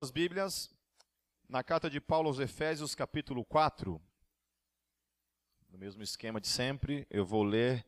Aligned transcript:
As 0.00 0.12
Bíblias, 0.12 0.70
na 1.48 1.64
carta 1.64 1.90
de 1.90 2.00
Paulo 2.00 2.28
aos 2.28 2.38
Efésios, 2.38 2.94
capítulo 2.94 3.44
4, 3.44 4.00
no 5.68 5.76
mesmo 5.76 6.04
esquema 6.04 6.40
de 6.40 6.46
sempre, 6.46 7.04
eu 7.10 7.26
vou 7.26 7.42
ler 7.42 7.84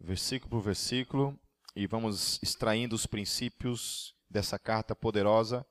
versículo 0.00 0.50
por 0.50 0.60
versículo 0.60 1.38
e 1.76 1.86
vamos 1.86 2.42
extraindo 2.42 2.96
os 2.96 3.06
princípios 3.06 4.16
dessa 4.28 4.58
carta 4.58 4.96
poderosa 4.96 5.64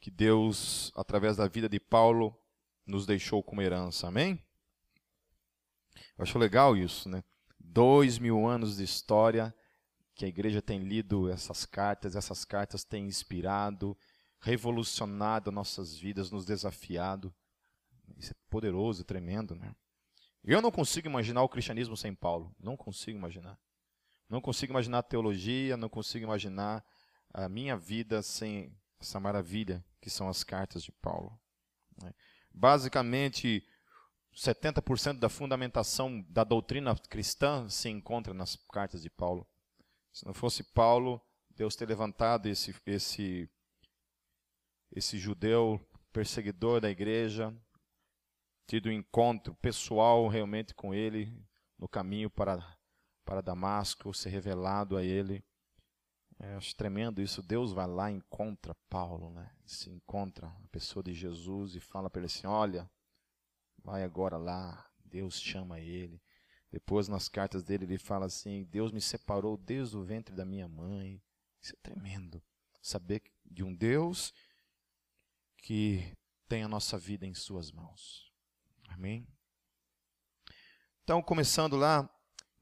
que 0.00 0.10
Deus, 0.10 0.90
através 0.96 1.36
da 1.36 1.46
vida 1.46 1.68
de 1.68 1.78
Paulo, 1.78 2.36
nos 2.84 3.06
deixou 3.06 3.44
como 3.44 3.62
herança. 3.62 4.08
Amém? 4.08 4.44
Eu 6.18 6.24
acho 6.24 6.36
legal 6.36 6.76
isso, 6.76 7.08
né? 7.08 7.22
Dois 7.60 8.18
mil 8.18 8.44
anos 8.44 8.78
de 8.78 8.82
história 8.82 9.54
que 10.16 10.24
a 10.24 10.28
igreja 10.28 10.60
tem 10.60 10.80
lido 10.80 11.30
essas 11.30 11.64
cartas, 11.64 12.16
essas 12.16 12.44
cartas 12.44 12.82
têm 12.82 13.06
inspirado, 13.06 13.96
revolucionado 14.40 15.50
nossas 15.50 15.96
vidas, 15.96 16.30
nos 16.30 16.44
desafiado. 16.44 17.34
Isso 18.16 18.32
é 18.32 18.36
poderoso, 18.48 19.04
tremendo, 19.04 19.54
né? 19.54 19.74
Eu 20.44 20.62
não 20.62 20.70
consigo 20.70 21.08
imaginar 21.08 21.42
o 21.42 21.48
cristianismo 21.48 21.96
sem 21.96 22.14
Paulo. 22.14 22.54
Não 22.58 22.76
consigo 22.76 23.18
imaginar. 23.18 23.58
Não 24.28 24.40
consigo 24.40 24.72
imaginar 24.72 24.98
a 24.98 25.02
teologia, 25.02 25.76
não 25.76 25.88
consigo 25.88 26.24
imaginar 26.24 26.84
a 27.32 27.48
minha 27.48 27.76
vida 27.76 28.22
sem 28.22 28.74
essa 29.00 29.20
maravilha 29.20 29.84
que 30.00 30.10
são 30.10 30.28
as 30.28 30.42
cartas 30.44 30.82
de 30.82 30.92
Paulo. 30.92 31.38
Né? 32.02 32.12
Basicamente, 32.52 33.66
70% 34.34 35.18
da 35.18 35.28
fundamentação 35.28 36.22
da 36.28 36.44
doutrina 36.44 36.96
cristã 37.08 37.68
se 37.68 37.88
encontra 37.88 38.32
nas 38.32 38.56
cartas 38.70 39.02
de 39.02 39.10
Paulo. 39.10 39.46
Se 40.12 40.24
não 40.26 40.34
fosse 40.34 40.62
Paulo, 40.62 41.20
Deus 41.50 41.74
ter 41.76 41.88
levantado 41.88 42.46
esse, 42.46 42.74
esse 42.86 43.50
esse 44.90 45.18
judeu 45.18 45.80
perseguidor 46.12 46.80
da 46.80 46.90
igreja, 46.90 47.54
tido 48.66 48.88
um 48.88 48.92
encontro 48.92 49.54
pessoal 49.54 50.28
realmente 50.28 50.74
com 50.74 50.94
ele 50.94 51.32
no 51.78 51.88
caminho 51.88 52.28
para, 52.28 52.76
para 53.24 53.40
Damasco, 53.40 54.12
ser 54.12 54.30
revelado 54.30 54.96
a 54.96 55.04
ele. 55.04 55.44
É, 56.40 56.54
acho 56.54 56.76
tremendo 56.76 57.20
isso. 57.20 57.42
Deus 57.42 57.72
vai 57.72 57.86
lá 57.86 58.10
e 58.10 58.14
encontra 58.14 58.76
Paulo, 58.88 59.30
né? 59.30 59.50
Se 59.64 59.90
encontra 59.90 60.46
a 60.46 60.68
pessoa 60.70 61.02
de 61.02 61.12
Jesus 61.12 61.74
e 61.74 61.80
fala 61.80 62.08
para 62.08 62.20
ele 62.20 62.26
assim: 62.26 62.46
Olha, 62.46 62.88
vai 63.82 64.02
agora 64.04 64.36
lá. 64.36 64.86
Deus 65.04 65.40
chama 65.40 65.80
ele. 65.80 66.22
Depois, 66.70 67.08
nas 67.08 67.28
cartas 67.28 67.64
dele, 67.64 67.84
ele 67.84 67.98
fala 67.98 68.26
assim: 68.26 68.64
Deus 68.64 68.92
me 68.92 69.00
separou 69.00 69.56
desde 69.56 69.96
o 69.96 70.04
ventre 70.04 70.34
da 70.34 70.44
minha 70.44 70.68
mãe. 70.68 71.22
Isso 71.60 71.74
é 71.74 71.78
tremendo. 71.82 72.42
Saber 72.80 73.22
de 73.44 73.64
um 73.64 73.74
Deus 73.74 74.32
que 75.62 76.12
tem 76.48 76.62
a 76.62 76.68
nossa 76.68 76.98
vida 76.98 77.26
em 77.26 77.34
Suas 77.34 77.70
mãos. 77.70 78.32
Amém? 78.88 79.26
Então, 81.04 81.22
começando 81.22 81.76
lá 81.76 82.08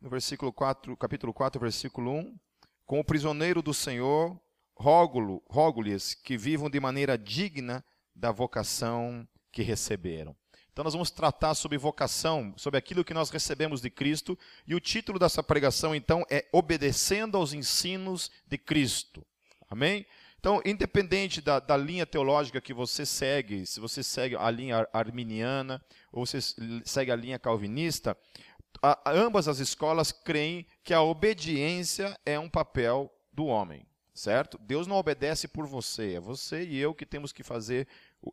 no 0.01 0.11
versículo 0.11 0.53
4, 0.53 0.97
capítulo 0.97 1.33
4, 1.33 1.61
versículo 1.61 2.13
1, 2.13 2.39
com 2.85 3.01
o 3.01 3.05
prisioneiro 3.05 3.63
do 3.63 3.75
Senhor, 3.75 4.41
rogo-lhes 4.77 6.15
que 6.15 6.37
vivam 6.37 6.71
de 6.71 6.79
maneira 6.79 7.17
digna 7.17 7.85
da 8.15 8.31
vocação 8.31 9.27
que 9.51 9.63
receberam. 9.63 10.37
Então 10.71 10.85
nós 10.85 10.93
vamos 10.93 11.11
tratar 11.11 11.55
sobre 11.55 11.79
vocação, 11.79 12.53
sobre 12.59 12.77
aquilo 12.77 13.03
que 13.03 13.15
nós 13.15 13.31
recebemos 13.31 13.81
de 13.81 13.89
Cristo, 13.89 14.39
e 14.67 14.75
o 14.75 14.81
título 14.81 15.19
dessa 15.19 15.43
pregação 15.43 15.95
então 15.95 16.23
é 16.31 16.47
Obedecendo 16.53 17.39
aos 17.39 17.55
ensinos 17.55 18.31
de 18.47 18.59
Cristo. 18.59 19.27
Amém? 19.71 20.05
Então, 20.47 20.63
independente 20.65 21.41
da, 21.41 21.59
da, 21.59 21.77
linha 21.77 22.07
teológica 22.07 22.61
que 22.61 22.73
você 22.73 23.05
segue, 23.05 23.67
se 23.67 23.81
você 23.81 24.01
segue 24.01 24.37
a 24.37 24.49
linha 24.49 24.87
arminiana 24.93 25.85
ou 26.13 26.25
você 26.25 26.39
segue 26.85 27.11
a 27.11 27.17
linha 27.17 27.37
calvinista, 27.37 28.17
a, 28.81 29.11
ambas 29.11 29.49
as 29.49 29.59
escolas 29.59 30.13
creem 30.13 30.65
que 30.85 30.95
a 30.95 31.03
obediência 31.03 32.17
é 32.25 32.39
um 32.39 32.49
papel 32.49 33.13
do 33.33 33.47
homem, 33.47 33.85
certo? 34.15 34.57
Deus 34.57 34.87
não 34.87 34.95
obedece 34.95 35.49
por 35.49 35.67
você, 35.67 36.15
é 36.15 36.21
você 36.21 36.63
e 36.63 36.79
eu 36.79 36.95
que 36.95 37.05
temos 37.05 37.33
que 37.33 37.43
fazer 37.43 37.89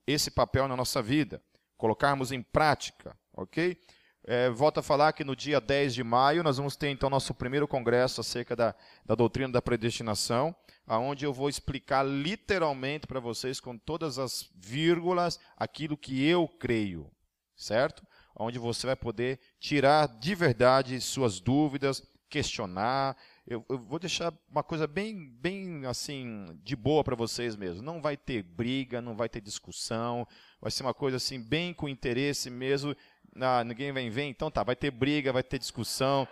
esse 0.06 0.30
papel 0.30 0.68
na 0.68 0.78
nossa 0.78 1.02
vida, 1.02 1.42
colocarmos 1.76 2.32
em 2.32 2.44
prática, 2.44 3.18
ok? 3.34 3.76
É, 4.24 4.52
volto 4.52 4.78
a 4.78 4.84
falar 4.84 5.14
que 5.14 5.24
no 5.24 5.36
dia 5.36 5.60
10 5.60 5.96
de 5.96 6.04
maio 6.04 6.44
nós 6.44 6.58
vamos 6.58 6.76
ter 6.76 6.90
então 6.90 7.10
nosso 7.10 7.34
primeiro 7.34 7.68
congresso 7.68 8.22
acerca 8.22 8.56
da, 8.56 8.76
da 9.04 9.16
doutrina 9.16 9.52
da 9.52 9.64
predestinação 9.64 10.56
aonde 10.86 11.26
eu 11.26 11.34
vou 11.34 11.50
explicar 11.50 12.04
literalmente 12.04 13.08
para 13.08 13.20
vocês 13.20 13.60
com 13.60 13.78
todas 13.78 14.20
as 14.20 14.50
vírgulas 14.56 15.40
aquilo 15.58 15.98
que 15.98 16.26
eu 16.26 16.48
creio, 16.48 17.10
certo? 17.56 18.06
Onde 18.36 18.60
você 18.60 18.88
vai 18.88 18.96
poder 18.96 19.40
tirar 19.60 20.08
de 20.08 20.36
verdade 20.36 21.00
suas 21.00 21.40
dúvidas, 21.40 22.02
questionar. 22.34 23.16
Eu, 23.46 23.64
eu 23.70 23.78
vou 23.78 24.00
deixar 24.00 24.34
uma 24.50 24.64
coisa 24.64 24.88
bem, 24.88 25.30
bem 25.40 25.86
assim 25.86 26.48
de 26.64 26.76
boa 26.76 27.04
para 27.04 27.16
vocês 27.16 27.56
mesmo. 27.56 27.84
Não 27.84 28.02
vai 28.02 28.18
ter 28.18 28.42
briga, 28.42 29.02
não 29.02 29.16
vai 29.16 29.30
ter 29.30 29.40
discussão. 29.40 30.28
Vai 30.60 30.72
ser 30.72 30.82
uma 30.82 30.96
coisa 30.96 31.18
assim 31.18 31.40
bem 31.40 31.74
com 31.74 31.88
interesse 31.88 32.50
mesmo. 32.50 32.96
Ah, 33.40 33.64
ninguém 33.64 33.92
vai 33.92 34.10
ver, 34.10 34.24
então 34.24 34.50
tá. 34.50 34.64
Vai 34.64 34.76
ter 34.76 34.90
briga, 34.90 35.32
vai 35.32 35.44
ter 35.44 35.60
discussão. 35.60 36.28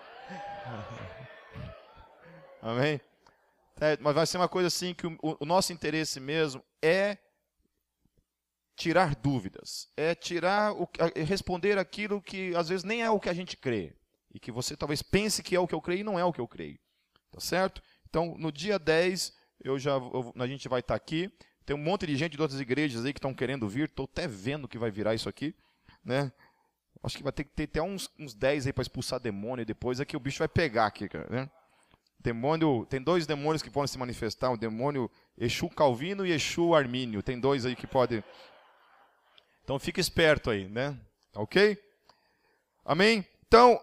Amém? 2.62 3.00
É, 3.82 3.98
mas 4.00 4.14
vai 4.14 4.28
ser 4.28 4.38
uma 4.38 4.48
coisa 4.48 4.68
assim 4.68 4.94
que 4.94 5.08
o, 5.08 5.18
o 5.40 5.46
nosso 5.46 5.74
interesse 5.74 6.20
mesmo 6.20 6.64
é 6.84 7.18
tirar 8.76 9.16
dúvidas, 9.16 9.90
é 9.98 10.14
tirar 10.14 10.74
o, 10.74 10.88
é 11.16 11.24
responder 11.24 11.80
aquilo 11.80 12.22
que 12.22 12.56
às 12.56 12.70
vezes 12.70 12.84
nem 12.84 13.02
é 13.02 13.10
o 13.10 13.20
que 13.20 13.28
a 13.28 13.34
gente 13.34 13.58
crê 13.58 13.96
e 14.32 14.40
que 14.40 14.52
você 14.52 14.78
talvez 14.78 15.02
pense 15.02 15.42
que 15.42 15.56
é 15.56 15.60
o 15.60 15.68
que 15.68 15.74
eu 15.74 15.82
creio 15.82 16.02
e 16.02 16.04
não 16.04 16.20
é 16.20 16.24
o 16.24 16.32
que 16.32 16.40
eu 16.40 16.48
creio. 16.48 16.78
Tá 17.32 17.40
certo? 17.40 17.82
Então, 18.08 18.36
no 18.38 18.52
dia 18.52 18.78
10, 18.78 19.34
eu 19.64 19.80
já 19.80 19.94
eu, 19.94 20.32
a 20.38 20.46
gente 20.46 20.70
vai 20.70 20.82
estar 20.82 20.94
tá 20.94 20.98
aqui. 20.98 21.32
Tem 21.66 21.76
um 21.76 21.80
monte 21.80 22.06
de 22.06 22.16
gente 22.16 22.36
de 22.36 22.42
outras 22.42 22.60
igrejas 22.60 23.04
aí 23.04 23.14
que 23.14 23.18
estão 23.18 23.34
querendo 23.34 23.68
vir, 23.68 23.86
estou 23.86 24.06
até 24.06 24.28
vendo 24.28 24.68
que 24.68 24.78
vai 24.78 24.92
virar 24.92 25.16
isso 25.16 25.28
aqui, 25.28 25.56
né? 26.04 26.32
Acho 27.02 27.18
que 27.18 27.24
vai 27.24 27.32
ter 27.32 27.46
que 27.46 27.52
ter 27.52 27.64
até 27.64 27.82
uns, 27.82 28.12
uns 28.20 28.36
10 28.36 28.68
aí 28.68 28.74
para 28.74 28.84
expulsar 28.84 29.20
demônio 29.20 29.66
depois, 29.66 30.00
é 30.00 30.06
que 30.06 30.16
o 30.16 30.20
bicho 30.20 30.38
vai 30.38 30.48
pegar 30.48 30.86
aqui, 30.86 31.10
cara, 31.10 31.28
né? 31.30 31.50
Demônio, 32.24 32.86
tem 32.90 33.02
dois 33.02 33.26
demônios 33.26 33.62
que 33.62 33.70
podem 33.70 33.88
se 33.88 33.98
manifestar, 33.98 34.52
o 34.52 34.58
demônio 34.58 35.10
Exu 35.38 35.70
Calvino 35.70 36.26
e 36.26 36.32
Exu 36.32 36.76
Armínio. 36.76 37.24
Tem 37.24 37.40
dois 37.40 37.66
aí 37.66 37.76
que 37.76 37.88
podem. 37.88 38.24
Então 39.64 39.80
fica 39.80 40.00
esperto 40.00 40.50
aí, 40.50 40.68
né? 40.68 40.98
Tá 41.32 41.42
ok? 41.42 41.78
Amém? 42.86 43.26
Então, 43.48 43.80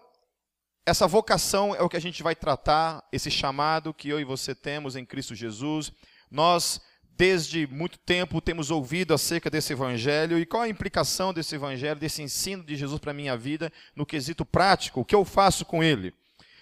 essa 0.85 1.07
vocação 1.07 1.75
é 1.75 1.81
o 1.81 1.89
que 1.89 1.97
a 1.97 2.01
gente 2.01 2.23
vai 2.23 2.35
tratar, 2.35 3.03
esse 3.11 3.29
chamado 3.29 3.93
que 3.93 4.09
eu 4.09 4.19
e 4.19 4.23
você 4.23 4.55
temos 4.55 4.95
em 4.95 5.05
Cristo 5.05 5.35
Jesus. 5.35 5.91
Nós, 6.31 6.81
desde 7.11 7.67
muito 7.67 7.97
tempo, 7.99 8.41
temos 8.41 8.71
ouvido 8.71 9.13
acerca 9.13 9.49
desse 9.49 9.73
evangelho 9.73 10.39
e 10.39 10.45
qual 10.45 10.63
a 10.63 10.69
implicação 10.69 11.33
desse 11.33 11.55
evangelho, 11.55 11.99
desse 11.99 12.21
ensino 12.21 12.63
de 12.63 12.75
Jesus 12.75 12.99
para 12.99 13.11
a 13.11 13.13
minha 13.13 13.37
vida, 13.37 13.71
no 13.95 14.05
quesito 14.05 14.45
prático, 14.45 15.01
o 15.01 15.05
que 15.05 15.15
eu 15.15 15.25
faço 15.25 15.65
com 15.65 15.83
ele. 15.83 16.13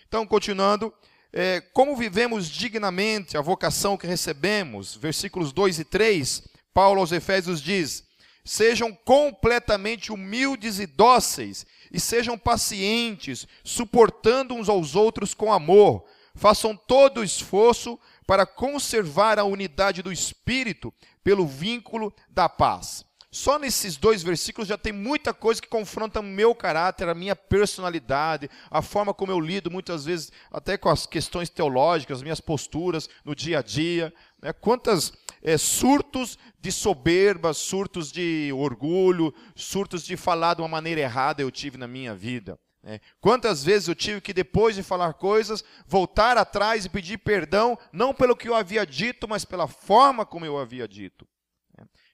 Então, 0.08 0.26
continuando, 0.26 0.94
é, 1.34 1.62
como 1.74 1.96
vivemos 1.96 2.48
dignamente 2.48 3.38
a 3.38 3.42
vocação 3.42 3.98
que 3.98 4.08
recebemos, 4.08 4.96
versículos 4.96 5.52
2 5.52 5.80
e 5.80 5.84
3, 5.84 6.44
Paulo 6.74 7.02
aos 7.02 7.12
Efésios 7.12 7.62
diz: 7.62 8.04
Sejam 8.44 8.94
completamente 8.94 10.12
humildes 10.12 10.80
e 10.80 10.86
dóceis, 10.86 11.66
e 11.92 12.00
sejam 12.00 12.38
pacientes, 12.38 13.48
suportando 13.64 14.54
uns 14.54 14.70
aos 14.70 14.96
outros 14.96 15.34
com 15.34 15.52
amor. 15.52 16.06
Façam 16.34 16.76
todo 16.76 17.20
o 17.20 17.24
esforço 17.24 18.00
para 18.26 18.46
conservar 18.46 19.40
a 19.40 19.44
unidade 19.44 20.02
do 20.02 20.12
espírito 20.12 20.94
pelo 21.24 21.48
vínculo 21.48 22.14
da 22.30 22.48
paz. 22.48 23.06
Só 23.30 23.60
nesses 23.60 23.98
dois 23.98 24.24
versículos 24.24 24.70
já 24.70 24.78
tem 24.78 24.94
muita 24.94 25.34
coisa 25.34 25.62
que 25.62 25.68
confronta 25.68 26.22
o 26.22 26.24
meu 26.24 26.56
caráter, 26.56 27.10
a 27.10 27.14
minha 27.14 27.36
personalidade, 27.36 28.50
a 28.72 28.82
forma 28.82 29.14
como 29.14 29.34
eu 29.34 29.40
lido 29.40 29.70
muitas 29.70 30.06
vezes 30.06 30.32
até 30.50 30.78
com 30.78 30.88
as 30.88 31.06
questões 31.06 31.50
teológicas, 31.50 32.20
as 32.20 32.24
minhas 32.24 32.40
posturas 32.40 33.10
no 33.26 33.36
dia 33.36 33.60
a 33.60 33.62
dia. 33.62 34.14
Né? 34.42 34.54
Quantas 34.54 35.12
é, 35.44 35.58
surtos 35.58 36.38
de 36.60 36.72
soberba, 36.72 37.54
surtos 37.54 38.14
de 38.14 38.52
orgulho, 38.54 39.34
surtos 39.56 40.06
de 40.06 40.16
falar 40.16 40.54
de 40.54 40.62
uma 40.62 40.70
maneira 40.70 41.02
errada 41.02 41.42
eu 41.42 41.52
tive 41.52 41.78
na 41.78 41.88
minha 41.88 42.16
vida. 42.16 42.58
Né? 42.82 43.02
Quantas 43.20 43.62
vezes 43.62 43.90
eu 43.90 43.96
tive 43.96 44.22
que, 44.22 44.34
depois 44.34 44.74
de 44.74 44.84
falar 44.84 45.14
coisas, 45.16 45.66
voltar 45.86 46.38
atrás 46.38 46.86
e 46.86 46.90
pedir 46.90 47.18
perdão, 47.18 47.78
não 47.92 48.14
pelo 48.14 48.38
que 48.38 48.48
eu 48.48 48.56
havia 48.56 48.86
dito, 48.86 49.28
mas 49.28 49.44
pela 49.44 49.68
forma 49.68 50.26
como 50.26 50.46
eu 50.46 50.58
havia 50.58 50.88
dito. 50.88 51.28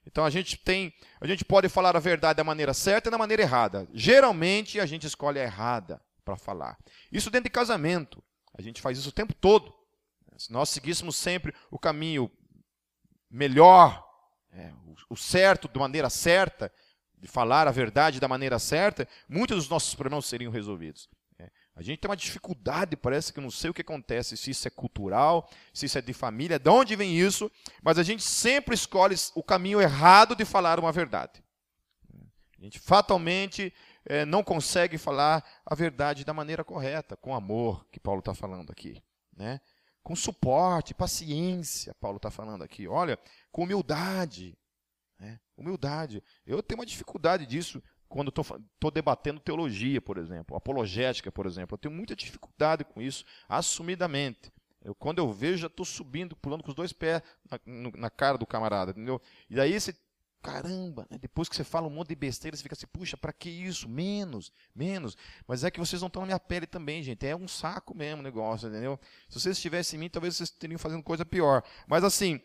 Então 0.06 0.24
a 0.24 0.30
gente 0.30 0.56
tem, 0.56 0.92
a 1.20 1.26
gente 1.26 1.44
pode 1.44 1.68
falar 1.68 1.96
a 1.96 2.00
verdade 2.00 2.36
da 2.36 2.44
maneira 2.44 2.74
certa 2.74 3.08
e 3.08 3.10
da 3.10 3.18
maneira 3.18 3.42
errada. 3.42 3.88
Geralmente 3.92 4.78
a 4.80 4.86
gente 4.86 5.06
escolhe 5.06 5.38
a 5.38 5.44
errada 5.44 6.00
para 6.24 6.36
falar. 6.36 6.78
Isso 7.10 7.30
dentro 7.30 7.44
de 7.44 7.50
casamento. 7.50 8.22
A 8.56 8.62
gente 8.62 8.80
faz 8.80 8.98
isso 8.98 9.08
o 9.08 9.12
tempo 9.12 9.34
todo. 9.34 9.74
Se 10.36 10.52
nós 10.52 10.68
seguíssemos 10.68 11.16
sempre 11.16 11.54
o 11.70 11.78
caminho 11.78 12.30
melhor, 13.30 14.04
é, 14.52 14.72
o 15.08 15.16
certo 15.16 15.68
de 15.68 15.78
maneira 15.78 16.10
certa, 16.10 16.72
de 17.18 17.28
falar 17.28 17.66
a 17.66 17.72
verdade 17.72 18.20
da 18.20 18.28
maneira 18.28 18.58
certa, 18.58 19.08
muitos 19.28 19.56
dos 19.56 19.68
nossos 19.68 19.94
problemas 19.94 20.26
seriam 20.26 20.52
resolvidos. 20.52 21.08
A 21.76 21.82
gente 21.82 21.98
tem 21.98 22.08
uma 22.08 22.16
dificuldade, 22.16 22.96
parece 22.96 23.32
que 23.32 23.40
não 23.40 23.50
sei 23.50 23.70
o 23.70 23.74
que 23.74 23.82
acontece, 23.82 24.36
se 24.36 24.50
isso 24.50 24.68
é 24.68 24.70
cultural, 24.70 25.48
se 25.72 25.86
isso 25.86 25.98
é 25.98 26.02
de 26.02 26.12
família, 26.12 26.58
de 26.58 26.70
onde 26.70 26.94
vem 26.94 27.18
isso, 27.18 27.50
mas 27.82 27.98
a 27.98 28.04
gente 28.04 28.22
sempre 28.22 28.74
escolhe 28.74 29.16
o 29.34 29.42
caminho 29.42 29.80
errado 29.80 30.36
de 30.36 30.44
falar 30.44 30.78
uma 30.78 30.92
verdade. 30.92 31.42
A 32.58 32.62
gente 32.62 32.78
fatalmente 32.78 33.74
é, 34.06 34.24
não 34.24 34.44
consegue 34.44 34.96
falar 34.98 35.44
a 35.66 35.74
verdade 35.74 36.24
da 36.24 36.32
maneira 36.32 36.62
correta, 36.62 37.16
com 37.16 37.34
amor, 37.34 37.86
que 37.90 37.98
Paulo 37.98 38.20
está 38.20 38.34
falando 38.34 38.70
aqui. 38.70 39.02
Né? 39.36 39.60
Com 40.02 40.14
suporte, 40.14 40.94
paciência, 40.94 41.94
Paulo 42.00 42.18
está 42.18 42.30
falando 42.30 42.62
aqui. 42.62 42.86
Olha, 42.86 43.18
com 43.50 43.64
humildade. 43.64 44.56
Né? 45.18 45.40
Humildade. 45.56 46.22
Eu 46.46 46.62
tenho 46.62 46.78
uma 46.78 46.86
dificuldade 46.86 47.46
disso 47.46 47.82
quando 48.08 48.28
estou 48.28 48.90
debatendo 48.92 49.40
teologia, 49.40 50.00
por 50.00 50.18
exemplo, 50.18 50.56
apologética, 50.56 51.32
por 51.32 51.46
exemplo. 51.46 51.74
Eu 51.74 51.78
tenho 51.78 51.94
muita 51.94 52.14
dificuldade 52.14 52.84
com 52.84 53.00
isso, 53.00 53.24
assumidamente. 53.48 54.52
Eu, 54.84 54.94
quando 54.94 55.18
eu 55.18 55.32
vejo, 55.32 55.58
já 55.58 55.66
estou 55.66 55.86
subindo, 55.86 56.36
pulando 56.36 56.62
com 56.62 56.68
os 56.68 56.74
dois 56.74 56.92
pés 56.92 57.22
na, 57.50 57.58
na, 57.96 58.10
cara 58.10 58.36
do 58.36 58.46
camarada, 58.46 58.90
entendeu? 58.90 59.20
E 59.48 59.54
daí 59.54 59.80
você 59.80 59.94
caramba, 60.44 61.06
né? 61.10 61.16
depois 61.18 61.48
que 61.48 61.56
você 61.56 61.64
fala 61.64 61.86
um 61.86 61.90
monte 61.90 62.08
de 62.08 62.14
besteira, 62.14 62.54
você 62.54 62.62
fica 62.62 62.74
assim, 62.74 62.86
puxa, 62.86 63.16
para 63.16 63.32
que 63.32 63.48
isso? 63.48 63.88
Menos, 63.88 64.52
menos. 64.74 65.16
Mas 65.48 65.64
é 65.64 65.70
que 65.70 65.80
vocês 65.80 66.02
não 66.02 66.08
estão 66.08 66.20
na 66.20 66.26
minha 66.26 66.38
pele 66.38 66.66
também, 66.66 67.02
gente. 67.02 67.26
É 67.26 67.34
um 67.34 67.48
saco 67.48 67.96
mesmo 67.96 68.20
o 68.20 68.22
negócio, 68.22 68.68
entendeu? 68.68 69.00
Se 69.26 69.40
vocês 69.40 69.56
estivessem 69.56 69.96
em 69.96 70.00
mim, 70.00 70.10
talvez 70.10 70.36
vocês 70.36 70.50
estariam 70.50 70.78
fazendo 70.78 71.02
coisa 71.02 71.24
pior. 71.24 71.64
Mas 71.88 72.04
assim, 72.04 72.42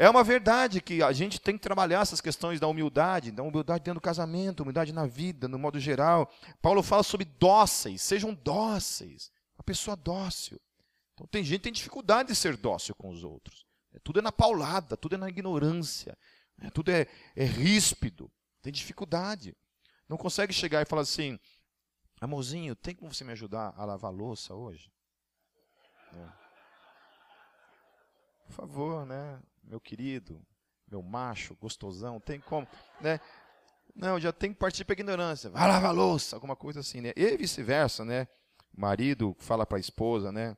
é 0.00 0.08
uma 0.08 0.22
verdade 0.22 0.80
que 0.80 1.02
a 1.02 1.10
gente 1.12 1.40
tem 1.40 1.56
que 1.56 1.62
trabalhar 1.62 2.02
essas 2.02 2.20
questões 2.20 2.60
da 2.60 2.68
humildade, 2.68 3.32
da 3.32 3.42
humildade 3.42 3.82
dentro 3.82 3.98
do 3.98 4.04
casamento, 4.04 4.60
humildade 4.60 4.92
na 4.92 5.06
vida, 5.06 5.48
no 5.48 5.58
modo 5.58 5.80
geral. 5.80 6.32
Paulo 6.62 6.84
fala 6.84 7.02
sobre 7.02 7.24
dóceis, 7.24 8.00
sejam 8.00 8.32
dóceis. 8.32 9.32
A 9.58 9.62
pessoa 9.64 9.96
dócil. 9.96 10.60
Então 11.14 11.26
tem 11.26 11.42
gente 11.42 11.58
que 11.58 11.64
tem 11.64 11.72
dificuldade 11.72 12.28
de 12.28 12.36
ser 12.36 12.56
dócil 12.56 12.94
com 12.94 13.10
os 13.10 13.24
outros. 13.24 13.66
Tudo 14.04 14.20
é 14.20 14.22
na 14.22 14.30
paulada, 14.30 14.96
tudo 14.96 15.16
é 15.16 15.18
na 15.18 15.28
ignorância. 15.28 16.16
É, 16.60 16.70
tudo 16.70 16.92
é, 16.92 17.08
é 17.34 17.44
ríspido, 17.44 18.30
tem 18.62 18.72
dificuldade. 18.72 19.56
Não 20.08 20.16
consegue 20.16 20.52
chegar 20.52 20.80
e 20.80 20.84
falar 20.84 21.02
assim, 21.02 21.40
amorzinho, 22.20 22.76
tem 22.76 22.94
como 22.94 23.12
você 23.12 23.24
me 23.24 23.32
ajudar 23.32 23.74
a 23.76 23.84
lavar 23.84 24.12
a 24.12 24.14
louça 24.14 24.54
hoje? 24.54 24.92
É. 26.14 26.28
Por 28.46 28.52
favor, 28.52 29.04
né, 29.04 29.40
meu 29.68 29.80
querido, 29.80 30.40
meu 30.90 31.02
macho, 31.02 31.54
gostosão, 31.60 32.18
tem 32.18 32.40
como, 32.40 32.66
né? 33.00 33.20
Não, 33.94 34.18
já 34.18 34.32
tem 34.32 34.52
que 34.52 34.58
partir 34.58 34.84
para 34.84 34.94
ignorância. 34.94 35.50
Vai 35.50 35.68
lavar 35.68 35.90
a 35.90 35.92
louça, 35.92 36.36
alguma 36.36 36.56
coisa 36.56 36.80
assim, 36.80 37.00
né? 37.00 37.12
E 37.16 37.36
vice-versa, 37.36 38.04
né? 38.04 38.26
marido 38.78 39.36
fala 39.40 39.66
para 39.66 39.78
a 39.78 39.80
esposa, 39.80 40.30
né? 40.30 40.56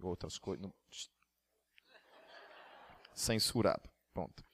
Outras 0.00 0.38
coisas. 0.38 0.70
Censurado. 3.14 3.82
Ponto. 4.14 4.44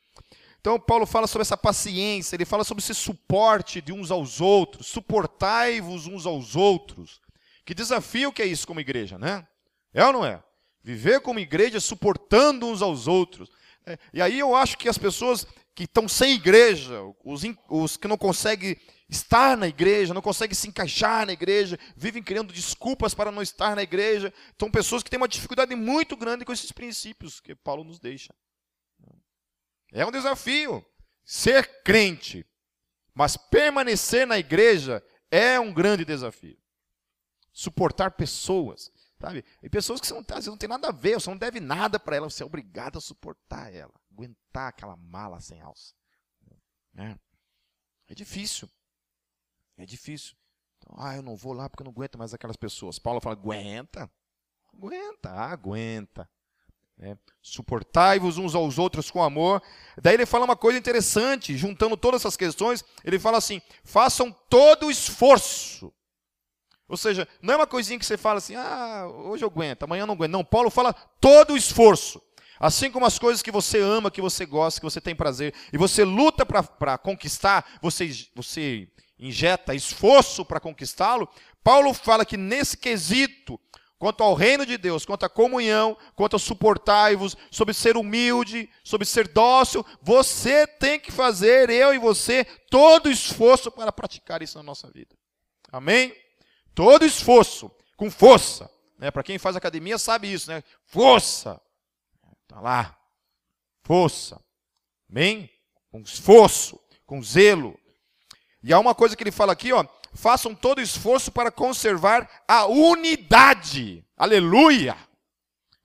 Então, 0.60 0.80
Paulo 0.80 1.06
fala 1.06 1.26
sobre 1.26 1.42
essa 1.42 1.56
paciência, 1.56 2.34
ele 2.34 2.44
fala 2.44 2.64
sobre 2.64 2.82
esse 2.82 2.94
suporte 2.94 3.80
de 3.80 3.92
uns 3.92 4.10
aos 4.10 4.40
outros, 4.40 4.88
suportai-vos 4.88 6.06
uns 6.06 6.26
aos 6.26 6.56
outros. 6.56 7.20
Que 7.64 7.74
desafio 7.74 8.32
que 8.32 8.42
é 8.42 8.46
isso 8.46 8.66
como 8.66 8.80
igreja, 8.80 9.18
né? 9.18 9.46
É 9.92 10.04
ou 10.04 10.12
não 10.12 10.26
é? 10.26 10.42
Viver 10.86 11.20
como 11.20 11.40
igreja 11.40 11.80
suportando 11.80 12.64
uns 12.64 12.80
aos 12.80 13.08
outros. 13.08 13.50
É, 13.84 13.98
e 14.14 14.22
aí 14.22 14.38
eu 14.38 14.54
acho 14.54 14.78
que 14.78 14.88
as 14.88 14.96
pessoas 14.96 15.44
que 15.74 15.82
estão 15.82 16.06
sem 16.06 16.34
igreja, 16.34 17.02
os, 17.24 17.42
os 17.68 17.96
que 17.96 18.06
não 18.06 18.16
conseguem 18.16 18.76
estar 19.08 19.56
na 19.56 19.66
igreja, 19.66 20.14
não 20.14 20.22
conseguem 20.22 20.54
se 20.54 20.68
encaixar 20.68 21.26
na 21.26 21.32
igreja, 21.32 21.76
vivem 21.96 22.22
criando 22.22 22.52
desculpas 22.52 23.14
para 23.14 23.32
não 23.32 23.42
estar 23.42 23.74
na 23.74 23.82
igreja, 23.82 24.32
são 24.56 24.70
pessoas 24.70 25.02
que 25.02 25.10
têm 25.10 25.16
uma 25.16 25.26
dificuldade 25.26 25.74
muito 25.74 26.16
grande 26.16 26.44
com 26.44 26.52
esses 26.52 26.70
princípios 26.70 27.40
que 27.40 27.52
Paulo 27.52 27.82
nos 27.82 27.98
deixa. 27.98 28.32
É 29.92 30.06
um 30.06 30.12
desafio 30.12 30.86
ser 31.24 31.82
crente, 31.82 32.46
mas 33.12 33.36
permanecer 33.36 34.24
na 34.24 34.38
igreja 34.38 35.02
é 35.32 35.58
um 35.58 35.74
grande 35.74 36.04
desafio. 36.04 36.56
Suportar 37.52 38.12
pessoas, 38.12 38.92
sabe? 39.20 39.44
E 39.62 39.68
pessoas 39.68 40.00
que 40.00 40.10
não, 40.10 40.20
às 40.20 40.26
vezes 40.26 40.46
não 40.46 40.56
tem 40.56 40.68
nada 40.68 40.88
a 40.88 40.92
ver, 40.92 41.14
você 41.14 41.30
não 41.30 41.38
deve 41.38 41.60
nada 41.60 41.98
para 41.98 42.16
ela, 42.16 42.30
você 42.30 42.42
é 42.42 42.46
obrigado 42.46 42.98
a 42.98 43.00
suportar 43.00 43.72
ela, 43.72 43.92
aguentar 44.10 44.68
aquela 44.68 44.96
mala 44.96 45.40
sem 45.40 45.60
alça. 45.60 45.94
É, 46.96 47.16
é 48.08 48.14
difícil. 48.14 48.68
É 49.76 49.84
difícil. 49.84 50.34
Então, 50.78 50.96
ah, 50.98 51.14
eu 51.14 51.22
não 51.22 51.36
vou 51.36 51.52
lá 51.52 51.68
porque 51.68 51.82
eu 51.82 51.84
não 51.84 51.92
aguento 51.92 52.18
mais 52.18 52.32
aquelas 52.32 52.56
pessoas. 52.56 52.98
Paulo 52.98 53.20
fala, 53.20 53.34
aguenta. 53.34 54.10
Aguenta, 54.72 55.30
aguenta. 55.30 56.28
É, 56.98 57.16
Suportai-vos 57.42 58.38
uns 58.38 58.54
aos 58.54 58.78
outros 58.78 59.10
com 59.10 59.22
amor. 59.22 59.62
Daí 60.00 60.14
ele 60.14 60.24
fala 60.24 60.46
uma 60.46 60.56
coisa 60.56 60.78
interessante, 60.78 61.56
juntando 61.56 61.96
todas 61.96 62.22
essas 62.22 62.36
questões, 62.36 62.82
ele 63.04 63.18
fala 63.18 63.36
assim: 63.36 63.60
façam 63.84 64.32
todo 64.48 64.86
o 64.86 64.90
esforço. 64.90 65.92
Ou 66.88 66.96
seja, 66.96 67.26
não 67.42 67.54
é 67.54 67.56
uma 67.56 67.66
coisinha 67.66 67.98
que 67.98 68.06
você 68.06 68.16
fala 68.16 68.38
assim, 68.38 68.54
ah, 68.54 69.06
hoje 69.26 69.44
eu 69.44 69.48
aguento, 69.48 69.82
amanhã 69.82 70.06
não 70.06 70.14
aguento. 70.14 70.32
Não, 70.32 70.44
Paulo 70.44 70.70
fala 70.70 70.92
todo 70.92 71.54
o 71.54 71.56
esforço. 71.56 72.22
Assim 72.58 72.90
como 72.90 73.04
as 73.04 73.18
coisas 73.18 73.42
que 73.42 73.50
você 73.50 73.80
ama, 73.80 74.10
que 74.10 74.20
você 74.20 74.46
gosta, 74.46 74.80
que 74.80 74.84
você 74.84 75.00
tem 75.00 75.14
prazer, 75.14 75.52
e 75.72 75.76
você 75.76 76.04
luta 76.04 76.46
para 76.46 76.96
conquistar, 76.96 77.78
você, 77.82 78.10
você 78.34 78.88
injeta 79.18 79.74
esforço 79.74 80.44
para 80.44 80.60
conquistá-lo. 80.60 81.28
Paulo 81.62 81.92
fala 81.92 82.24
que 82.24 82.36
nesse 82.36 82.76
quesito, 82.76 83.60
quanto 83.98 84.22
ao 84.22 84.34
reino 84.34 84.64
de 84.64 84.78
Deus, 84.78 85.04
quanto 85.04 85.24
à 85.24 85.28
comunhão, 85.28 85.96
quanto 86.14 86.36
a 86.36 86.38
suportai-vos, 86.38 87.36
sobre 87.50 87.74
ser 87.74 87.96
humilde, 87.96 88.70
sobre 88.84 89.06
ser 89.06 89.28
dócil, 89.28 89.84
você 90.00 90.66
tem 90.66 90.98
que 90.98 91.12
fazer, 91.12 91.68
eu 91.68 91.92
e 91.92 91.98
você, 91.98 92.44
todo 92.70 93.10
esforço 93.10 93.70
para 93.70 93.92
praticar 93.92 94.40
isso 94.42 94.56
na 94.56 94.62
nossa 94.62 94.90
vida. 94.90 95.14
Amém? 95.70 96.14
Todo 96.76 97.06
esforço, 97.06 97.70
com 97.96 98.10
força. 98.10 98.70
Né? 98.98 99.10
Para 99.10 99.22
quem 99.22 99.38
faz 99.38 99.56
academia 99.56 99.96
sabe 99.96 100.30
isso, 100.30 100.50
né? 100.50 100.62
Força. 100.84 101.58
Está 102.42 102.60
lá. 102.60 102.94
Força. 103.82 104.38
Amém? 105.10 105.50
Com 105.90 106.00
esforço, 106.00 106.78
com 107.06 107.22
zelo. 107.22 107.80
E 108.62 108.74
há 108.74 108.78
uma 108.78 108.94
coisa 108.94 109.16
que 109.16 109.22
ele 109.22 109.32
fala 109.32 109.54
aqui, 109.54 109.72
ó, 109.72 109.86
façam 110.12 110.54
todo 110.54 110.82
esforço 110.82 111.32
para 111.32 111.50
conservar 111.50 112.28
a 112.46 112.66
unidade. 112.66 114.04
Aleluia! 114.14 114.98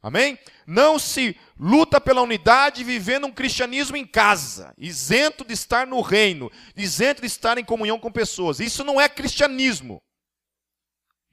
Amém? 0.02 0.38
Não 0.68 1.00
se 1.00 1.40
luta 1.58 2.02
pela 2.02 2.22
unidade 2.22 2.84
vivendo 2.84 3.28
um 3.28 3.32
cristianismo 3.32 3.96
em 3.96 4.06
casa, 4.06 4.74
isento 4.78 5.46
de 5.46 5.54
estar 5.54 5.88
no 5.88 6.02
reino, 6.02 6.52
isento 6.76 7.22
de 7.22 7.28
estar 7.28 7.58
em 7.58 7.64
comunhão 7.64 7.98
com 7.98 8.12
pessoas. 8.12 8.60
Isso 8.60 8.84
não 8.84 9.00
é 9.00 9.08
cristianismo. 9.08 10.02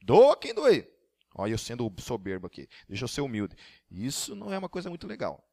Doa 0.09 0.35
quem 0.39 0.55
doer. 0.55 0.91
Olha, 1.35 1.53
eu 1.53 1.59
sendo 1.59 1.93
soberbo 1.99 2.47
aqui. 2.47 2.67
Deixa 2.89 3.05
eu 3.05 3.09
ser 3.09 3.21
humilde. 3.21 3.55
Isso 3.91 4.35
não 4.35 4.51
é 4.51 4.57
uma 4.57 4.69
coisa 4.69 4.89
muito 4.89 5.07
legal. 5.07 5.47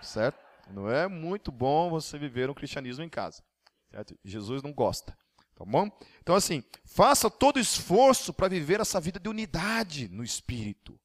Certo? 0.00 0.38
Não 0.70 0.88
é 0.88 1.08
muito 1.08 1.50
bom 1.50 1.90
você 1.90 2.16
viver 2.20 2.48
um 2.48 2.54
cristianismo 2.54 3.02
em 3.02 3.08
casa. 3.08 3.42
Certo? 3.90 4.16
Jesus 4.24 4.62
não 4.62 4.72
gosta. 4.72 5.18
Tá 5.56 5.64
bom? 5.64 5.90
Então, 6.20 6.36
assim, 6.36 6.62
faça 6.84 7.28
todo 7.28 7.58
esforço 7.58 8.32
para 8.32 8.46
viver 8.46 8.78
essa 8.78 9.00
vida 9.00 9.18
de 9.18 9.28
unidade 9.28 10.08
no 10.08 10.22
espírito. 10.22 10.96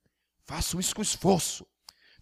Faça 0.43 0.79
isso 0.79 0.95
com 0.95 1.01
esforço. 1.01 1.65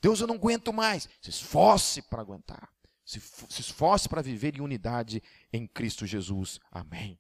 Deus, 0.02 0.22
eu 0.22 0.28
não 0.28 0.36
aguento 0.36 0.72
mais. 0.72 1.10
Se 1.22 1.30
esforce 1.30 2.02
para 2.04 2.22
aguentar. 2.22 2.70
Se, 3.04 3.20
se 3.20 3.60
esforce 3.60 4.08
para 4.08 4.22
viver 4.22 4.56
em 4.56 4.62
unidade 4.62 5.22
em 5.52 5.68
Cristo 5.68 6.06
Jesus. 6.06 6.58
Amém. 6.72 7.20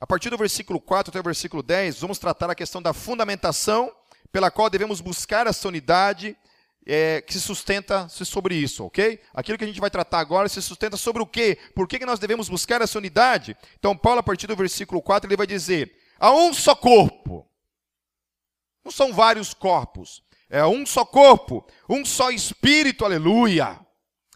A 0.00 0.06
partir 0.06 0.30
do 0.30 0.38
versículo 0.38 0.80
4 0.80 1.10
até 1.10 1.18
o 1.18 1.24
versículo 1.24 1.62
10, 1.62 2.00
vamos 2.00 2.18
tratar 2.18 2.48
a 2.48 2.54
questão 2.54 2.80
da 2.80 2.92
fundamentação 2.92 3.92
pela 4.30 4.50
qual 4.50 4.70
devemos 4.70 5.00
buscar 5.00 5.46
essa 5.46 5.66
unidade 5.66 6.36
é, 6.86 7.20
que 7.20 7.32
se 7.32 7.40
sustenta 7.40 8.08
sobre 8.08 8.54
isso, 8.54 8.84
ok? 8.84 9.20
Aquilo 9.34 9.58
que 9.58 9.64
a 9.64 9.66
gente 9.66 9.80
vai 9.80 9.90
tratar 9.90 10.20
agora 10.20 10.48
se 10.48 10.62
sustenta 10.62 10.96
sobre 10.96 11.20
o 11.20 11.26
quê? 11.26 11.58
Por 11.74 11.88
que, 11.88 11.98
que 11.98 12.06
nós 12.06 12.20
devemos 12.20 12.48
buscar 12.48 12.80
essa 12.80 12.96
unidade? 12.96 13.56
Então, 13.76 13.96
Paulo, 13.96 14.20
a 14.20 14.22
partir 14.22 14.46
do 14.46 14.54
versículo 14.54 15.02
4, 15.02 15.28
ele 15.28 15.36
vai 15.36 15.46
dizer: 15.46 15.94
há 16.18 16.32
um 16.32 16.54
só 16.54 16.76
corpo. 16.76 17.44
Não 18.84 18.92
são 18.92 19.12
vários 19.12 19.52
corpos. 19.52 20.22
É 20.48 20.64
um 20.64 20.86
só 20.86 21.04
corpo, 21.04 21.66
um 21.88 22.04
só 22.06 22.30
espírito, 22.30 23.04
aleluia, 23.04 23.78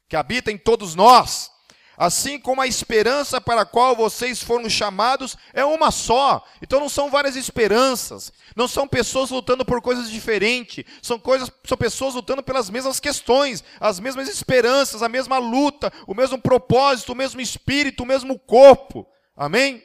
que 0.09 0.17
habita 0.17 0.51
em 0.51 0.59
todos 0.59 0.95
nós. 0.95 1.52
Assim 1.97 2.39
como 2.39 2.61
a 2.61 2.67
esperança 2.67 3.41
para 3.41 3.63
a 3.63 3.67
qual 3.67 3.95
vocês 3.95 4.43
foram 4.43 4.69
chamados 4.69 5.37
é 5.53 5.65
uma 5.65 5.91
só. 5.91 6.45
Então 6.61 6.81
não 6.81 6.89
são 6.89 7.11
várias 7.11 7.37
esperanças. 7.37 8.33
Não 8.57 8.67
são 8.67 8.89
pessoas 8.89 9.31
lutando 9.31 9.65
por 9.65 9.81
coisas 9.83 10.11
diferentes. 10.11 10.85
São 11.03 11.19
coisas, 11.19 11.51
são 11.65 11.77
pessoas 11.77 12.15
lutando 12.15 12.43
pelas 12.43 12.71
mesmas 12.71 12.99
questões, 12.99 13.63
as 13.79 14.01
mesmas 14.01 14.29
esperanças, 14.29 15.03
a 15.03 15.09
mesma 15.09 15.39
luta, 15.39 15.93
o 16.07 16.15
mesmo 16.15 16.39
propósito, 16.39 17.13
o 17.13 17.17
mesmo 17.17 17.41
espírito, 17.41 18.03
o 18.03 18.07
mesmo 18.07 18.39
corpo. 18.39 19.07
Amém? 19.37 19.83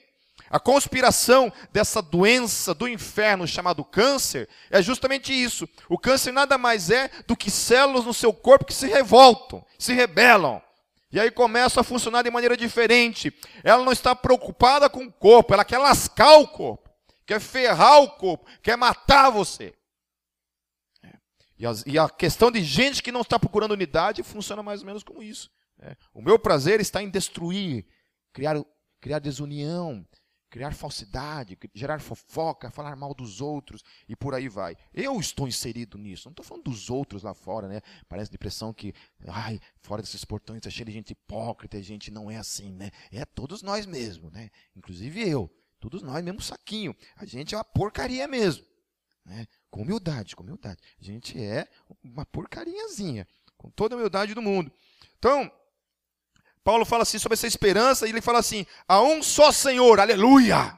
A 0.50 0.60
conspiração 0.60 1.52
dessa 1.74 2.02
doença 2.02 2.74
do 2.74 2.88
inferno 2.88 3.46
chamado 3.46 3.84
câncer 3.84 4.48
é 4.72 4.82
justamente 4.82 5.34
isso. 5.34 5.68
O 5.90 5.98
câncer 5.98 6.32
nada 6.32 6.58
mais 6.58 6.90
é 6.90 7.10
do 7.28 7.36
que 7.36 7.52
células 7.52 8.06
no 8.06 8.14
seu 8.14 8.32
corpo 8.32 8.66
que 8.66 8.74
se 8.74 8.88
revoltam, 8.88 9.66
se 9.78 9.94
rebelam. 9.94 10.62
E 11.12 11.20
aí 11.20 11.32
começa 11.32 11.82
a 11.82 11.84
funcionar 11.84 12.22
de 12.22 12.30
maneira 12.30 12.58
diferente. 12.58 13.34
Ela 13.64 13.84
não 13.84 13.92
está 13.92 14.16
preocupada 14.16 14.90
com 14.90 15.06
o 15.06 15.12
corpo, 15.12 15.54
ela 15.54 15.64
quer 15.64 15.78
lascar 15.78 16.38
o 16.38 16.48
corpo, 16.48 16.90
quer 17.26 17.40
ferrar 17.40 18.02
o 18.02 18.12
corpo, 18.12 18.46
quer 18.62 18.78
matar 18.78 19.30
você. 19.30 19.74
E, 21.58 21.66
as, 21.66 21.84
e 21.88 21.98
a 21.98 22.08
questão 22.08 22.52
de 22.52 22.64
gente 22.64 23.02
que 23.02 23.12
não 23.12 23.22
está 23.22 23.40
procurando 23.40 23.72
unidade 23.72 24.22
funciona 24.22 24.62
mais 24.62 24.82
ou 24.82 24.86
menos 24.86 25.04
como 25.04 25.24
isso. 25.24 25.50
É. 25.80 25.96
O 26.14 26.22
meu 26.22 26.38
prazer 26.38 26.80
está 26.80 27.02
em 27.02 27.10
destruir, 27.10 27.86
criar, 28.32 28.64
criar 29.00 29.20
desunião, 29.20 30.06
criar 30.50 30.74
falsidade, 30.74 31.58
gerar 31.74 32.00
fofoca, 32.00 32.72
falar 32.72 32.96
mal 32.96 33.14
dos 33.14 33.42
outros 33.42 33.84
e 34.08 34.16
por 34.16 34.34
aí 34.34 34.48
vai. 34.48 34.76
Eu 34.94 35.20
estou 35.20 35.48
inserido 35.48 35.98
nisso. 35.98 36.28
Não 36.28 36.32
estou 36.32 36.46
falando 36.46 36.66
dos 36.66 36.90
outros 36.90 37.24
lá 37.24 37.34
fora, 37.34 37.68
né? 37.68 37.82
Parece 38.08 38.32
depressão 38.32 38.74
que, 38.74 38.94
ai, 39.28 39.60
fora 39.82 40.02
desses 40.02 40.24
portões 40.24 40.66
é 40.66 40.70
cheio 40.70 40.86
de 40.86 40.92
gente 40.92 41.12
hipócrita, 41.12 41.78
a 41.78 41.82
gente 41.82 42.12
não 42.12 42.32
é 42.32 42.38
assim, 42.38 42.72
né? 42.74 42.92
É 43.12 43.26
todos 43.26 43.62
nós 43.62 43.86
mesmo, 43.86 44.30
né? 44.32 44.50
Inclusive 44.76 45.28
eu. 45.28 45.50
Todos 45.80 46.02
nós, 46.02 46.24
mesmo 46.24 46.42
saquinho. 46.42 46.96
A 47.16 47.26
gente 47.26 47.54
é 47.54 47.58
uma 47.58 47.64
porcaria 47.64 48.28
mesmo. 48.28 48.66
Né? 49.24 49.46
Com 49.70 49.82
humildade, 49.82 50.36
com 50.36 50.42
humildade. 50.42 50.82
A 51.00 51.04
gente 51.04 51.40
é 51.40 51.68
uma 52.04 52.26
porcariazinha. 52.26 53.28
Com 53.58 53.70
toda 53.70 53.94
a 53.94 53.98
humildade 53.98 54.34
do 54.34 54.42
mundo. 54.42 54.72
Então, 55.20 55.52
Paulo 56.68 56.84
fala 56.84 57.04
assim 57.04 57.18
sobre 57.18 57.36
essa 57.36 57.48
esperança 57.48 58.06
e 58.06 58.10
ele 58.10 58.20
fala 58.20 58.40
assim: 58.40 58.66
há 58.86 59.02
um 59.02 59.24
só 59.24 59.54
Senhor, 59.54 60.02
aleluia. 60.02 60.78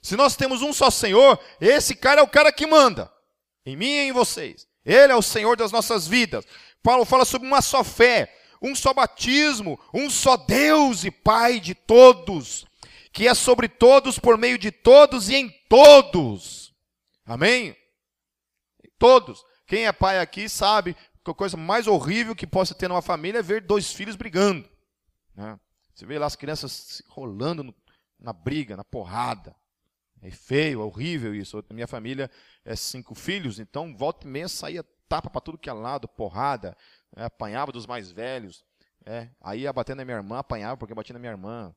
Se 0.00 0.16
nós 0.16 0.36
temos 0.36 0.62
um 0.62 0.72
só 0.72 0.88
Senhor, 0.88 1.36
esse 1.60 1.96
cara 1.96 2.20
é 2.20 2.22
o 2.22 2.28
cara 2.28 2.52
que 2.52 2.64
manda, 2.64 3.12
em 3.64 3.74
mim 3.74 3.88
e 3.88 3.98
em 4.02 4.12
vocês. 4.12 4.68
Ele 4.84 5.12
é 5.12 5.16
o 5.16 5.22
Senhor 5.22 5.56
das 5.56 5.72
nossas 5.72 6.06
vidas. 6.06 6.46
Paulo 6.80 7.04
fala 7.04 7.24
sobre 7.24 7.48
uma 7.48 7.60
só 7.60 7.82
fé, 7.82 8.32
um 8.62 8.72
só 8.72 8.94
batismo, 8.94 9.80
um 9.92 10.08
só 10.08 10.36
Deus 10.36 11.02
e 11.02 11.10
Pai 11.10 11.58
de 11.58 11.74
todos, 11.74 12.64
que 13.12 13.26
é 13.26 13.34
sobre 13.34 13.66
todos, 13.66 14.20
por 14.20 14.38
meio 14.38 14.56
de 14.56 14.70
todos 14.70 15.28
e 15.28 15.34
em 15.34 15.48
todos. 15.68 16.72
Amém? 17.26 17.76
Todos. 18.96 19.44
Quem 19.66 19.86
é 19.86 19.92
pai 19.92 20.20
aqui 20.20 20.48
sabe 20.48 20.94
que 21.24 21.30
a 21.32 21.34
coisa 21.34 21.56
mais 21.56 21.88
horrível 21.88 22.36
que 22.36 22.46
possa 22.46 22.76
ter 22.76 22.86
numa 22.86 23.02
família 23.02 23.40
é 23.40 23.42
ver 23.42 23.62
dois 23.62 23.92
filhos 23.92 24.14
brigando. 24.14 24.75
Né? 25.36 25.60
Você 25.94 26.06
vê 26.06 26.18
lá 26.18 26.26
as 26.26 26.36
crianças 26.36 27.02
rolando 27.08 27.62
no, 27.62 27.74
na 28.18 28.32
briga, 28.32 28.76
na 28.76 28.84
porrada. 28.84 29.54
É 30.22 30.30
feio, 30.30 30.80
é 30.80 30.84
horrível 30.84 31.34
isso. 31.34 31.58
A 31.58 31.74
minha 31.74 31.86
família 31.86 32.30
é 32.64 32.74
cinco 32.74 33.14
filhos, 33.14 33.58
então 33.58 33.94
volta 33.96 34.26
e 34.26 34.30
meia 34.30 34.48
saía 34.48 34.82
tapa 35.08 35.30
para 35.30 35.40
tudo 35.40 35.58
que 35.58 35.70
é 35.70 35.72
lado, 35.72 36.08
porrada, 36.08 36.76
é, 37.14 37.24
apanhava 37.24 37.70
dos 37.70 37.86
mais 37.86 38.10
velhos. 38.10 38.64
É, 39.04 39.30
aí 39.40 39.60
ia 39.60 39.72
batendo 39.72 39.98
na 39.98 40.04
minha 40.04 40.16
irmã, 40.16 40.38
apanhava 40.38 40.76
porque 40.76 40.94
batia 40.94 41.12
na 41.12 41.20
minha 41.20 41.32
irmã. 41.32 41.74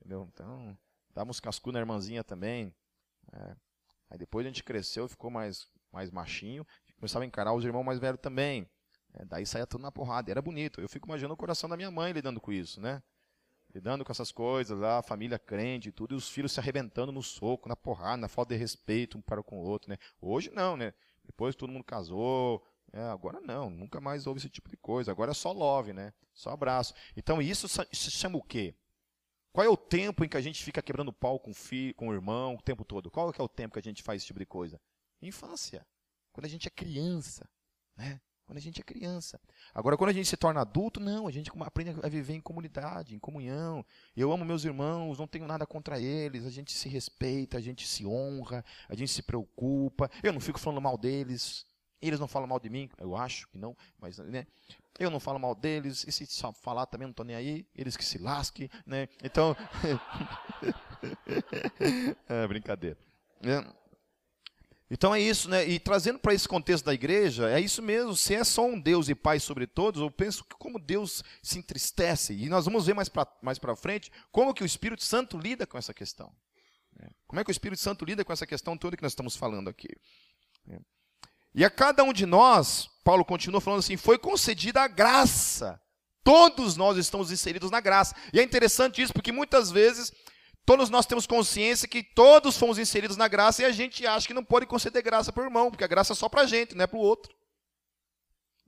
Entendeu? 0.00 0.28
Então, 0.32 0.76
dava 1.14 1.30
uns 1.30 1.38
cascos 1.38 1.72
na 1.72 1.78
irmãzinha 1.78 2.24
também. 2.24 2.74
É. 3.32 3.56
Aí 4.10 4.18
depois 4.18 4.44
a 4.44 4.48
gente 4.48 4.64
cresceu, 4.64 5.08
ficou 5.08 5.30
mais, 5.30 5.68
mais 5.92 6.10
machinho, 6.10 6.66
começava 6.96 7.24
a 7.24 7.26
encarar 7.26 7.52
os 7.52 7.64
irmãos 7.64 7.84
mais 7.84 7.98
velhos 7.98 8.20
também. 8.20 8.68
É, 9.14 9.24
daí 9.24 9.44
saía 9.46 9.66
tudo 9.66 9.82
na 9.82 9.92
porrada, 9.92 10.30
era 10.30 10.40
bonito. 10.40 10.80
Eu 10.80 10.88
fico 10.88 11.06
imaginando 11.06 11.34
o 11.34 11.36
coração 11.36 11.68
da 11.68 11.76
minha 11.76 11.90
mãe 11.90 12.12
lidando 12.12 12.40
com 12.40 12.52
isso, 12.52 12.80
né? 12.80 13.02
Lidando 13.74 14.04
com 14.04 14.12
essas 14.12 14.30
coisas 14.30 14.78
lá, 14.78 14.98
a 14.98 15.02
família 15.02 15.38
crente 15.38 15.88
e 15.88 15.92
tudo, 15.92 16.14
e 16.14 16.16
os 16.16 16.28
filhos 16.28 16.52
se 16.52 16.60
arrebentando 16.60 17.10
no 17.10 17.22
soco, 17.22 17.68
na 17.68 17.76
porrada, 17.76 18.18
na 18.18 18.28
falta 18.28 18.54
de 18.54 18.60
respeito 18.60 19.16
um 19.16 19.22
para 19.22 19.42
com 19.42 19.60
o 19.60 19.64
outro, 19.64 19.90
né? 19.90 19.96
Hoje 20.20 20.50
não, 20.50 20.76
né? 20.76 20.92
Depois 21.24 21.54
todo 21.54 21.72
mundo 21.72 21.84
casou, 21.84 22.66
é, 22.92 23.00
agora 23.04 23.40
não, 23.40 23.70
nunca 23.70 24.00
mais 24.00 24.26
houve 24.26 24.38
esse 24.40 24.50
tipo 24.50 24.68
de 24.68 24.76
coisa. 24.76 25.10
Agora 25.10 25.30
é 25.30 25.34
só 25.34 25.52
love, 25.52 25.92
né? 25.92 26.12
Só 26.34 26.50
abraço. 26.50 26.94
Então 27.16 27.40
isso 27.40 27.68
se 27.68 28.10
chama 28.10 28.36
o 28.36 28.42
quê? 28.42 28.74
Qual 29.52 29.66
é 29.66 29.68
o 29.68 29.76
tempo 29.76 30.24
em 30.24 30.28
que 30.28 30.36
a 30.36 30.40
gente 30.40 30.64
fica 30.64 30.82
quebrando 30.82 31.12
pau 31.12 31.38
com 31.38 31.50
o, 31.50 31.54
filho, 31.54 31.94
com 31.94 32.08
o 32.08 32.14
irmão 32.14 32.54
o 32.54 32.62
tempo 32.62 32.84
todo? 32.84 33.10
Qual 33.10 33.30
é, 33.30 33.34
é 33.38 33.42
o 33.42 33.48
tempo 33.48 33.74
que 33.74 33.78
a 33.78 33.82
gente 33.82 34.02
faz 34.02 34.18
esse 34.18 34.26
tipo 34.26 34.38
de 34.38 34.46
coisa? 34.46 34.80
Infância. 35.20 35.86
Quando 36.32 36.46
a 36.46 36.48
gente 36.48 36.66
é 36.66 36.70
criança, 36.70 37.48
né? 37.96 38.20
Quando 38.46 38.58
a 38.58 38.60
gente 38.60 38.80
é 38.80 38.84
criança. 38.84 39.40
Agora, 39.74 39.96
quando 39.96 40.10
a 40.10 40.12
gente 40.12 40.28
se 40.28 40.36
torna 40.36 40.60
adulto, 40.60 41.00
não, 41.00 41.26
a 41.26 41.30
gente 41.30 41.50
aprende 41.60 41.94
a 42.02 42.08
viver 42.08 42.34
em 42.34 42.40
comunidade, 42.40 43.14
em 43.14 43.18
comunhão. 43.18 43.84
Eu 44.16 44.32
amo 44.32 44.44
meus 44.44 44.64
irmãos, 44.64 45.18
não 45.18 45.26
tenho 45.26 45.46
nada 45.46 45.66
contra 45.66 46.00
eles, 46.00 46.44
a 46.44 46.50
gente 46.50 46.72
se 46.72 46.88
respeita, 46.88 47.56
a 47.56 47.60
gente 47.60 47.86
se 47.86 48.04
honra, 48.04 48.64
a 48.88 48.94
gente 48.94 49.10
se 49.10 49.22
preocupa. 49.22 50.10
Eu 50.22 50.32
não 50.32 50.40
fico 50.40 50.58
falando 50.58 50.80
mal 50.80 50.98
deles, 50.98 51.64
eles 52.02 52.18
não 52.18 52.26
falam 52.26 52.48
mal 52.48 52.58
de 52.58 52.68
mim, 52.68 52.90
eu 52.98 53.16
acho 53.16 53.48
que 53.48 53.56
não, 53.56 53.76
mas 53.98 54.18
né? 54.18 54.46
Eu 54.98 55.10
não 55.10 55.20
falo 55.20 55.38
mal 55.38 55.54
deles, 55.54 56.04
e 56.06 56.12
se 56.12 56.26
falar 56.60 56.86
também 56.86 57.06
não 57.06 57.12
estou 57.12 57.24
nem 57.24 57.36
aí, 57.36 57.66
eles 57.74 57.96
que 57.96 58.04
se 58.04 58.18
lasquem, 58.18 58.68
né? 58.84 59.08
Então. 59.22 59.56
é 62.28 62.46
brincadeira. 62.46 62.98
É. 63.42 63.81
Então 64.92 65.14
é 65.14 65.18
isso, 65.18 65.48
né? 65.48 65.66
E 65.66 65.78
trazendo 65.78 66.18
para 66.18 66.34
esse 66.34 66.46
contexto 66.46 66.84
da 66.84 66.92
igreja, 66.92 67.48
é 67.48 67.58
isso 67.58 67.80
mesmo. 67.80 68.14
Se 68.14 68.34
é 68.34 68.44
só 68.44 68.66
um 68.66 68.78
Deus 68.78 69.08
e 69.08 69.14
Pai 69.14 69.40
sobre 69.40 69.66
todos, 69.66 70.02
eu 70.02 70.10
penso 70.10 70.44
que 70.44 70.54
como 70.56 70.78
Deus 70.78 71.24
se 71.42 71.58
entristece. 71.58 72.34
E 72.34 72.46
nós 72.50 72.66
vamos 72.66 72.84
ver 72.84 72.92
mais 72.92 73.08
para 73.08 73.26
mais 73.40 73.58
frente 73.78 74.12
como 74.30 74.52
que 74.52 74.62
o 74.62 74.66
Espírito 74.66 75.02
Santo 75.02 75.38
lida 75.38 75.66
com 75.66 75.78
essa 75.78 75.94
questão. 75.94 76.30
Né? 76.94 77.08
Como 77.26 77.40
é 77.40 77.44
que 77.44 77.50
o 77.50 77.52
Espírito 77.52 77.80
Santo 77.80 78.04
lida 78.04 78.22
com 78.22 78.34
essa 78.34 78.46
questão 78.46 78.76
toda 78.76 78.94
que 78.94 79.02
nós 79.02 79.12
estamos 79.12 79.34
falando 79.34 79.70
aqui. 79.70 79.88
Né? 80.66 80.78
E 81.54 81.64
a 81.64 81.70
cada 81.70 82.04
um 82.04 82.12
de 82.12 82.26
nós, 82.26 82.90
Paulo 83.02 83.24
continua 83.24 83.62
falando 83.62 83.78
assim, 83.78 83.96
foi 83.96 84.18
concedida 84.18 84.82
a 84.82 84.88
graça. 84.88 85.80
Todos 86.22 86.76
nós 86.76 86.98
estamos 86.98 87.32
inseridos 87.32 87.70
na 87.70 87.80
graça. 87.80 88.14
E 88.30 88.38
é 88.38 88.42
interessante 88.42 89.00
isso, 89.00 89.14
porque 89.14 89.32
muitas 89.32 89.70
vezes 89.70 90.12
Todos 90.64 90.90
nós 90.90 91.06
temos 91.06 91.26
consciência 91.26 91.88
que 91.88 92.02
todos 92.02 92.56
fomos 92.56 92.78
inseridos 92.78 93.16
na 93.16 93.26
graça 93.26 93.62
e 93.62 93.64
a 93.64 93.72
gente 93.72 94.06
acha 94.06 94.26
que 94.26 94.34
não 94.34 94.44
pode 94.44 94.66
conceder 94.66 95.02
graça 95.02 95.32
para 95.32 95.42
o 95.42 95.46
irmão, 95.46 95.70
porque 95.70 95.84
a 95.84 95.88
graça 95.88 96.12
é 96.12 96.16
só 96.16 96.28
para 96.28 96.42
a 96.42 96.46
gente, 96.46 96.74
não 96.74 96.84
é 96.84 96.86
para 96.86 96.98
o 96.98 97.02
outro. 97.02 97.34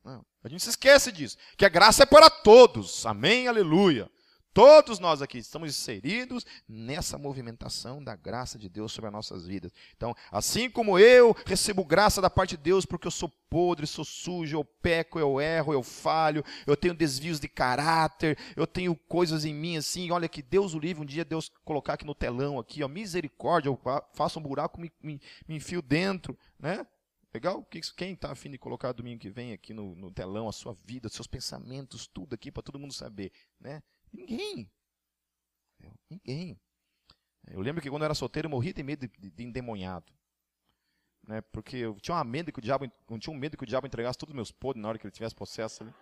Não, 0.05 0.25
a 0.43 0.49
gente 0.49 0.63
se 0.63 0.71
esquece 0.71 1.13
disso, 1.13 1.39
que 1.57 1.65
a 1.65 1.69
graça 1.69 2.03
é 2.03 2.07
para 2.07 2.29
todos. 2.29 3.07
Amém, 3.07 3.47
aleluia. 3.47 4.11
Todos 4.55 5.01
nós 5.01 5.21
aqui 5.21 5.39
estamos 5.39 5.69
inseridos 5.69 6.47
nessa 6.69 7.19
movimentação 7.19 8.03
da 8.03 8.15
graça 8.15 8.57
de 8.57 8.69
Deus 8.69 8.93
sobre 8.93 9.09
as 9.09 9.13
nossas 9.13 9.45
vidas. 9.45 9.73
Então, 9.97 10.15
assim 10.31 10.71
como 10.71 10.97
eu 10.97 11.37
recebo 11.45 11.85
graça 11.85 12.23
da 12.23 12.31
parte 12.31 12.57
de 12.57 12.63
Deus 12.63 12.87
porque 12.87 13.09
eu 13.09 13.11
sou 13.11 13.29
podre, 13.51 13.85
sou 13.85 14.05
sujo, 14.05 14.57
eu 14.57 14.65
peco, 14.65 15.19
eu 15.19 15.41
erro, 15.41 15.73
eu 15.73 15.83
falho, 15.83 16.45
eu 16.69 16.77
tenho 16.77 16.95
desvios 16.95 17.41
de 17.41 17.49
caráter, 17.49 18.39
eu 18.55 18.65
tenho 18.65 18.95
coisas 18.95 19.45
em 19.45 19.53
mim 19.53 19.77
assim, 19.77 20.13
olha 20.13 20.29
que 20.29 20.41
Deus 20.41 20.73
o 20.73 20.79
livre, 20.79 21.03
um 21.03 21.07
dia 21.07 21.25
Deus 21.25 21.51
colocar 21.65 21.95
aqui 21.95 22.07
no 22.07 22.15
telão 22.15 22.57
aqui, 22.57 22.85
ó, 22.85 22.87
misericórdia, 22.87 23.69
eu 23.69 23.81
faço 24.13 24.39
um 24.39 24.43
buraco, 24.43 24.81
me, 24.81 24.93
me, 25.03 25.21
me 25.49 25.57
enfio 25.57 25.83
dentro, 25.83 26.39
né? 26.61 26.87
Legal? 27.35 27.67
Quem 27.97 28.13
está 28.13 28.31
afim 28.31 28.53
de 28.53 28.59
colocar 28.59 28.93
domingo 28.93 29.19
que 29.19 29.31
vem 29.31 29.53
aqui 29.53 29.75
no, 29.75 29.97
no 29.97 30.13
telão 30.13 30.49
a 30.49 30.53
sua 30.53 30.79
vida, 30.85 31.09
seus 31.09 31.27
pensamentos, 31.27 32.07
tudo 32.07 32.35
aqui 32.35 32.53
para 32.53 32.63
todo 32.63 32.79
mundo 32.79 32.95
saber, 32.95 33.33
né? 33.61 33.83
Ninguém. 34.15 34.71
Ninguém. 36.09 36.61
Eu 37.49 37.61
lembro 37.61 37.83
que 37.83 37.91
quando 37.91 38.03
eu 38.03 38.07
era 38.07 38.15
solteiro 38.15 38.47
eu 38.47 38.51
morria 38.51 38.73
de 38.73 38.83
medo 38.83 39.09
de, 39.09 39.31
de 39.31 39.43
endemoniado. 39.43 40.13
Né? 41.27 41.41
Porque 41.53 41.77
eu 41.77 41.99
tinha 42.01 42.17
uma 42.17 42.25
medo 42.25 42.53
que 42.53 42.59
o 42.59 42.63
diabo, 42.63 42.85
eu 42.85 43.19
tinha 43.19 43.35
um 43.35 43.39
medo 43.39 43.57
que 43.57 43.65
o 43.65 43.67
diabo 43.67 43.87
entregasse 43.87 44.19
todos 44.19 44.33
os 44.33 44.37
meus 44.37 44.53
podres 44.53 44.83
na 44.83 44.89
hora 44.89 44.99
que 44.99 45.07
ele 45.07 45.13
tivesse 45.13 45.35
processo 45.35 45.83
ali. 45.83 45.95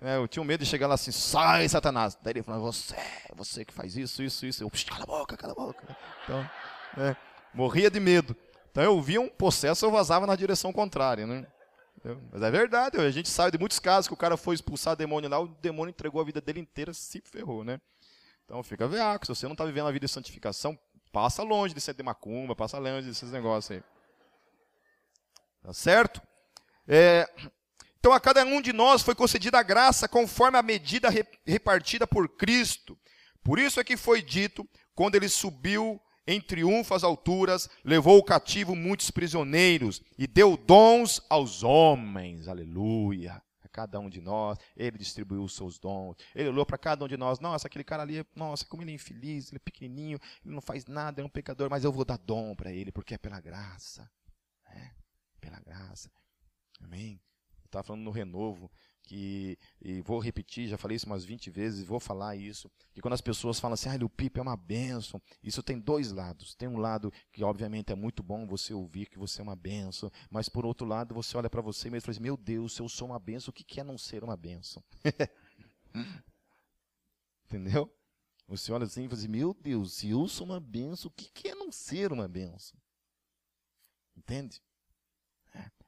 É, 0.00 0.16
eu 0.16 0.28
tinha 0.28 0.42
um 0.42 0.46
medo 0.46 0.62
de 0.62 0.68
chegar 0.68 0.86
lá 0.86 0.94
assim, 0.94 1.10
sai 1.10 1.68
Satanás. 1.68 2.18
Daí 2.20 2.34
ele 2.34 2.42
falava, 2.42 2.62
você, 2.62 2.96
você 3.34 3.64
que 3.64 3.72
faz 3.72 3.96
isso, 3.96 4.22
isso, 4.22 4.44
isso. 4.44 4.62
Eu, 4.62 4.70
cala 4.86 5.04
a 5.04 5.06
boca, 5.06 5.36
cala 5.36 5.52
a 5.52 5.56
boca. 5.56 5.96
Então, 6.24 6.50
é, 6.98 7.16
morria 7.54 7.90
de 7.90 7.98
medo. 7.98 8.36
Então 8.70 8.84
eu 8.84 9.00
via 9.00 9.20
um 9.20 9.28
processo, 9.28 9.86
eu 9.86 9.90
vazava 9.90 10.26
na 10.26 10.36
direção 10.36 10.70
contrária, 10.70 11.26
né? 11.26 11.46
Mas 12.30 12.42
é 12.42 12.50
verdade, 12.50 12.98
a 12.98 13.10
gente 13.10 13.28
sabe 13.28 13.52
de 13.52 13.58
muitos 13.58 13.78
casos 13.78 14.06
que 14.06 14.14
o 14.14 14.16
cara 14.16 14.36
foi 14.36 14.54
expulsar 14.54 14.92
o 14.92 14.96
demônio 14.96 15.28
lá, 15.28 15.40
o 15.40 15.48
demônio 15.48 15.90
entregou 15.90 16.20
a 16.20 16.24
vida 16.24 16.40
dele 16.40 16.60
inteira, 16.60 16.94
se 16.94 17.20
ferrou, 17.20 17.64
né? 17.64 17.80
Então 18.44 18.62
fica 18.62 18.86
veaco, 18.86 19.26
se 19.26 19.34
você 19.34 19.46
não 19.46 19.54
está 19.54 19.64
vivendo 19.64 19.88
a 19.88 19.92
vida 19.92 20.06
de 20.06 20.12
santificação, 20.12 20.78
passa 21.12 21.42
longe 21.42 21.74
de 21.74 21.80
ser 21.80 21.94
de 21.94 22.02
macumba, 22.02 22.54
passa 22.54 22.78
longe 22.78 23.08
desses 23.08 23.32
negócios 23.32 23.76
aí. 23.76 23.82
Tá 25.62 25.72
certo? 25.72 26.22
É, 26.86 27.28
Então 27.98 28.12
a 28.12 28.20
cada 28.20 28.44
um 28.44 28.60
de 28.60 28.72
nós 28.72 29.02
foi 29.02 29.16
concedida 29.16 29.58
a 29.58 29.64
graça 29.64 30.06
conforme 30.06 30.56
a 30.56 30.62
medida 30.62 31.08
repartida 31.44 32.06
por 32.06 32.28
Cristo. 32.28 32.96
Por 33.42 33.58
isso 33.58 33.80
é 33.80 33.84
que 33.84 33.96
foi 33.96 34.22
dito, 34.22 34.64
quando 34.94 35.16
ele 35.16 35.28
subiu 35.28 36.00
em 36.26 36.40
triunfo 36.40 36.94
às 36.94 37.04
alturas, 37.04 37.68
levou 37.84 38.18
o 38.18 38.24
cativo 38.24 38.74
muitos 38.74 39.10
prisioneiros 39.10 40.02
e 40.18 40.26
deu 40.26 40.56
dons 40.56 41.22
aos 41.30 41.62
homens. 41.62 42.48
Aleluia. 42.48 43.42
A 43.62 43.68
cada 43.68 44.00
um 44.00 44.08
de 44.08 44.20
nós, 44.20 44.58
ele 44.76 44.98
distribuiu 44.98 45.42
os 45.42 45.54
seus 45.54 45.78
dons. 45.78 46.16
Ele 46.34 46.48
olhou 46.48 46.66
para 46.66 46.78
cada 46.78 47.04
um 47.04 47.08
de 47.08 47.16
nós. 47.16 47.38
Nossa, 47.38 47.68
aquele 47.68 47.84
cara 47.84 48.02
ali, 48.02 48.24
nossa, 48.34 48.64
como 48.64 48.82
ele 48.82 48.90
é 48.92 48.94
infeliz, 48.94 49.48
ele 49.48 49.56
é 49.56 49.60
pequenininho, 49.60 50.18
ele 50.44 50.54
não 50.54 50.62
faz 50.62 50.86
nada, 50.86 51.20
é 51.20 51.24
um 51.24 51.28
pecador, 51.28 51.68
mas 51.70 51.84
eu 51.84 51.92
vou 51.92 52.04
dar 52.04 52.18
dom 52.18 52.54
para 52.54 52.72
ele, 52.72 52.90
porque 52.90 53.14
é 53.14 53.18
pela 53.18 53.40
graça. 53.40 54.10
É, 54.68 54.90
pela 55.40 55.60
graça. 55.60 56.10
Amém. 56.80 57.20
Estava 57.64 57.84
falando 57.84 58.02
no 58.02 58.10
renovo 58.10 58.70
que, 59.06 59.56
e 59.80 60.02
vou 60.02 60.18
repetir, 60.18 60.68
já 60.68 60.76
falei 60.76 60.96
isso 60.96 61.06
umas 61.06 61.24
20 61.24 61.48
vezes, 61.48 61.84
vou 61.84 62.00
falar 62.00 62.34
isso, 62.34 62.68
que 62.92 63.00
quando 63.00 63.14
as 63.14 63.20
pessoas 63.20 63.60
falam 63.60 63.74
assim, 63.74 63.88
ah, 63.88 63.96
o 64.04 64.10
é 64.34 64.42
uma 64.42 64.56
benção, 64.56 65.22
isso 65.42 65.62
tem 65.62 65.78
dois 65.78 66.10
lados. 66.10 66.54
Tem 66.56 66.68
um 66.68 66.76
lado 66.76 67.12
que, 67.32 67.44
obviamente, 67.44 67.92
é 67.92 67.94
muito 67.94 68.22
bom 68.22 68.46
você 68.46 68.74
ouvir 68.74 69.06
que 69.06 69.18
você 69.18 69.40
é 69.40 69.44
uma 69.44 69.54
benção, 69.54 70.10
mas, 70.28 70.48
por 70.48 70.66
outro 70.66 70.86
lado, 70.86 71.14
você 71.14 71.36
olha 71.36 71.48
para 71.48 71.62
você 71.62 71.88
mesmo 71.88 71.98
e 71.98 72.00
fala 72.00 72.12
assim, 72.12 72.22
meu 72.22 72.36
Deus, 72.36 72.74
se 72.74 72.82
eu 72.82 72.88
sou 72.88 73.08
uma 73.08 73.18
benção, 73.18 73.50
o 73.50 73.54
que 73.54 73.80
é 73.80 73.84
não 73.84 73.96
ser 73.96 74.24
uma 74.24 74.36
benção? 74.36 74.82
Entendeu? 77.46 77.90
Você 78.48 78.72
olha 78.72 78.84
assim 78.84 79.04
e 79.04 79.08
fala 79.08 79.20
assim, 79.20 79.28
meu 79.28 79.54
Deus, 79.54 79.94
se 79.94 80.10
eu 80.10 80.26
sou 80.26 80.46
uma 80.46 80.58
benção, 80.58 81.08
o 81.08 81.14
que 81.14 81.48
é 81.48 81.54
não 81.54 81.70
ser 81.70 82.12
uma 82.12 82.26
benção? 82.26 82.76
Entende? 84.16 84.60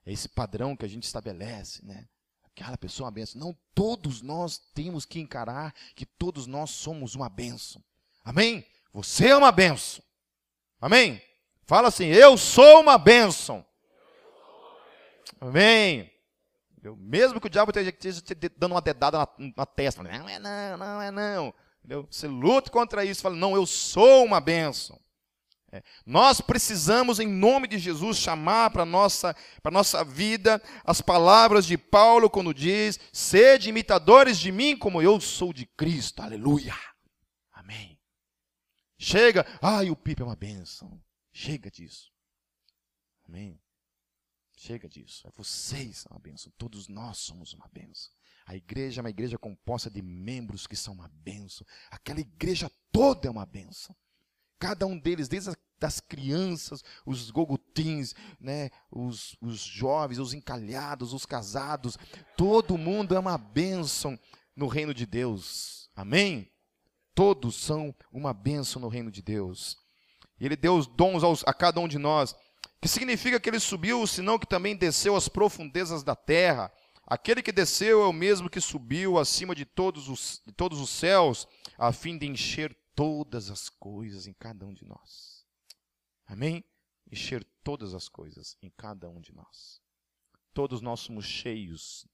É 0.07 0.13
esse 0.13 0.29
padrão 0.29 0.77
que 0.77 0.85
a 0.85 0.89
gente 0.89 1.03
estabelece, 1.03 1.85
né? 1.85 2.09
Aquela 2.62 2.77
pessoa 2.77 3.07
é 3.07 3.09
uma 3.09 3.12
benção. 3.12 3.41
Não, 3.41 3.57
todos 3.75 4.23
nós 4.23 4.59
temos 4.75 5.05
que 5.05 5.21
encarar 5.21 5.75
que 5.95 6.05
todos 6.05 6.47
nós 6.47 6.71
somos 6.71 7.15
uma 7.15 7.29
benção. 7.29 7.83
Amém? 8.25 8.67
Você 8.93 9.29
é 9.29 9.37
uma 9.37 9.53
benção. 9.53 10.03
Amém? 10.81 11.23
Fala 11.65 11.88
assim, 11.88 12.07
eu 12.07 12.37
sou 12.37 12.81
uma 12.81 12.99
benção. 12.99 13.65
Amém? 15.41 16.12
Eu, 16.83 16.97
mesmo 16.97 17.41
que 17.41 17.47
o 17.47 17.50
diabo 17.50 17.73
esteja 17.79 18.21
te 18.21 18.35
dando 18.35 18.73
uma 18.73 18.81
dedada 18.81 19.19
na, 19.19 19.29
na, 19.57 19.67
testa, 19.67 20.03
não 20.03 20.11
é 20.11 20.38
não, 20.38 20.77
não 20.77 21.03
é 21.03 21.11
não. 21.11 21.55
Entendeu? 21.79 22.07
Você 22.11 22.27
luta 22.27 22.71
contra 22.71 23.05
isso, 23.05 23.23
fala, 23.23 23.37
não, 23.37 23.55
eu 23.55 23.67
sou 23.67 24.25
uma 24.25 24.41
benção. 24.41 24.99
É. 25.71 25.83
Nós 26.07 26.41
precisamos, 26.41 27.21
em 27.21 27.29
nome 27.29 27.69
de 27.69 27.79
Jesus, 27.79 28.17
chamar 28.17 28.71
para 28.71 28.85
a 28.85 28.87
nossa, 28.87 29.37
nossa 29.71 30.03
vida 30.03 30.63
as 30.83 31.03
palavras 31.03 31.67
de 31.67 31.77
Paulo 31.77 32.31
quando 32.31 32.55
diz: 32.55 32.99
sede 33.13 33.69
imitadores 33.69 34.39
de 34.39 34.51
mim 34.51 34.77
como 34.77 35.03
eu 35.03 35.21
sou 35.21 35.53
de 35.53 35.67
Cristo. 35.67 36.23
Aleluia. 36.23 36.75
Amém. 37.53 38.01
Chega, 38.99 39.47
ai, 39.61 39.91
o 39.91 39.97
Pipe 39.97 40.23
é 40.23 40.25
uma 40.25 40.37
bênção. 40.37 41.01
Chega 41.31 41.71
disso. 41.71 42.11
Amém. 43.29 43.61
Chega 44.57 44.89
disso. 44.89 45.29
É 45.29 45.31
vocês 45.37 45.99
são 45.99 46.13
uma 46.13 46.19
bênção. 46.19 46.51
Todos 46.57 46.89
nós 46.89 47.19
somos 47.19 47.53
uma 47.53 47.69
bênção. 47.69 48.11
A 48.47 48.57
igreja 48.57 49.01
é 49.01 49.03
uma 49.03 49.11
igreja 49.11 49.39
composta 49.39 49.91
de 49.91 50.01
membros 50.01 50.67
que 50.67 50.75
são 50.75 50.95
uma 50.95 51.09
bênção. 51.09 51.67
Aquela 51.91 52.21
igreja 52.21 52.71
toda 52.91 53.29
é 53.29 53.31
uma 53.31 53.45
bênção. 53.45 53.95
Cada 54.59 54.87
um 54.87 54.99
deles, 54.99 55.29
desde 55.29 55.50
as 55.81 56.00
crianças, 56.00 56.83
os 57.07 57.31
gogutins, 57.31 58.15
né, 58.41 58.71
os, 58.91 59.37
os 59.41 59.61
jovens, 59.61 60.19
os 60.19 60.35
encalhados, 60.35 61.12
os 61.12 61.25
casados, 61.25 61.97
todo 62.37 62.77
mundo 62.77 63.15
é 63.15 63.19
uma 63.19 63.38
bênção 63.38 64.19
no 64.57 64.67
reino 64.67 64.93
de 64.93 65.07
Deus. 65.07 65.88
Amém? 65.95 66.50
Todos 67.15 67.57
são 67.57 67.95
uma 68.12 68.33
bênção 68.33 68.81
no 68.81 68.88
reino 68.88 69.11
de 69.11 69.23
Deus. 69.23 69.77
Ele 70.41 70.57
deu 70.57 70.77
os 70.77 70.87
dons 70.87 71.23
aos, 71.23 71.43
a 71.47 71.53
cada 71.53 71.81
um 71.81 71.88
de 71.88 71.99
nós. 71.99 72.35
Que 72.81 72.88
significa 72.88 73.41
que 73.41 73.49
ele 73.49 73.59
subiu, 73.59 74.07
senão 74.07 74.38
que 74.38 74.47
também 74.47 74.77
desceu 74.77 75.17
às 75.17 75.29
profundezas 75.29 76.05
da 76.05 76.15
terra. 76.15 76.73
Aquele 77.07 77.43
que 77.43 77.50
desceu 77.50 78.03
é 78.03 78.07
o 78.07 78.12
mesmo 78.12 78.49
que 78.49 78.61
subiu 78.61 79.19
acima 79.19 79.55
de 79.55 79.65
todos 79.65 80.09
os, 80.09 80.43
de 80.47 80.53
todos 80.53 80.81
os 80.81 80.91
céus, 80.91 81.49
a 81.77 81.91
fim 81.93 82.17
de 82.17 82.27
encher 82.27 82.77
todas 82.99 83.49
as 83.49 83.69
coisas 83.69 84.27
em 84.27 84.33
cada 84.33 84.67
um 84.67 84.75
de 84.75 84.85
nós. 84.85 85.47
Amém? 86.27 86.65
Encher 87.09 87.45
todas 87.63 87.95
as 87.95 88.09
coisas 88.09 88.57
em 88.61 88.69
cada 88.71 89.09
um 89.09 89.21
de 89.21 89.33
nós. 89.33 89.81
Todos 90.53 90.81
nós 90.81 90.99
somos 90.99 91.25
cheios 91.25 92.09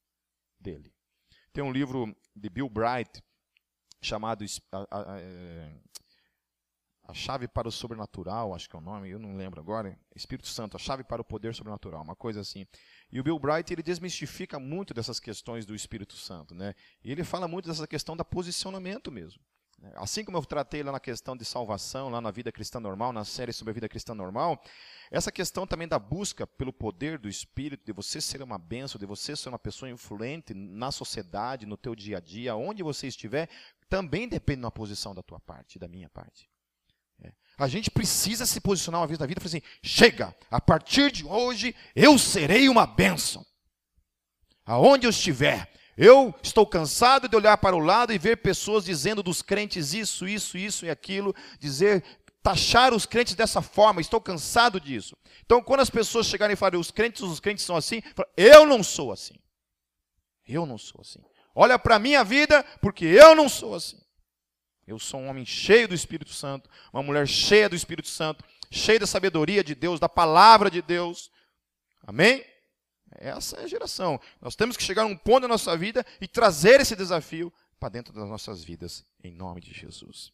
dele. 0.61 0.94
Tem 1.55 1.64
um 1.64 1.73
livro 1.73 2.14
de 2.37 2.51
Bill 2.51 2.68
Bright 2.68 3.25
chamado 4.03 4.44
a, 4.70 4.79
a, 4.90 5.20
é, 5.20 5.81
a, 7.05 7.14
Chave 7.14 7.49
para 7.49 7.66
o 7.66 7.73
Sobrenatural, 7.73 8.55
acho 8.55 8.68
que 8.68 8.77
é 8.77 8.79
o 8.79 8.83
nome, 8.83 9.09
eu 9.09 9.18
não 9.18 9.38
lembro 9.38 9.62
agora. 9.62 9.99
Espírito 10.14 10.49
Santo, 10.49 10.77
a 10.77 10.79
Chave 10.79 11.03
para 11.03 11.23
o 11.23 11.25
Poder 11.25 11.55
Sobrenatural, 11.55 12.03
uma 12.03 12.14
coisa 12.14 12.42
assim. 12.42 12.66
E 13.11 13.18
o 13.18 13.25
Bill 13.25 13.38
Bright 13.38 13.73
ele 13.73 13.83
desmistifica 13.83 14.59
muito 14.59 14.92
dessas 14.92 15.18
questões 15.18 15.64
do 15.64 15.75
Espírito 15.75 16.14
Santo, 16.14 16.55
né? 16.55 16.75
E 17.03 17.11
ele 17.11 17.25
fala 17.25 17.49
muito 17.49 17.70
dessa 17.70 17.87
questão 17.87 18.14
da 18.14 18.23
posicionamento 18.23 19.11
mesmo. 19.11 19.40
Assim 19.96 20.24
como 20.24 20.38
eu 20.38 20.44
tratei 20.44 20.82
lá 20.82 20.92
na 20.92 21.00
questão 21.00 21.37
de 21.37 21.44
salvação, 21.44 22.08
lá 22.08 22.20
na 22.20 22.30
vida 22.30 22.50
cristã 22.50 22.80
normal, 22.80 23.12
na 23.12 23.24
série 23.24 23.52
sobre 23.52 23.70
a 23.70 23.74
vida 23.74 23.88
cristã 23.88 24.14
normal, 24.14 24.62
essa 25.10 25.30
questão 25.30 25.66
também 25.66 25.87
da 25.87 25.98
busca 25.98 26.46
pelo 26.46 26.72
poder 26.72 27.18
do 27.18 27.28
Espírito, 27.28 27.84
de 27.84 27.92
você 27.92 28.20
ser 28.20 28.42
uma 28.42 28.58
bênção, 28.58 28.98
de 28.98 29.06
você 29.06 29.37
ser 29.37 29.48
uma 29.48 29.58
pessoa 29.58 29.90
influente 29.90 30.54
na 30.54 30.90
sociedade, 30.90 31.66
no 31.66 31.76
teu 31.76 31.94
dia 31.94 32.18
a 32.18 32.20
dia, 32.20 32.56
onde 32.56 32.82
você 32.82 33.08
estiver, 33.08 33.48
também 33.88 34.28
depende 34.28 34.60
de 34.60 34.64
uma 34.64 34.70
posição 34.70 35.14
da 35.14 35.22
tua 35.22 35.40
parte, 35.40 35.78
da 35.78 35.88
minha 35.88 36.08
parte. 36.08 36.48
É. 37.22 37.32
A 37.58 37.68
gente 37.68 37.90
precisa 37.90 38.46
se 38.46 38.60
posicionar 38.60 39.00
uma 39.00 39.06
vez 39.06 39.18
na 39.18 39.26
vida 39.26 39.38
e 39.38 39.42
falar 39.42 39.56
assim: 39.56 39.78
chega, 39.82 40.34
a 40.50 40.60
partir 40.60 41.12
de 41.12 41.24
hoje 41.24 41.74
eu 41.94 42.18
serei 42.18 42.68
uma 42.68 42.87
bênção. 42.87 43.44
Aonde 44.64 45.06
eu 45.06 45.10
estiver, 45.10 45.70
eu 45.96 46.35
estou 46.42 46.66
cansado 46.66 47.28
de 47.28 47.37
olhar 47.37 47.57
para 47.59 47.76
o 47.76 47.78
lado 47.78 48.12
e 48.12 48.18
ver 48.18 48.38
pessoas 48.38 48.85
dizendo 48.85 49.22
dos 49.22 49.42
crentes 49.42 49.94
isso, 49.94 50.26
isso, 50.26 50.59
isso 50.59 50.87
e 50.87 50.90
aquilo, 50.90 51.35
dizer, 51.59 52.02
taxar 52.42 52.92
os 52.92 53.07
crentes 53.07 53.35
dessa 53.35 53.62
forma, 53.62 54.00
estou 54.00 54.20
cansado 54.20 54.80
disso. 54.80 55.16
Então, 55.44 55.62
quando 55.62 55.80
as 55.80 55.90
pessoas 55.90 56.26
chegarem 56.26 56.54
e 56.54 56.57
falarem, 56.57 56.80
os 56.80 56.90
crentes, 56.90 57.22
os 57.22 57.40
crentes 57.40 57.64
são 57.64 57.76
assim, 57.76 58.02
eu 58.37 58.66
não 58.66 58.83
sou 58.83 59.12
assim. 59.12 59.35
Eu 60.46 60.66
não 60.66 60.76
sou 60.76 61.00
assim. 61.00 61.20
Olha 61.54 61.78
para 61.78 61.96
a 61.96 61.98
minha 61.98 62.24
vida, 62.24 62.62
porque 62.80 63.04
eu 63.04 63.35
não 63.35 63.48
sou 63.48 63.74
assim. 63.74 63.98
Eu 64.87 64.98
sou 64.98 65.20
um 65.20 65.28
homem 65.28 65.46
cheio 65.46 65.88
do 65.88 65.94
Espírito 65.94 66.33
Santo, 66.33 66.68
uma 66.92 67.02
mulher 67.02 67.26
cheia 67.26 67.68
do 67.68 67.76
Espírito 67.76 68.09
Santo, 68.09 68.44
cheia 68.70 68.98
da 68.98 69.07
sabedoria 69.07 69.64
de 69.64 69.74
Deus, 69.74 69.98
da 69.98 70.09
palavra 70.09 70.70
de 70.70 70.83
Deus. 70.83 71.30
Amém? 72.07 72.44
Essa 73.18 73.57
é 73.57 73.64
a 73.64 73.68
geração. 73.68 74.20
Nós 74.40 74.57
temos 74.57 74.77
que 74.77 74.83
chegar 74.83 75.03
a 75.03 75.07
um 75.07 75.16
ponto 75.16 75.42
da 75.42 75.48
nossa 75.48 75.77
vida 75.77 76.05
e 76.20 76.29
trazer 76.29 76.81
esse 76.81 76.96
desafio 76.96 77.53
para 77.79 77.88
dentro 77.88 78.12
das 78.12 78.29
nossas 78.29 78.64
vidas, 78.64 79.05
em 79.22 79.33
nome 79.33 79.61
de 79.61 79.72
Jesus. 79.72 80.33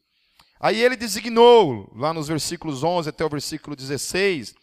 Aí 0.58 0.82
ele 0.82 0.96
designou, 0.96 1.90
lá 1.96 2.12
nos 2.12 2.28
versículos 2.28 2.84
11 2.84 3.08
até 3.08 3.24
o 3.24 3.28
versículo 3.30 3.74
16, 3.74 4.54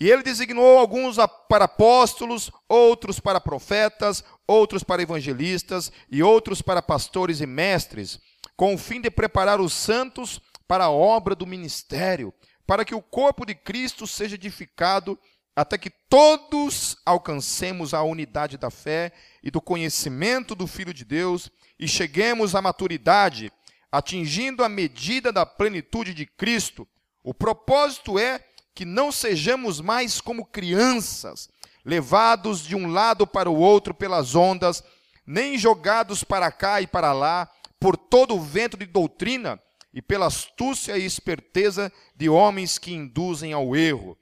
e 0.00 0.10
ele 0.10 0.22
designou 0.22 0.78
alguns 0.78 1.16
para 1.48 1.66
apóstolos, 1.66 2.50
outros 2.68 3.20
para 3.20 3.40
profetas, 3.40 4.24
outros 4.48 4.82
para 4.82 5.02
evangelistas 5.02 5.92
e 6.10 6.22
outros 6.22 6.60
para 6.60 6.82
pastores 6.82 7.40
e 7.40 7.46
mestres, 7.46 8.18
com 8.56 8.74
o 8.74 8.78
fim 8.78 9.00
de 9.00 9.10
preparar 9.10 9.60
os 9.60 9.72
santos 9.72 10.40
para 10.66 10.86
a 10.86 10.90
obra 10.90 11.36
do 11.36 11.46
ministério, 11.46 12.34
para 12.66 12.84
que 12.84 12.94
o 12.94 13.02
corpo 13.02 13.44
de 13.44 13.54
Cristo 13.54 14.06
seja 14.06 14.34
edificado 14.34 15.18
até 15.54 15.76
que 15.76 15.90
todos 15.90 16.96
alcancemos 17.04 17.92
a 17.92 18.02
unidade 18.02 18.56
da 18.56 18.70
fé 18.70 19.12
e 19.42 19.50
do 19.50 19.60
conhecimento 19.60 20.54
do 20.54 20.66
Filho 20.66 20.94
de 20.94 21.04
Deus 21.04 21.50
e 21.78 21.86
cheguemos 21.86 22.54
à 22.54 22.62
maturidade, 22.62 23.52
atingindo 23.90 24.64
a 24.64 24.68
medida 24.68 25.30
da 25.30 25.44
plenitude 25.44 26.14
de 26.14 26.24
Cristo. 26.24 26.88
O 27.22 27.34
propósito 27.34 28.18
é 28.18 28.42
que 28.74 28.86
não 28.86 29.12
sejamos 29.12 29.80
mais 29.80 30.20
como 30.20 30.46
crianças, 30.46 31.50
levados 31.84 32.64
de 32.64 32.74
um 32.74 32.90
lado 32.90 33.26
para 33.26 33.50
o 33.50 33.58
outro 33.58 33.92
pelas 33.92 34.34
ondas, 34.34 34.82
nem 35.26 35.58
jogados 35.58 36.24
para 36.24 36.50
cá 36.50 36.80
e 36.80 36.86
para 36.86 37.12
lá 37.12 37.50
por 37.78 37.96
todo 37.96 38.34
o 38.34 38.40
vento 38.40 38.76
de 38.76 38.86
doutrina 38.86 39.60
e 39.92 40.00
pela 40.00 40.26
astúcia 40.26 40.96
e 40.96 41.04
esperteza 41.04 41.92
de 42.16 42.28
homens 42.28 42.78
que 42.78 42.94
induzem 42.94 43.52
ao 43.52 43.76
erro 43.76 44.16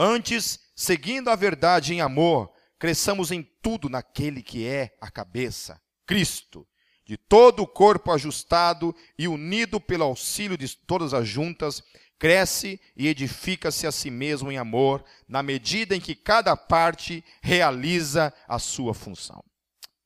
Antes, 0.00 0.60
seguindo 0.76 1.28
a 1.28 1.34
verdade 1.34 1.92
em 1.92 2.00
amor, 2.00 2.52
cresçamos 2.78 3.32
em 3.32 3.42
tudo 3.60 3.88
naquele 3.88 4.44
que 4.44 4.64
é 4.64 4.96
a 5.00 5.10
cabeça, 5.10 5.82
Cristo, 6.06 6.64
de 7.04 7.16
todo 7.16 7.64
o 7.64 7.66
corpo 7.66 8.12
ajustado 8.12 8.94
e 9.18 9.26
unido 9.26 9.80
pelo 9.80 10.04
auxílio 10.04 10.56
de 10.56 10.76
todas 10.76 11.12
as 11.12 11.26
juntas, 11.26 11.82
cresce 12.16 12.80
e 12.96 13.08
edifica-se 13.08 13.88
a 13.88 13.90
si 13.90 14.08
mesmo 14.08 14.52
em 14.52 14.56
amor, 14.56 15.04
na 15.26 15.42
medida 15.42 15.96
em 15.96 16.00
que 16.00 16.14
cada 16.14 16.56
parte 16.56 17.24
realiza 17.42 18.32
a 18.46 18.60
sua 18.60 18.94
função. 18.94 19.42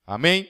Amém? 0.07 0.49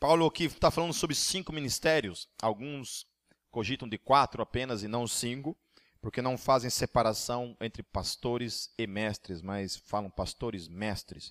Paulo 0.00 0.24
aqui 0.24 0.44
está 0.44 0.70
falando 0.70 0.94
sobre 0.94 1.14
cinco 1.14 1.52
ministérios. 1.52 2.26
Alguns 2.40 3.06
cogitam 3.50 3.86
de 3.86 3.98
quatro 3.98 4.42
apenas 4.42 4.82
e 4.82 4.88
não 4.88 5.06
cinco, 5.06 5.54
porque 6.00 6.22
não 6.22 6.38
fazem 6.38 6.70
separação 6.70 7.54
entre 7.60 7.82
pastores 7.82 8.72
e 8.78 8.86
mestres, 8.86 9.42
mas 9.42 9.76
falam 9.76 10.10
pastores 10.10 10.68
mestres. 10.68 11.30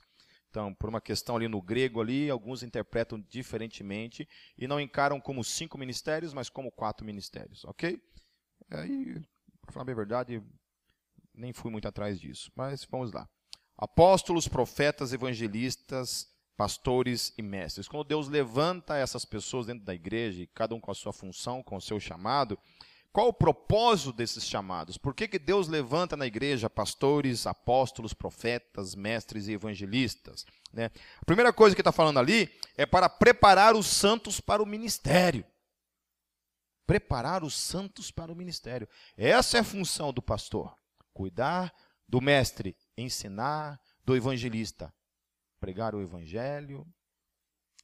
Então, 0.51 0.71
por 0.75 0.87
uma 0.87 1.01
questão 1.01 1.35
ali 1.35 1.47
no 1.47 1.59
grego 1.59 1.99
ali, 1.99 2.29
alguns 2.29 2.61
interpretam 2.61 3.19
diferentemente 3.27 4.29
e 4.55 4.67
não 4.67 4.79
encaram 4.79 5.19
como 5.19 5.43
cinco 5.43 5.75
ministérios, 5.75 6.31
mas 6.31 6.47
como 6.47 6.71
quatro 6.71 7.03
ministérios, 7.03 7.65
ok? 7.65 7.99
Aí, 8.69 9.19
para 9.61 9.73
falar 9.73 9.91
a 9.91 9.95
verdade, 9.95 10.43
nem 11.33 11.53
fui 11.53 11.71
muito 11.71 11.87
atrás 11.87 12.19
disso, 12.19 12.51
mas 12.55 12.85
vamos 12.85 13.11
lá. 13.11 13.27
Apóstolos, 13.75 14.47
profetas, 14.47 15.11
evangelistas, 15.11 16.31
pastores 16.59 17.33
e 17.37 17.41
mestres. 17.41 17.87
Quando 17.87 18.03
Deus 18.03 18.27
levanta 18.27 18.97
essas 18.97 19.23
pessoas 19.23 19.67
dentro 19.67 19.85
da 19.85 19.95
igreja, 19.95 20.45
cada 20.53 20.75
um 20.75 20.79
com 20.81 20.91
a 20.91 20.93
sua 20.93 21.13
função, 21.13 21.63
com 21.63 21.77
o 21.77 21.81
seu 21.81 22.01
chamado, 22.01 22.59
qual 23.13 23.29
o 23.29 23.33
propósito 23.33 24.11
desses 24.11 24.43
chamados? 24.43 24.97
Por 24.97 25.15
que, 25.15 25.25
que 25.25 25.39
Deus 25.39 25.69
levanta 25.69 26.17
na 26.17 26.27
igreja 26.27 26.69
pastores, 26.69 27.47
apóstolos, 27.47 28.13
profetas, 28.13 28.93
mestres 28.93 29.47
e 29.47 29.53
evangelistas? 29.53 30.45
Né? 30.73 30.91
A 31.21 31.25
primeira 31.25 31.53
coisa 31.53 31.73
que 31.73 31.79
está 31.79 31.93
falando 31.93 32.19
ali 32.19 32.53
é 32.75 32.85
para 32.85 33.07
preparar 33.07 33.73
os 33.73 33.87
santos 33.87 34.41
para 34.41 34.61
o 34.61 34.65
ministério. 34.65 35.45
Preparar 36.85 37.41
os 37.41 37.55
santos 37.55 38.11
para 38.11 38.33
o 38.33 38.35
ministério. 38.35 38.85
Essa 39.15 39.55
é 39.55 39.59
a 39.61 39.63
função 39.63 40.11
do 40.11 40.21
pastor. 40.21 40.75
Cuidar 41.13 41.73
do 42.05 42.19
mestre, 42.19 42.75
ensinar, 42.97 43.79
do 44.03 44.13
evangelista, 44.13 44.93
pregar 45.59 45.93
o 45.93 46.01
evangelho, 46.01 46.87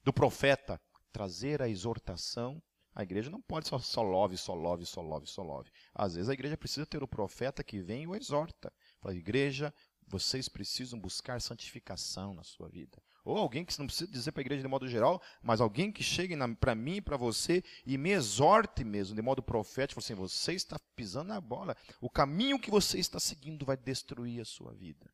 do 0.04 0.14
profeta, 0.14 0.80
trazer 1.12 1.62
a 1.62 1.70
exortação 1.70 2.62
a 2.96 3.04
igreja 3.04 3.30
não 3.30 3.42
pode 3.42 3.68
só, 3.68 3.78
só 3.78 4.02
love, 4.02 4.38
só 4.38 4.54
love, 4.54 4.86
só 4.86 5.02
love, 5.02 5.28
só 5.28 5.44
love. 5.44 5.70
Às 5.94 6.16
vezes 6.16 6.30
a 6.30 6.34
igreja 6.34 6.56
precisa 6.56 6.86
ter 6.86 7.04
o 7.04 7.08
profeta 7.08 7.62
que 7.62 7.82
vem 7.82 8.04
e 8.04 8.08
o 8.08 8.16
exorta. 8.16 8.72
Fala, 9.02 9.14
igreja, 9.14 9.74
vocês 10.08 10.48
precisam 10.48 10.98
buscar 10.98 11.42
santificação 11.42 12.34
na 12.34 12.44
sua 12.44 12.70
vida. 12.70 13.04
Ou 13.26 13.38
alguém 13.38 13.66
que 13.66 13.78
não 13.78 13.88
precisa 13.88 14.10
dizer 14.10 14.32
para 14.32 14.40
a 14.40 14.46
igreja 14.46 14.62
de 14.62 14.68
modo 14.70 14.88
geral, 14.88 15.22
mas 15.44 15.60
alguém 15.60 15.92
que 15.92 16.04
chegue 16.04 16.38
para 16.56 16.74
mim 16.74 17.02
para 17.02 17.18
você 17.18 17.62
e 17.86 17.98
me 17.98 18.12
exorte 18.12 18.86
mesmo, 18.86 19.14
de 19.14 19.22
modo 19.22 19.44
profético, 19.44 20.00
assim, 20.00 20.14
você 20.14 20.54
está 20.54 20.80
pisando 20.96 21.30
na 21.30 21.42
bola. 21.42 21.76
O 22.00 22.10
caminho 22.10 22.58
que 22.58 22.72
você 22.72 22.98
está 22.98 23.20
seguindo 23.20 23.66
vai 23.66 23.76
destruir 23.76 24.40
a 24.40 24.46
sua 24.46 24.74
vida. 24.74 25.12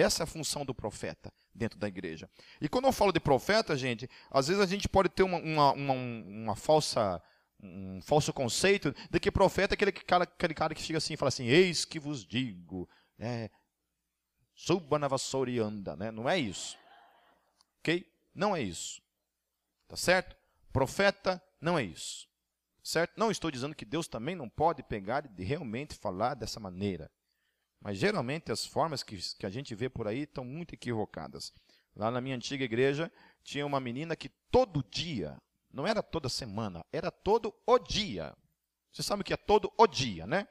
Essa 0.00 0.22
é 0.22 0.24
a 0.24 0.26
função 0.26 0.64
do 0.64 0.74
profeta 0.74 1.32
dentro 1.54 1.78
da 1.78 1.86
igreja. 1.86 2.28
E 2.60 2.68
quando 2.68 2.86
eu 2.86 2.92
falo 2.92 3.12
de 3.12 3.20
profeta, 3.20 3.76
gente, 3.76 4.08
às 4.30 4.48
vezes 4.48 4.62
a 4.62 4.66
gente 4.66 4.88
pode 4.88 5.08
ter 5.08 5.22
uma, 5.22 5.38
uma, 5.38 5.72
uma, 5.72 5.94
uma 5.94 6.56
falsa 6.56 7.22
um 7.62 8.02
falso 8.02 8.32
conceito 8.32 8.94
de 9.10 9.18
que 9.18 9.30
profeta 9.30 9.72
é 9.72 9.76
aquele 9.76 9.92
cara, 9.92 10.24
aquele 10.24 10.52
cara 10.52 10.74
que 10.74 10.82
chega 10.82 10.98
assim 10.98 11.14
e 11.14 11.16
fala 11.16 11.28
assim, 11.28 11.46
eis 11.46 11.84
que 11.84 11.98
vos 11.98 12.26
digo, 12.26 12.88
é, 13.18 13.48
suba 14.54 14.98
na 14.98 15.08
vassoura 15.08 15.50
e 15.50 15.58
anda, 15.58 15.96
né? 15.96 16.10
Não 16.10 16.28
é 16.28 16.38
isso. 16.38 16.76
Ok? 17.80 18.06
Não 18.34 18.54
é 18.54 18.60
isso. 18.60 19.00
Tá 19.88 19.96
certo? 19.96 20.36
Profeta 20.72 21.42
não 21.60 21.78
é 21.78 21.84
isso. 21.84 22.28
Certo? 22.82 23.14
Não 23.16 23.30
estou 23.30 23.50
dizendo 23.50 23.74
que 23.74 23.84
Deus 23.84 24.06
também 24.06 24.34
não 24.34 24.48
pode 24.48 24.82
pegar 24.82 25.24
e 25.38 25.44
realmente 25.44 25.94
falar 25.94 26.34
dessa 26.34 26.60
maneira. 26.60 27.10
Mas 27.80 27.98
geralmente 27.98 28.50
as 28.50 28.64
formas 28.64 29.02
que, 29.02 29.18
que 29.38 29.46
a 29.46 29.50
gente 29.50 29.74
vê 29.74 29.88
por 29.88 30.08
aí 30.08 30.20
estão 30.20 30.44
muito 30.44 30.74
equivocadas. 30.74 31.52
Lá 31.94 32.10
na 32.10 32.20
minha 32.20 32.36
antiga 32.36 32.64
igreja 32.64 33.12
tinha 33.42 33.66
uma 33.66 33.78
menina 33.78 34.16
que 34.16 34.28
todo 34.50 34.84
dia, 34.90 35.36
não 35.72 35.86
era 35.86 36.02
toda 36.02 36.28
semana, 36.28 36.84
era 36.92 37.10
todo 37.10 37.54
o 37.66 37.78
dia. 37.78 38.34
Você 38.92 39.02
sabe 39.02 39.22
o 39.22 39.24
que 39.24 39.34
é 39.34 39.36
todo 39.36 39.72
o 39.76 39.86
dia, 39.86 40.26
né? 40.26 40.48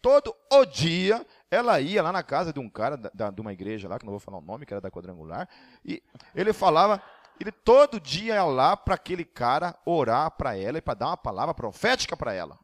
Todo 0.00 0.34
o 0.50 0.64
dia 0.64 1.24
ela 1.48 1.80
ia 1.80 2.02
lá 2.02 2.10
na 2.10 2.22
casa 2.22 2.52
de 2.52 2.58
um 2.58 2.68
cara 2.68 2.96
da, 2.96 3.10
da, 3.14 3.30
de 3.30 3.40
uma 3.40 3.52
igreja 3.52 3.88
lá, 3.88 3.98
que 3.98 4.04
não 4.04 4.10
vou 4.10 4.18
falar 4.18 4.38
o 4.38 4.42
nome, 4.42 4.66
que 4.66 4.74
era 4.74 4.80
da 4.80 4.90
quadrangular, 4.90 5.48
e 5.84 6.02
ele 6.34 6.52
falava, 6.52 7.00
ele 7.38 7.52
todo 7.52 8.00
dia 8.00 8.34
ia 8.34 8.44
lá 8.44 8.76
para 8.76 8.96
aquele 8.96 9.24
cara 9.24 9.78
orar 9.86 10.30
para 10.32 10.56
ela 10.56 10.78
e 10.78 10.82
para 10.82 10.94
dar 10.94 11.06
uma 11.08 11.16
palavra 11.16 11.54
profética 11.54 12.16
para 12.16 12.32
ela. 12.32 12.58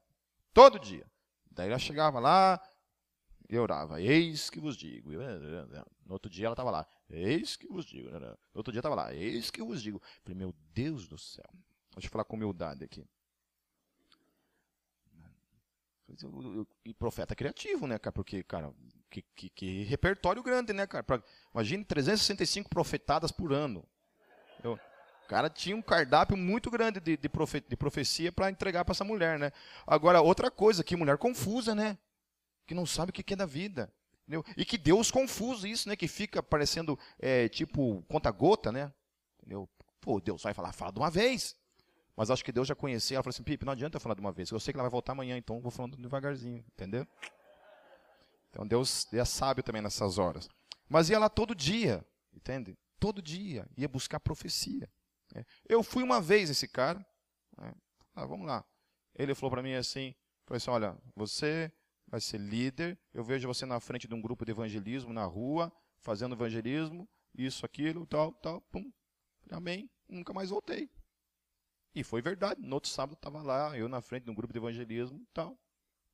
Todo 0.53 0.79
dia. 0.81 1.07
Daí 1.51 1.69
ela 1.69 1.79
chegava 1.79 2.19
lá, 2.19 2.61
e 3.49 3.59
orava, 3.59 4.01
eis 4.01 4.51
que 4.51 4.61
vos 4.61 4.77
digo. 4.77 5.11
No 6.05 6.13
outro 6.13 6.31
dia 6.31 6.47
ela 6.47 6.53
estava 6.53 6.71
lá, 6.71 6.87
eis 7.09 7.57
que 7.57 7.67
vos 7.67 7.87
digo. 7.87 8.11
No 8.11 8.37
outro 8.55 8.71
dia 8.71 8.81
estava 8.81 8.95
lá, 8.95 9.15
eis 9.15 9.51
que 9.51 9.63
vos 9.63 9.83
digo. 9.83 10.03
Falei, 10.23 10.37
meu 10.37 10.55
Deus 10.75 11.09
do 11.09 11.17
céu. 11.17 11.49
Deixa 11.95 12.07
eu 12.07 12.11
falar 12.11 12.25
com 12.25 12.37
humildade 12.37 12.85
aqui. 12.85 13.07
E 16.85 16.95
profeta 16.95 17.35
criativo, 17.35 17.87
né, 17.87 17.99
cara? 17.99 18.13
Porque, 18.13 18.43
cara, 18.43 18.73
que, 19.11 19.23
que, 19.23 19.49
que 19.51 19.83
repertório 19.85 20.43
grande, 20.43 20.73
né, 20.73 20.87
cara? 20.87 21.03
Pra, 21.03 21.23
imagine 21.55 21.85
365 21.85 22.69
profetadas 22.69 23.31
por 23.31 23.53
ano. 23.53 23.85
Eu, 24.63 24.75
o 24.75 25.29
cara 25.29 25.49
tinha 25.51 25.77
um 25.77 25.83
cardápio 25.83 26.37
muito 26.37 26.71
grande 26.71 27.01
de, 27.01 27.17
de, 27.17 27.29
profe, 27.29 27.61
de 27.61 27.77
profecia 27.77 28.33
para 28.33 28.51
entregar 28.51 28.85
para 28.85 28.93
essa 28.93 29.05
mulher, 29.05 29.39
né? 29.39 29.53
Agora, 29.87 30.21
outra 30.21 30.51
coisa, 30.51 30.83
que 30.83 30.97
mulher 30.97 31.19
confusa, 31.19 31.75
né? 31.75 31.99
Que 32.69 32.75
não 32.75 32.85
sabe 32.85 33.11
o 33.11 33.13
que 33.13 33.33
é 33.33 33.37
da 33.37 33.47
vida. 33.47 33.91
Entendeu? 34.23 34.45
E 34.55 34.65
que 34.65 34.77
Deus 34.77 35.11
confuso 35.11 35.67
isso, 35.67 35.89
né? 35.89 35.97
Que 35.97 36.07
fica 36.07 36.43
parecendo 36.43 36.99
é, 37.19 37.49
tipo 37.49 38.03
conta-gota, 38.03 38.71
né? 38.71 38.93
Entendeu? 39.39 39.67
Pô, 40.03 40.21
Deus 40.21 40.43
vai 40.43 40.53
falar, 40.53 40.71
fala 40.73 40.93
de 40.93 40.99
uma 40.99 41.11
vez. 41.11 41.57
Mas 42.15 42.31
acho 42.31 42.45
que 42.45 42.53
Deus 42.53 42.69
já 42.69 42.75
conhecia. 42.75 43.17
Ela 43.17 43.23
falou 43.23 43.31
assim, 43.31 43.43
Pipe, 43.43 43.65
não 43.65 43.73
adianta 43.73 43.97
eu 43.97 44.01
falar 44.01 44.15
de 44.15 44.21
uma 44.21 44.31
vez. 44.31 44.51
Eu 44.51 44.61
sei 44.61 44.73
que 44.73 44.77
ela 44.77 44.85
vai 44.85 44.91
voltar 44.91 45.13
amanhã, 45.13 45.39
então 45.39 45.61
vou 45.61 45.71
falando 45.71 45.97
devagarzinho, 45.97 46.63
entendeu? 46.75 47.07
Então 48.51 48.67
Deus 48.67 49.11
é 49.15 49.25
sábio 49.25 49.65
também 49.65 49.81
nessas 49.81 50.19
horas. 50.19 50.47
Mas 50.89 51.09
ia 51.09 51.19
lá 51.19 51.31
todo 51.31 51.55
dia, 51.55 52.05
entende? 52.35 52.77
Todo 53.01 53.23
dia. 53.23 53.67
Ia 53.79 53.89
buscar 53.89 54.21
profecia. 54.21 54.91
Né? 55.35 55.45
Eu 55.67 55.83
fui 55.83 56.03
uma 56.03 56.21
vez 56.21 56.51
esse 56.51 56.69
cara. 56.69 56.99
Né? 57.57 57.73
Ah, 58.15 58.27
vamos 58.27 58.47
lá. 58.47 58.63
Ele 59.15 59.35
falou 59.35 59.51
para 59.51 59.63
mim 59.63 59.73
assim, 59.73 60.15
falou 60.45 60.57
assim, 60.59 60.71
olha, 60.71 60.97
você 61.17 61.73
vai 62.11 62.21
ser 62.21 62.39
líder. 62.39 62.99
Eu 63.13 63.23
vejo 63.23 63.47
você 63.47 63.65
na 63.65 63.79
frente 63.81 64.09
de 64.09 64.15
um 64.15 64.21
grupo 64.21 64.45
de 64.45 64.51
evangelismo 64.51 65.13
na 65.13 65.25
rua, 65.25 65.73
fazendo 65.99 66.35
evangelismo, 66.35 67.09
isso, 67.35 67.65
aquilo, 67.65 68.07
tal, 68.07 68.33
tal, 68.33 68.61
pum. 68.63 68.91
Amém. 69.51 69.91
Nunca 70.09 70.33
mais 70.33 70.51
voltei. 70.51 70.91
E 71.95 72.03
foi 72.03 72.21
verdade. 72.21 72.61
No 72.61 72.75
outro 72.75 72.91
sábado 72.91 73.15
estava 73.15 73.43
lá, 73.43 73.77
eu 73.77 73.89
na 73.89 74.01
frente 74.01 74.25
de 74.25 74.31
um 74.31 74.35
grupo 74.35 74.53
de 74.53 74.59
evangelismo 74.59 75.25
tal. 75.33 75.59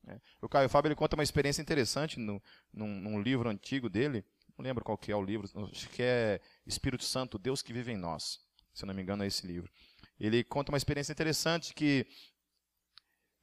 É. 0.07 0.20
O 0.40 0.48
Caio 0.48 0.68
Fábio 0.68 0.88
ele 0.88 0.94
conta 0.94 1.16
uma 1.16 1.22
experiência 1.22 1.62
interessante 1.62 2.18
no, 2.18 2.42
num, 2.72 3.00
num, 3.00 3.20
livro 3.20 3.48
antigo 3.48 3.88
dele. 3.88 4.24
Não 4.57 4.62
lembro 4.62 4.85
qual 4.85 4.98
que 4.98 5.11
é 5.11 5.16
o 5.16 5.22
livro, 5.22 5.48
acho 5.70 5.88
que 5.90 6.02
é 6.02 6.40
Espírito 6.66 7.04
Santo, 7.04 7.38
Deus 7.38 7.62
que 7.62 7.72
vive 7.72 7.92
em 7.92 7.96
nós. 7.96 8.38
Se 8.72 8.85
não 8.85 8.94
me 8.94 9.02
engano, 9.02 9.24
é 9.24 9.26
esse 9.26 9.46
livro. 9.46 9.72
Ele 10.18 10.44
conta 10.44 10.70
uma 10.70 10.78
experiência 10.78 11.12
interessante 11.12 11.74
que 11.74 12.07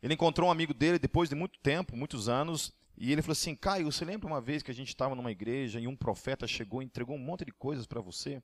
ele 0.02 0.14
encontrou 0.14 0.50
um 0.50 0.52
amigo 0.52 0.74
dele 0.74 0.98
depois 0.98 1.30
de 1.30 1.36
muito 1.36 1.60
tempo, 1.60 1.96
muitos 1.96 2.28
anos, 2.28 2.74
e 2.98 3.12
ele 3.12 3.22
falou 3.22 3.34
assim: 3.34 3.56
Caio, 3.56 3.92
você 3.92 4.04
lembra 4.06 4.28
uma 4.28 4.42
vez 4.42 4.64
que 4.64 4.72
a 4.72 4.74
gente 4.74 4.90
estava 4.90 5.16
numa 5.16 5.32
igreja 5.32 5.80
e 5.80 5.88
um 5.88 5.96
profeta 5.96 6.48
chegou 6.48 6.82
e 6.82 6.86
entregou 6.86 7.16
um 7.16 7.20
monte 7.20 7.46
de 7.46 7.52
coisas 7.52 7.86
para 7.86 8.02
você? 8.02 8.38
Eu 8.38 8.44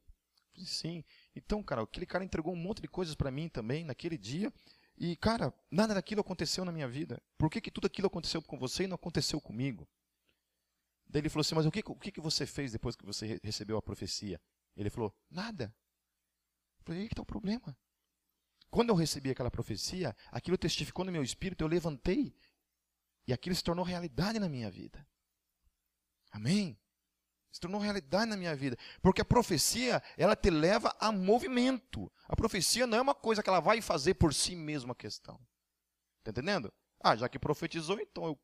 falei, 0.53 0.67
Sim. 0.67 1.03
Então, 1.35 1.61
cara, 1.63 1.81
aquele 1.81 2.05
cara 2.05 2.23
entregou 2.23 2.53
um 2.53 2.57
monte 2.57 2.81
de 2.81 2.87
coisas 2.87 3.15
para 3.15 3.31
mim 3.31 3.49
também 3.49 3.83
naquele 3.83 4.17
dia. 4.17 4.51
E, 4.97 5.15
cara, 5.15 5.53
nada 5.69 5.93
daquilo 5.93 6.21
aconteceu 6.21 6.65
na 6.65 6.71
minha 6.71 6.87
vida. 6.87 7.21
Por 7.37 7.51
que, 7.51 7.61
que 7.61 7.69
tudo 7.69 7.85
aquilo 7.85 8.07
aconteceu 8.07 8.41
com 8.41 8.57
você 8.57 8.85
e 8.85 8.87
não 8.87 8.95
aconteceu 8.95 9.39
comigo? 9.39 9.87
Daí 11.07 11.21
ele 11.21 11.29
falou 11.29 11.41
assim: 11.41 11.55
Mas 11.55 11.65
o 11.65 11.71
que, 11.71 11.83
o 11.85 11.95
que, 11.95 12.11
que 12.11 12.21
você 12.21 12.45
fez 12.45 12.71
depois 12.71 12.95
que 12.95 13.05
você 13.05 13.39
recebeu 13.43 13.77
a 13.77 13.81
profecia? 13.81 14.41
Ele 14.75 14.89
falou: 14.89 15.15
Nada. 15.29 15.73
Eu 16.79 16.83
falei: 16.85 17.01
aí 17.01 17.07
que 17.07 17.13
está 17.13 17.21
o 17.21 17.25
problema. 17.25 17.77
Quando 18.69 18.89
eu 18.89 18.95
recebi 18.95 19.31
aquela 19.31 19.51
profecia, 19.51 20.15
aquilo 20.31 20.57
testificou 20.57 21.05
no 21.05 21.11
meu 21.11 21.23
espírito, 21.23 21.63
eu 21.63 21.67
levantei 21.67 22.35
e 23.25 23.33
aquilo 23.33 23.55
se 23.55 23.63
tornou 23.63 23.83
realidade 23.83 24.39
na 24.39 24.49
minha 24.49 24.69
vida. 24.69 25.05
Amém? 26.31 26.77
Se 27.51 27.59
tornou 27.59 27.79
realidade 27.79 28.29
na 28.29 28.37
minha 28.37 28.55
vida. 28.55 28.77
Porque 29.01 29.21
a 29.21 29.25
profecia, 29.25 30.03
ela 30.17 30.35
te 30.35 30.49
leva 30.49 30.95
a 30.99 31.11
movimento. 31.11 32.11
A 32.25 32.35
profecia 32.35 32.85
não 32.85 32.97
é 32.97 33.01
uma 33.01 33.15
coisa 33.15 33.41
que 33.41 33.49
ela 33.49 33.59
vai 33.59 33.81
fazer 33.81 34.13
por 34.15 34.33
si 34.33 34.55
mesma 34.55 34.91
a 34.91 34.95
questão. 34.95 35.35
Está 36.19 36.31
entendendo? 36.31 36.71
Ah, 36.99 37.15
já 37.15 37.27
que 37.29 37.39
profetizou, 37.39 37.99
então 37.99 38.25
eu 38.25 38.39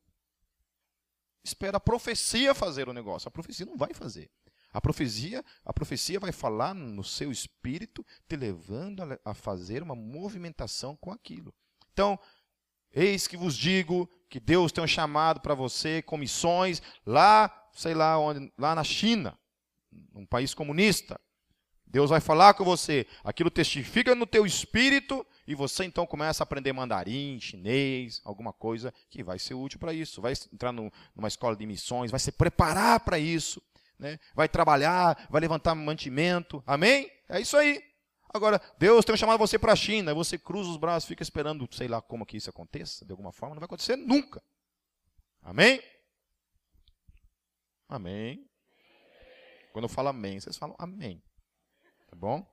espero 1.44 1.76
a 1.76 1.80
profecia 1.80 2.54
fazer 2.54 2.88
o 2.88 2.92
negócio. 2.92 3.28
A 3.28 3.30
profecia 3.30 3.66
não 3.66 3.76
vai 3.76 3.92
fazer. 3.92 4.30
A 4.74 4.80
profecia, 4.80 5.44
a 5.64 5.72
profecia 5.72 6.18
vai 6.18 6.32
falar 6.32 6.74
no 6.74 7.04
seu 7.04 7.30
espírito, 7.30 8.04
te 8.28 8.34
levando 8.34 9.02
a, 9.24 9.32
fazer 9.32 9.84
uma 9.84 9.94
movimentação 9.94 10.96
com 10.96 11.12
aquilo. 11.12 11.54
Então, 11.92 12.18
eis 12.92 13.28
que 13.28 13.36
vos 13.36 13.56
digo 13.56 14.10
que 14.28 14.40
Deus 14.40 14.72
tem 14.72 14.82
um 14.82 14.88
chamado 14.88 15.40
para 15.40 15.54
você 15.54 16.02
com 16.02 16.16
missões 16.16 16.82
lá, 17.06 17.68
sei 17.72 17.94
lá 17.94 18.18
onde, 18.18 18.52
lá 18.58 18.74
na 18.74 18.82
China, 18.82 19.38
um 20.12 20.26
país 20.26 20.52
comunista. 20.52 21.20
Deus 21.86 22.10
vai 22.10 22.20
falar 22.20 22.54
com 22.54 22.64
você, 22.64 23.06
aquilo 23.22 23.52
testifica 23.52 24.12
no 24.16 24.26
teu 24.26 24.44
espírito 24.44 25.24
e 25.46 25.54
você 25.54 25.84
então 25.84 26.04
começa 26.04 26.42
a 26.42 26.44
aprender 26.44 26.72
mandarim, 26.72 27.38
chinês, 27.38 28.20
alguma 28.24 28.52
coisa 28.52 28.92
que 29.08 29.22
vai 29.22 29.38
ser 29.38 29.54
útil 29.54 29.78
para 29.78 29.92
isso. 29.92 30.20
Vai 30.20 30.32
entrar 30.52 30.72
no, 30.72 30.90
numa 31.14 31.28
escola 31.28 31.54
de 31.54 31.64
missões, 31.64 32.10
vai 32.10 32.18
se 32.18 32.32
preparar 32.32 32.98
para 32.98 33.20
isso 33.20 33.62
né? 33.98 34.18
vai 34.34 34.48
trabalhar, 34.48 35.26
vai 35.30 35.40
levantar 35.40 35.74
mantimento. 35.74 36.62
Amém? 36.66 37.10
É 37.28 37.40
isso 37.40 37.56
aí. 37.56 37.82
Agora, 38.32 38.60
Deus 38.78 39.04
tem 39.04 39.16
chamado 39.16 39.38
você 39.38 39.58
para 39.58 39.72
a 39.72 39.76
China, 39.76 40.12
você 40.12 40.36
cruza 40.36 40.68
os 40.68 40.76
braços, 40.76 41.08
fica 41.08 41.22
esperando, 41.22 41.68
sei 41.72 41.86
lá 41.86 42.02
como 42.02 42.26
que 42.26 42.36
isso 42.36 42.50
aconteça, 42.50 43.04
de 43.04 43.12
alguma 43.12 43.32
forma, 43.32 43.54
não 43.54 43.60
vai 43.60 43.66
acontecer 43.66 43.94
nunca. 43.96 44.42
Amém? 45.40 45.80
Amém. 47.88 48.50
Quando 49.72 49.84
eu 49.84 49.88
falo 49.88 50.08
amém, 50.08 50.40
vocês 50.40 50.56
falam 50.56 50.74
amém. 50.78 51.22
Tá 52.08 52.16
bom? 52.16 52.44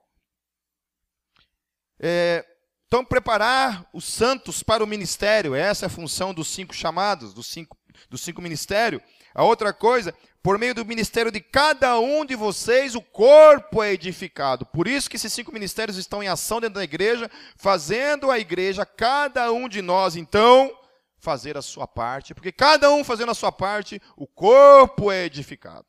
É, 1.99 2.45
então, 2.85 3.05
preparar 3.05 3.89
os 3.93 4.03
santos 4.03 4.61
para 4.61 4.83
o 4.83 4.87
ministério, 4.87 5.55
essa 5.55 5.85
é 5.85 5.87
a 5.87 5.89
função 5.89 6.33
dos 6.33 6.47
cinco 6.47 6.73
chamados, 6.73 7.33
dos 7.33 7.47
cinco, 7.47 7.77
dos 8.09 8.21
cinco 8.21 8.41
ministérios. 8.41 9.01
A 9.33 9.43
outra 9.43 9.71
coisa, 9.71 10.13
por 10.43 10.57
meio 10.57 10.73
do 10.73 10.85
ministério 10.85 11.31
de 11.31 11.39
cada 11.39 11.99
um 11.99 12.25
de 12.25 12.35
vocês, 12.35 12.95
o 12.95 13.01
corpo 13.01 13.83
é 13.83 13.93
edificado. 13.93 14.65
Por 14.65 14.87
isso 14.87 15.09
que 15.09 15.15
esses 15.15 15.31
cinco 15.31 15.51
ministérios 15.51 15.97
estão 15.97 16.23
em 16.23 16.27
ação 16.27 16.59
dentro 16.59 16.75
da 16.75 16.83
igreja, 16.83 17.29
fazendo 17.55 18.31
a 18.31 18.39
igreja, 18.39 18.85
cada 18.85 19.51
um 19.51 19.69
de 19.69 19.81
nós, 19.81 20.15
então, 20.15 20.75
fazer 21.19 21.57
a 21.57 21.61
sua 21.61 21.87
parte. 21.87 22.33
Porque 22.33 22.51
cada 22.51 22.91
um 22.91 23.03
fazendo 23.03 23.31
a 23.31 23.35
sua 23.35 23.51
parte, 23.51 24.01
o 24.17 24.27
corpo 24.27 25.11
é 25.11 25.25
edificado. 25.25 25.85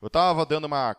Eu 0.00 0.08
estava 0.08 0.46
dando 0.46 0.64
uma, 0.64 0.96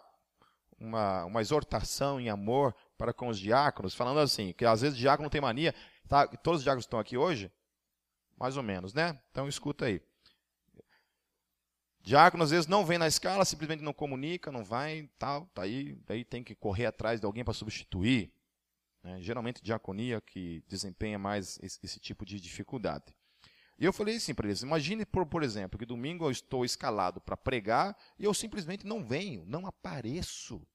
uma, 0.80 1.26
uma 1.26 1.42
exortação 1.42 2.20
em 2.20 2.30
amor 2.30 2.76
para 2.98 3.14
com 3.14 3.28
os 3.28 3.40
diáconos, 3.40 3.96
falando 3.96 4.20
assim, 4.20 4.54
que 4.54 4.66
às 4.66 4.82
vezes 4.82 4.98
diácono 4.98 5.30
tem 5.30 5.42
mania, 5.42 5.74
tá, 6.08 6.28
todos 6.28 6.60
os 6.60 6.64
diáconos 6.64 6.86
estão 6.86 7.00
aqui 7.00 7.18
hoje, 7.18 7.52
mais 8.38 8.58
ou 8.58 8.64
menos, 8.64 8.94
né? 8.94 9.20
Então 9.32 9.48
escuta 9.48 9.86
aí. 9.86 10.02
Diácono 12.08 12.42
às 12.42 12.52
vezes 12.52 12.68
não 12.68 12.86
vem 12.86 12.98
na 12.98 13.06
escala, 13.06 13.44
simplesmente 13.44 13.84
não 13.84 13.92
comunica, 13.92 14.50
não 14.50 14.64
vai, 14.64 15.10
tal, 15.20 15.46
tá 15.48 15.64
aí, 15.64 15.94
daí 16.06 16.24
tem 16.24 16.42
que 16.42 16.56
correr 16.56 16.86
atrás 16.86 17.20
de 17.20 17.26
alguém 17.26 17.44
para 17.44 17.54
substituir. 17.54 18.32
Né? 19.04 19.22
Geralmente 19.22 19.62
diaconia 19.62 20.22
que 20.22 20.64
desempenha 20.70 21.20
mais 21.20 21.60
esse, 21.62 21.78
esse 21.84 22.00
tipo 22.00 22.26
de 22.26 22.40
dificuldade. 22.40 23.14
E 23.78 23.84
eu 23.84 23.92
falei 23.92 24.16
assim 24.16 24.34
para 24.34 24.48
eles: 24.48 24.62
imagine, 24.62 25.06
por, 25.06 25.26
por 25.26 25.44
exemplo, 25.44 25.78
que 25.78 25.86
domingo 25.86 26.24
eu 26.24 26.32
estou 26.32 26.64
escalado 26.64 27.20
para 27.20 27.36
pregar 27.36 27.94
e 28.18 28.24
eu 28.24 28.34
simplesmente 28.34 28.88
não 28.88 29.06
venho, 29.06 29.44
não 29.46 29.68
apareço, 29.68 30.66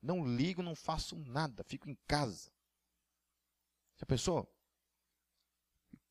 não 0.00 0.24
ligo, 0.24 0.62
não 0.62 0.76
faço 0.76 1.16
nada, 1.16 1.64
fico 1.64 1.90
em 1.90 1.98
casa. 2.06 2.48
Já 3.96 4.06
pensou? 4.06 4.48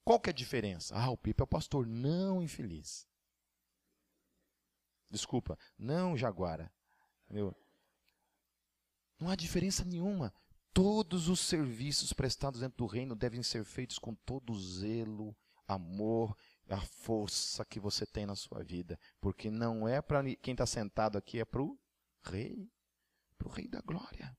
Qual 0.03 0.19
que 0.19 0.29
é 0.29 0.33
a 0.33 0.35
diferença? 0.35 0.93
Ah, 0.97 1.09
o 1.11 1.17
Pipe 1.17 1.39
é 1.39 1.45
o 1.45 1.47
pastor. 1.47 1.87
Não, 1.87 2.43
infeliz. 2.43 3.07
Desculpa, 5.09 5.57
não 5.77 6.17
Jaguara. 6.17 6.71
Entendeu? 7.25 7.55
Não 9.19 9.29
há 9.29 9.35
diferença 9.35 9.83
nenhuma. 9.83 10.33
Todos 10.73 11.29
os 11.29 11.39
serviços 11.39 12.11
prestados 12.11 12.59
dentro 12.59 12.77
do 12.77 12.85
reino 12.85 13.15
devem 13.15 13.41
ser 13.41 13.63
feitos 13.63 13.97
com 13.97 14.13
todo 14.13 14.51
o 14.51 14.59
zelo, 14.59 15.35
amor, 15.67 16.35
a 16.69 16.81
força 16.81 17.63
que 17.63 17.79
você 17.79 18.05
tem 18.05 18.25
na 18.25 18.35
sua 18.35 18.63
vida. 18.63 18.99
Porque 19.21 19.49
não 19.49 19.87
é 19.87 20.01
para 20.01 20.23
quem 20.35 20.53
está 20.53 20.65
sentado 20.65 21.17
aqui, 21.17 21.39
é 21.39 21.45
para 21.45 21.61
o 21.61 21.79
rei. 22.23 22.69
Para 23.37 23.47
o 23.47 23.51
rei 23.51 23.67
da 23.67 23.81
glória. 23.81 24.37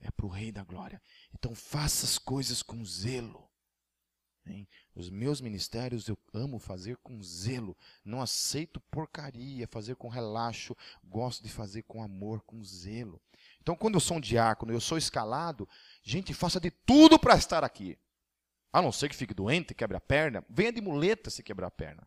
É 0.00 0.10
para 0.10 0.26
o 0.26 0.28
rei 0.28 0.52
da 0.52 0.62
glória. 0.62 1.02
Então 1.34 1.54
faça 1.54 2.06
as 2.06 2.18
coisas 2.18 2.62
com 2.62 2.84
zelo. 2.84 3.47
Os 4.94 5.10
meus 5.10 5.40
ministérios 5.40 6.08
eu 6.08 6.18
amo 6.32 6.58
fazer 6.58 6.96
com 6.98 7.22
zelo. 7.22 7.76
Não 8.04 8.20
aceito 8.20 8.80
porcaria, 8.90 9.68
fazer 9.68 9.96
com 9.96 10.08
relaxo. 10.08 10.76
Gosto 11.04 11.42
de 11.42 11.48
fazer 11.48 11.82
com 11.82 12.02
amor, 12.02 12.42
com 12.42 12.62
zelo. 12.64 13.20
Então, 13.60 13.76
quando 13.76 13.94
eu 13.94 14.00
sou 14.00 14.16
um 14.16 14.20
diácono, 14.20 14.72
eu 14.72 14.80
sou 14.80 14.96
escalado, 14.96 15.68
gente, 16.02 16.32
faça 16.32 16.58
de 16.58 16.70
tudo 16.70 17.18
para 17.18 17.36
estar 17.36 17.62
aqui. 17.62 17.98
A 18.72 18.82
não 18.82 18.92
ser 18.92 19.08
que 19.08 19.16
fique 19.16 19.34
doente, 19.34 19.74
quebre 19.74 19.96
a 19.96 20.00
perna, 20.00 20.44
venha 20.48 20.72
de 20.72 20.80
muleta 20.80 21.30
se 21.30 21.42
quebrar 21.42 21.68
a 21.68 21.70
perna. 21.70 22.06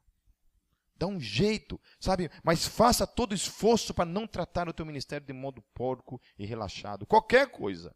Dá 0.96 1.08
um 1.08 1.20
jeito, 1.20 1.82
sabe? 2.00 2.30
Mas 2.44 2.68
faça 2.68 3.08
todo 3.08 3.34
esforço 3.34 3.94
para 3.94 4.06
não 4.06 4.28
tratar 4.28 4.70
o 4.70 4.74
teu 4.74 4.86
ministério 4.86 5.26
de 5.26 5.34
modo 5.34 5.64
porco 5.74 6.22
e 6.38 6.46
relaxado. 6.46 7.08
Qualquer 7.08 7.50
coisa. 7.50 7.96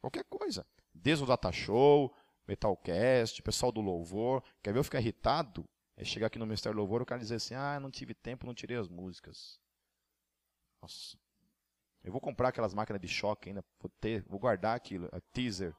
Qualquer 0.00 0.24
coisa. 0.24 0.66
Desde 0.94 1.24
o 1.24 1.26
data 1.26 1.52
show, 1.52 2.14
Metalcast, 2.46 3.42
pessoal 3.42 3.72
do 3.72 3.80
louvor. 3.80 4.42
Quer 4.62 4.72
ver 4.72 4.78
eu 4.78 4.84
ficar 4.84 5.00
irritado? 5.00 5.64
É 5.96 6.04
chegar 6.04 6.26
aqui 6.26 6.38
no 6.38 6.46
Ministério 6.46 6.76
do 6.76 6.80
Louvor 6.80 7.00
o 7.00 7.06
cara 7.06 7.20
dizer 7.20 7.36
assim: 7.36 7.54
ah, 7.54 7.80
não 7.80 7.90
tive 7.90 8.14
tempo, 8.14 8.46
não 8.46 8.54
tirei 8.54 8.76
as 8.76 8.88
músicas. 8.88 9.58
Nossa. 10.82 11.16
Eu 12.04 12.12
vou 12.12 12.20
comprar 12.20 12.48
aquelas 12.48 12.74
máquinas 12.74 13.00
de 13.00 13.08
choque 13.08 13.48
ainda, 13.48 13.64
vou 13.80 13.90
ter, 14.00 14.22
vou 14.28 14.38
guardar 14.38 14.76
aquilo, 14.76 15.08
a 15.10 15.20
teaser. 15.32 15.74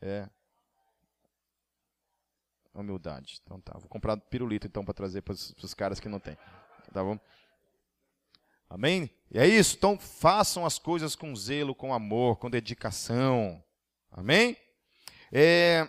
É. 0.00 0.28
Humildade. 2.72 3.40
Então 3.42 3.60
tá, 3.60 3.76
vou 3.78 3.88
comprar 3.88 4.16
pirulito 4.16 4.66
então 4.66 4.84
para 4.84 4.94
trazer 4.94 5.22
para 5.22 5.32
os 5.32 5.74
caras 5.74 5.98
que 5.98 6.08
não 6.08 6.20
tem. 6.20 6.36
Tá 6.92 7.02
bom? 7.02 7.18
Amém? 8.70 9.10
E 9.30 9.38
é 9.38 9.46
isso. 9.46 9.76
Então 9.76 9.98
façam 9.98 10.64
as 10.64 10.78
coisas 10.78 11.16
com 11.16 11.34
zelo, 11.34 11.74
com 11.74 11.92
amor, 11.92 12.36
com 12.36 12.48
dedicação. 12.48 13.62
Amém? 14.10 14.56
É... 15.38 15.86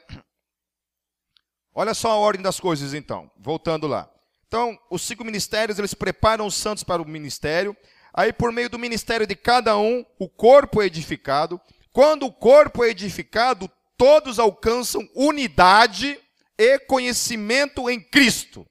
Olha 1.74 1.94
só 1.94 2.12
a 2.12 2.18
ordem 2.18 2.44
das 2.44 2.60
coisas, 2.60 2.94
então. 2.94 3.32
Voltando 3.38 3.88
lá. 3.88 4.12
Então, 4.46 4.78
os 4.92 5.04
cinco 5.04 5.24
ministérios, 5.24 5.80
eles 5.80 5.94
preparam 5.94 6.46
os 6.46 6.54
santos 6.54 6.84
para 6.84 7.02
o 7.02 7.08
ministério. 7.08 7.74
Aí, 8.14 8.34
por 8.34 8.52
meio 8.52 8.70
do 8.70 8.78
ministério 8.78 9.26
de 9.26 9.38
cada 9.38 9.78
um, 9.78 10.06
o 10.20 10.28
corpo 10.28 10.82
é 10.82 10.88
edificado. 10.88 11.62
Quando 11.94 12.26
o 12.26 12.34
corpo 12.34 12.84
é 12.84 12.90
edificado, 12.90 13.72
todos 13.96 14.38
alcançam 14.38 15.08
unidade 15.16 16.20
e 16.58 16.80
conhecimento 16.80 17.90
em 17.90 18.02
Cristo. 18.02 18.68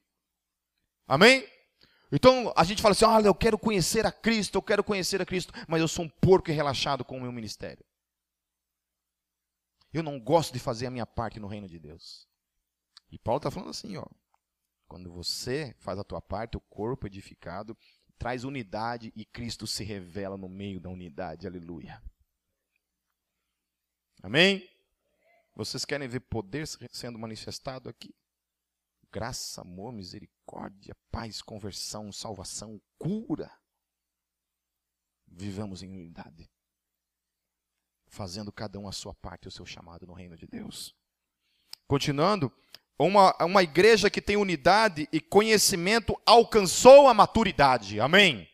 Amém? 1.07 1.43
Então 2.11 2.53
a 2.55 2.63
gente 2.63 2.83
fala 2.83 2.91
assim: 2.91 3.05
olha, 3.05 3.27
eu 3.27 3.35
quero 3.35 3.57
conhecer 3.57 4.05
a 4.05 4.11
Cristo, 4.11 4.55
eu 4.55 4.61
quero 4.61 4.83
conhecer 4.83 5.21
a 5.21 5.25
Cristo, 5.25 5.51
mas 5.67 5.81
eu 5.81 5.87
sou 5.87 6.05
um 6.05 6.09
porco 6.09 6.51
relaxado 6.51 7.03
com 7.03 7.17
o 7.17 7.21
meu 7.21 7.31
ministério. 7.31 7.83
Eu 9.97 10.03
não 10.03 10.19
gosto 10.19 10.53
de 10.53 10.59
fazer 10.59 10.85
a 10.85 10.91
minha 10.91 11.07
parte 11.07 11.39
no 11.39 11.47
reino 11.47 11.67
de 11.67 11.79
Deus. 11.79 12.27
E 13.09 13.17
Paulo 13.17 13.37
está 13.37 13.49
falando 13.49 13.71
assim, 13.71 13.97
ó. 13.97 14.05
Quando 14.87 15.11
você 15.11 15.75
faz 15.79 15.97
a 15.97 16.03
tua 16.03 16.21
parte, 16.21 16.55
o 16.55 16.61
corpo 16.61 17.07
edificado 17.07 17.75
traz 18.15 18.43
unidade 18.43 19.11
e 19.15 19.25
Cristo 19.25 19.65
se 19.65 19.83
revela 19.83 20.37
no 20.37 20.47
meio 20.47 20.79
da 20.79 20.87
unidade. 20.87 21.47
Aleluia. 21.47 21.99
Amém? 24.21 24.69
Vocês 25.55 25.83
querem 25.83 26.07
ver 26.07 26.19
poder 26.19 26.67
sendo 26.91 27.17
manifestado 27.17 27.89
aqui? 27.89 28.13
Graça, 29.11 29.61
amor, 29.61 29.91
misericórdia, 29.91 30.95
paz, 31.09 31.41
conversão, 31.41 32.11
salvação, 32.11 32.79
cura. 32.99 33.51
Vivamos 35.25 35.81
em 35.81 35.89
unidade 35.89 36.47
fazendo 38.09 38.51
cada 38.51 38.79
um 38.79 38.87
a 38.87 38.91
sua 38.91 39.13
parte, 39.13 39.47
o 39.47 39.51
seu 39.51 39.65
chamado 39.65 40.05
no 40.05 40.13
reino 40.13 40.35
de 40.35 40.47
Deus. 40.47 40.95
Continuando, 41.87 42.51
uma, 42.99 43.35
uma 43.43 43.63
igreja 43.63 44.09
que 44.09 44.21
tem 44.21 44.37
unidade 44.37 45.07
e 45.11 45.19
conhecimento 45.19 46.19
alcançou 46.25 47.07
a 47.07 47.13
maturidade. 47.13 47.99
Amém? 47.99 48.47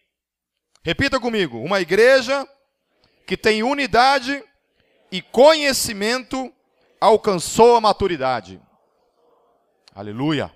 Repita 0.83 1.19
comigo: 1.19 1.59
uma 1.59 1.79
igreja 1.79 2.47
que 3.25 3.37
tem 3.37 3.63
unidade 3.63 4.43
e 5.11 5.21
conhecimento 5.21 6.53
alcançou 6.99 7.75
a 7.75 7.81
maturidade. 7.81 8.61
Aleluia. 9.95 10.53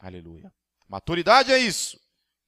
Aleluia. 0.00 0.52
Maturidade 0.88 1.52
é 1.52 1.58
isso. 1.58 2.00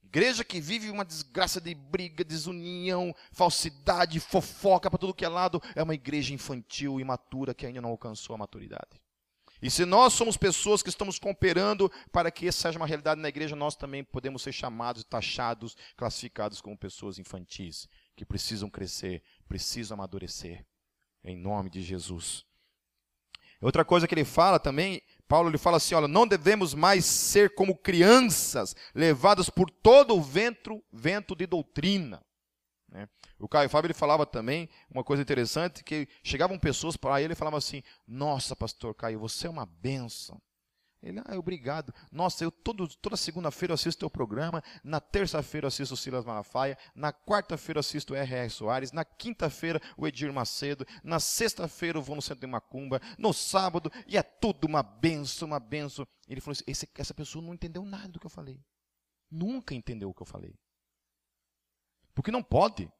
Igreja 0.08 0.42
que 0.42 0.58
vive 0.58 0.88
uma 0.88 1.04
desgraça 1.04 1.60
de 1.60 1.74
briga, 1.74 2.24
desunião, 2.24 3.14
falsidade, 3.30 4.18
fofoca 4.18 4.88
para 4.88 4.98
tudo 4.98 5.12
que 5.12 5.24
é 5.24 5.28
lado, 5.28 5.62
é 5.76 5.82
uma 5.82 5.94
igreja 5.94 6.32
infantil, 6.32 6.98
imatura, 6.98 7.52
que 7.52 7.66
ainda 7.66 7.82
não 7.82 7.90
alcançou 7.90 8.34
a 8.34 8.38
maturidade. 8.38 9.02
E 9.60 9.70
se 9.70 9.84
nós 9.84 10.14
somos 10.14 10.34
pessoas 10.34 10.82
que 10.82 10.88
estamos 10.88 11.18
cooperando 11.18 11.92
para 12.10 12.30
que 12.30 12.46
isso 12.46 12.62
seja 12.62 12.78
uma 12.78 12.86
realidade 12.86 13.20
na 13.20 13.28
igreja, 13.28 13.54
nós 13.54 13.76
também 13.76 14.02
podemos 14.02 14.40
ser 14.40 14.52
chamados, 14.52 15.04
taxados, 15.04 15.76
classificados 15.94 16.62
como 16.62 16.78
pessoas 16.78 17.18
infantis, 17.18 17.86
que 18.16 18.24
precisam 18.24 18.70
crescer, 18.70 19.22
precisam 19.46 19.96
amadurecer. 19.96 20.64
Em 21.22 21.36
nome 21.36 21.68
de 21.68 21.82
Jesus. 21.82 22.46
Outra 23.60 23.84
coisa 23.84 24.08
que 24.08 24.14
ele 24.14 24.24
fala 24.24 24.58
também, 24.58 25.02
Paulo 25.28 25.50
ele 25.50 25.58
fala 25.58 25.76
assim: 25.76 25.94
olha, 25.94 26.08
não 26.08 26.26
devemos 26.26 26.74
mais 26.74 27.04
ser 27.04 27.54
como 27.54 27.76
crianças, 27.76 28.74
levadas 28.94 29.50
por 29.50 29.70
todo 29.70 30.16
o 30.16 30.22
vento, 30.22 30.82
vento 30.90 31.36
de 31.36 31.46
doutrina. 31.46 32.24
Né? 32.90 33.06
O 33.38 33.46
Caio 33.46 33.68
Fábio 33.68 33.88
ele 33.88 33.94
falava 33.94 34.24
também 34.24 34.68
uma 34.90 35.04
coisa 35.04 35.22
interessante, 35.22 35.84
que 35.84 36.08
chegavam 36.22 36.58
pessoas 36.58 36.96
para 36.96 37.20
ele 37.22 37.34
e 37.34 37.36
falavam 37.36 37.58
assim, 37.58 37.82
nossa 38.06 38.56
pastor 38.56 38.94
Caio, 38.94 39.20
você 39.20 39.46
é 39.46 39.50
uma 39.50 39.66
benção. 39.66 40.40
Ele, 41.00 41.20
ah, 41.24 41.38
obrigado. 41.38 41.94
Nossa, 42.11 42.42
eu 42.42 42.50
todo, 42.50 42.88
toda 42.96 43.16
segunda-feira 43.16 43.74
assisto 43.74 44.00
teu 44.00 44.11
programa, 44.11 44.62
na 44.82 45.00
terça-feira 45.00 45.68
assisto 45.68 45.94
o 45.94 45.96
Silas 45.96 46.24
Malafaia, 46.24 46.76
na 46.94 47.12
quarta-feira 47.12 47.80
assisto 47.80 48.12
o 48.12 48.16
R.R. 48.16 48.50
Soares, 48.50 48.90
na 48.90 49.04
quinta-feira 49.04 49.80
o 49.96 50.06
Edir 50.08 50.32
Macedo, 50.32 50.84
na 51.04 51.20
sexta-feira 51.20 51.98
eu 51.98 52.02
vou 52.02 52.16
no 52.16 52.22
Centro 52.22 52.40
de 52.40 52.46
Macumba, 52.46 53.00
no 53.16 53.32
sábado, 53.32 53.92
e 54.06 54.16
é 54.16 54.22
tudo 54.22 54.66
uma 54.66 54.82
benção, 54.82 55.48
uma 55.48 55.61
benção. 55.61 56.06
Ele 56.26 56.40
falou 56.40 56.52
assim, 56.52 56.87
essa 56.94 57.14
pessoa 57.14 57.44
não 57.44 57.54
entendeu 57.54 57.84
nada 57.84 58.08
do 58.08 58.18
que 58.18 58.26
eu 58.26 58.30
falei. 58.30 58.61
Nunca 59.30 59.74
entendeu 59.74 60.11
o 60.11 60.14
que 60.14 60.22
eu 60.22 60.26
falei. 60.26 60.58
Porque 62.12 62.32
não 62.32 62.42
pode. 62.42 62.90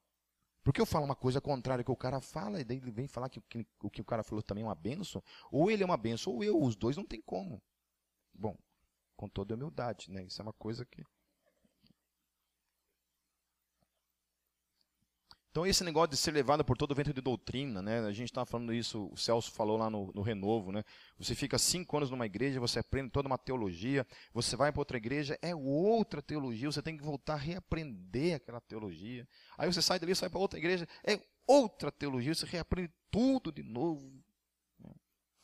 Porque 0.63 0.81
eu 0.81 0.87
falo 0.87 1.05
uma 1.05 1.17
coisa 1.17 1.41
contrária 1.41 1.83
que 1.83 1.91
o 1.91 1.97
cara 1.97 2.21
fala, 2.21 2.61
e 2.61 2.65
daí 2.65 2.77
ele 2.77 2.93
vem 2.93 3.09
falar 3.09 3.29
que, 3.29 3.41
que 3.41 3.67
o 3.83 3.91
que 3.91 4.03
o 4.03 4.05
cara 4.05 4.23
falou 4.23 4.43
também 4.43 4.63
é 4.63 4.67
uma 4.67 4.75
benção. 4.75 5.23
Ou 5.51 5.71
ele 5.71 5.83
é 5.83 5.87
uma 5.87 5.97
benção, 5.97 6.35
ou 6.35 6.45
eu. 6.45 6.63
Os 6.63 6.77
dois 6.77 6.97
não 6.97 7.05
tem 7.05 7.21
como. 7.21 7.61
Bom, 8.39 8.57
com 9.17 9.29
toda 9.29 9.55
humildade, 9.55 10.11
né? 10.11 10.25
Isso 10.25 10.41
é 10.41 10.45
uma 10.45 10.53
coisa 10.53 10.87
que 10.87 11.05
Então, 15.51 15.67
esse 15.67 15.83
negócio 15.83 16.11
de 16.11 16.17
ser 16.17 16.31
levado 16.31 16.65
por 16.65 16.77
todo 16.77 16.93
o 16.93 16.95
vento 16.95 17.13
de 17.13 17.21
doutrina, 17.21 17.83
né? 17.83 17.99
a 18.01 18.13
gente 18.13 18.29
estava 18.29 18.47
falando 18.47 18.73
isso, 18.73 19.11
o 19.11 19.17
Celso 19.17 19.51
falou 19.51 19.77
lá 19.77 19.91
no, 19.91 20.13
no, 20.15 20.23
Renovo, 20.23 20.71
né? 20.71 20.85
você 21.19 21.35
fica 21.35 21.59
cinco 21.59 21.97
anos 21.97 22.11
numa 22.11 22.27
igreja, 22.27 22.61
você 22.61 22.79
aprende 22.79 23.11
toda 23.11 23.27
uma 23.27 23.37
teologia, 23.37 24.07
você 24.33 24.55
vai 24.55 24.71
para 24.71 24.81
outra 24.81 24.99
igreja, 24.99 25.37
é 25.43 25.57
outra 25.57 26.23
teologia, 26.23 26.71
você 26.71 26.81
tem 26.81 26.97
que 26.97 27.03
voltar 27.03 27.35
a 27.35 27.39
reaprender 27.39 28.37
aquela 28.37 28.61
teologia. 28.61 29.27
Aí 29.57 29.67
você 29.67 29.83
sai 29.83 29.99
dali, 29.99 30.15
sai 30.15 30.29
para 30.29 30.39
outra 30.39 30.61
igreja, 30.61 30.87
é 31.03 31.21
outra 31.45 31.91
teologia, 31.91 32.33
você 32.33 32.47
reaprende 32.47 32.93
tudo 33.11 33.51
de 33.51 33.65
novo. 33.65 34.13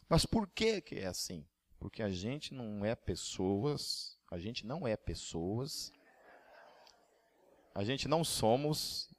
Mas 0.09 0.25
por 0.25 0.47
que, 0.47 0.81
que 0.81 0.95
é 0.97 1.07
assim? 1.07 1.45
Porque 1.85 2.03
a 2.03 2.09
gente 2.09 2.55
não 2.55 2.83
é 2.83 2.95
pessoas, 2.95 4.19
a 4.31 4.39
gente 4.39 4.67
não 4.67 4.89
é 4.89 4.97
pessoas, 4.97 5.93
a 7.75 7.85
gente 7.85 8.09
não 8.09 8.25
somos 8.25 9.11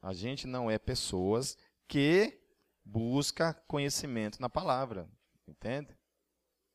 A 0.00 0.12
gente 0.12 0.46
não 0.46 0.70
é 0.70 0.78
pessoas 0.78 1.58
que 1.88 2.40
busca 2.84 3.52
conhecimento 3.66 4.40
na 4.40 4.48
palavra, 4.48 5.10
entende? 5.44 5.92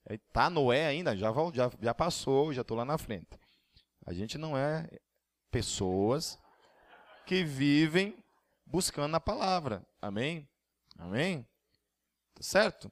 Está 0.10 0.50
Noé 0.50 0.86
ainda, 0.86 1.16
já, 1.16 1.32
já, 1.54 1.72
já 1.82 1.94
passou, 1.94 2.54
já 2.54 2.64
estou 2.64 2.76
lá 2.76 2.84
na 2.84 2.98
frente. 2.98 3.40
A 4.06 4.12
gente 4.12 4.38
não 4.38 4.58
é 4.58 4.90
pessoas 5.50 6.38
que 7.26 7.46
vivem 7.46 8.22
buscando 8.66 9.14
na 9.14 9.22
palavra. 9.22 9.88
Amém? 10.02 10.46
Amém? 10.98 11.48
Certo? 12.44 12.92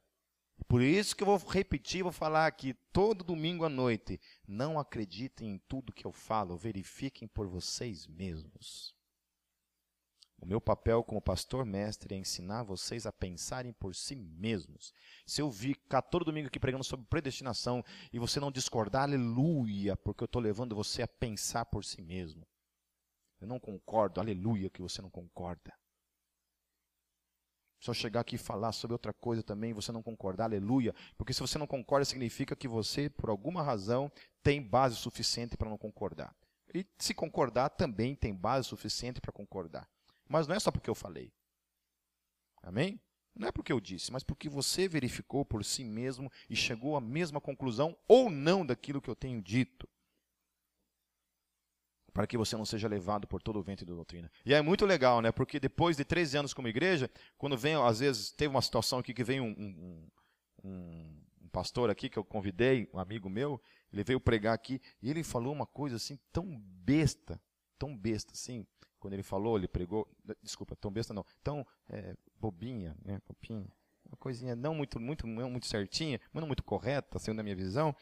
Por 0.66 0.82
isso 0.82 1.14
que 1.14 1.24
eu 1.24 1.28
vou 1.28 1.38
repetir, 1.38 2.04
vou 2.04 2.12
falar 2.12 2.48
aqui 2.48 2.74
todo 2.94 3.22
domingo 3.22 3.66
à 3.66 3.70
noite. 3.70 4.18
Não 4.48 4.80
acreditem 4.80 5.50
em 5.50 5.58
tudo 5.68 5.92
que 5.92 6.08
eu 6.08 6.14
falo, 6.14 6.56
verifiquem 6.56 7.28
por 7.28 7.48
vocês 7.48 8.08
mesmos. 8.08 8.96
O 10.38 10.46
meu 10.46 10.62
papel 10.62 11.04
como 11.04 11.22
pastor 11.22 11.66
mestre 11.66 12.16
é 12.16 12.18
ensinar 12.18 12.64
vocês 12.64 13.06
a 13.06 13.12
pensarem 13.12 13.74
por 13.74 13.94
si 13.94 14.16
mesmos. 14.16 14.94
Se 15.28 15.42
eu 15.42 15.52
ficar 15.52 16.02
todo 16.02 16.24
domingo 16.24 16.48
aqui 16.48 16.58
pregando 16.58 16.86
sobre 16.86 17.06
predestinação 17.08 17.84
e 18.14 18.18
você 18.18 18.40
não 18.40 18.54
discordar, 18.54 19.04
aleluia, 19.04 19.98
porque 19.98 20.24
eu 20.24 20.28
estou 20.28 20.42
levando 20.42 20.74
você 20.74 21.02
a 21.02 21.08
pensar 21.10 21.66
por 21.66 21.84
si 21.84 22.02
mesmo. 22.02 22.48
Eu 23.42 23.48
não 23.48 23.60
concordo, 23.60 24.22
aleluia, 24.22 24.70
que 24.70 24.82
você 24.82 25.02
não 25.02 25.10
concorda. 25.10 25.74
Se 27.82 27.90
eu 27.90 27.96
chegar 27.96 28.20
aqui 28.20 28.36
e 28.36 28.38
falar 28.38 28.72
sobre 28.74 28.94
outra 28.94 29.12
coisa 29.12 29.42
também, 29.42 29.74
você 29.74 29.92
não 29.92 30.04
concordar, 30.04 30.44
aleluia, 30.44 30.94
porque 31.18 31.34
se 31.34 31.40
você 31.42 31.58
não 31.58 31.66
concorda, 31.66 32.06
significa 32.06 32.56
que 32.56 32.68
você, 32.68 33.10
por 33.10 33.28
alguma 33.28 33.64
razão, 33.64 34.12
tem 34.44 34.62
base 34.62 34.96
suficiente 34.96 35.58
para 35.58 35.68
não 35.68 35.80
concordar. 35.80 36.36
E 36.76 36.86
se 37.00 37.12
concordar, 37.16 37.70
também 37.70 38.16
tem 38.16 38.36
base 38.36 38.68
suficiente 38.68 39.20
para 39.20 39.32
concordar. 39.32 39.90
Mas 40.30 40.48
não 40.48 40.56
é 40.56 40.60
só 40.60 40.70
porque 40.72 40.90
eu 40.90 40.96
falei. 40.96 41.34
Amém? 42.62 43.02
Não 43.36 43.48
é 43.48 43.52
porque 43.52 43.74
eu 43.74 43.80
disse, 43.80 44.12
mas 44.12 44.24
porque 44.24 44.48
você 44.48 44.88
verificou 44.88 45.44
por 45.44 45.66
si 45.66 45.84
mesmo 45.84 46.32
e 46.48 46.56
chegou 46.56 46.96
à 46.96 47.02
mesma 47.02 47.42
conclusão 47.42 47.98
ou 48.08 48.30
não 48.30 48.64
daquilo 48.64 49.02
que 49.02 49.10
eu 49.10 49.16
tenho 49.16 49.42
dito. 49.42 49.90
Para 52.14 52.28
que 52.28 52.38
você 52.38 52.58
não 52.58 52.66
seja 52.66 52.88
levado 52.88 53.26
por 53.28 53.42
todo 53.42 53.58
o 53.58 53.64
vento 53.64 53.86
da 53.86 53.94
doutrina. 53.94 54.30
E 54.46 54.54
é 54.54 54.62
muito 54.62 54.86
legal, 54.86 55.22
né? 55.22 55.32
Porque 55.32 55.60
depois 55.60 55.96
de 55.96 56.04
13 56.04 56.38
anos 56.38 56.54
como 56.54 56.68
igreja, 56.68 57.10
quando 57.38 57.58
vem, 57.58 57.76
às 57.76 58.00
vezes, 58.00 58.32
teve 58.32 58.50
uma 58.50 58.62
situação 58.62 59.00
aqui 59.00 59.14
que 59.14 59.24
vem 59.24 59.40
um, 59.40 59.50
um, 59.50 60.08
um, 60.64 61.22
pastor 61.52 61.90
aqui 61.90 62.10
que 62.10 62.18
eu 62.18 62.24
convidei, 62.24 62.90
um 62.94 63.00
amigo 63.00 63.30
meu, 63.30 63.62
ele 63.92 64.04
veio 64.04 64.20
pregar 64.20 64.54
aqui, 64.54 64.82
e 65.02 65.10
ele 65.10 65.24
falou 65.24 65.54
uma 65.54 65.66
coisa 65.66 65.98
assim 65.98 66.18
tão 66.32 66.60
besta, 66.60 67.40
tão 67.78 67.96
besta, 67.96 68.34
assim, 68.34 68.66
quando 69.00 69.14
ele 69.14 69.24
falou, 69.24 69.58
ele 69.58 69.68
pregou, 69.68 70.08
desculpa, 70.42 70.76
tão 70.76 70.92
besta 70.92 71.14
não, 71.14 71.26
tão 71.44 71.66
é, 71.90 72.16
bobinha, 72.40 72.96
né, 73.04 73.20
bobinha, 73.28 73.68
uma 74.06 74.18
coisinha 74.18 74.56
não 74.56 74.76
muito, 74.76 75.00
muito, 75.00 75.28
não 75.28 75.50
muito 75.50 75.68
certinha, 75.68 76.20
mas 76.32 76.42
não 76.42 76.48
muito 76.48 76.64
correta, 76.64 77.20
segundo 77.20 77.40
a 77.40 77.44
minha 77.44 77.56
visão. 77.56 77.96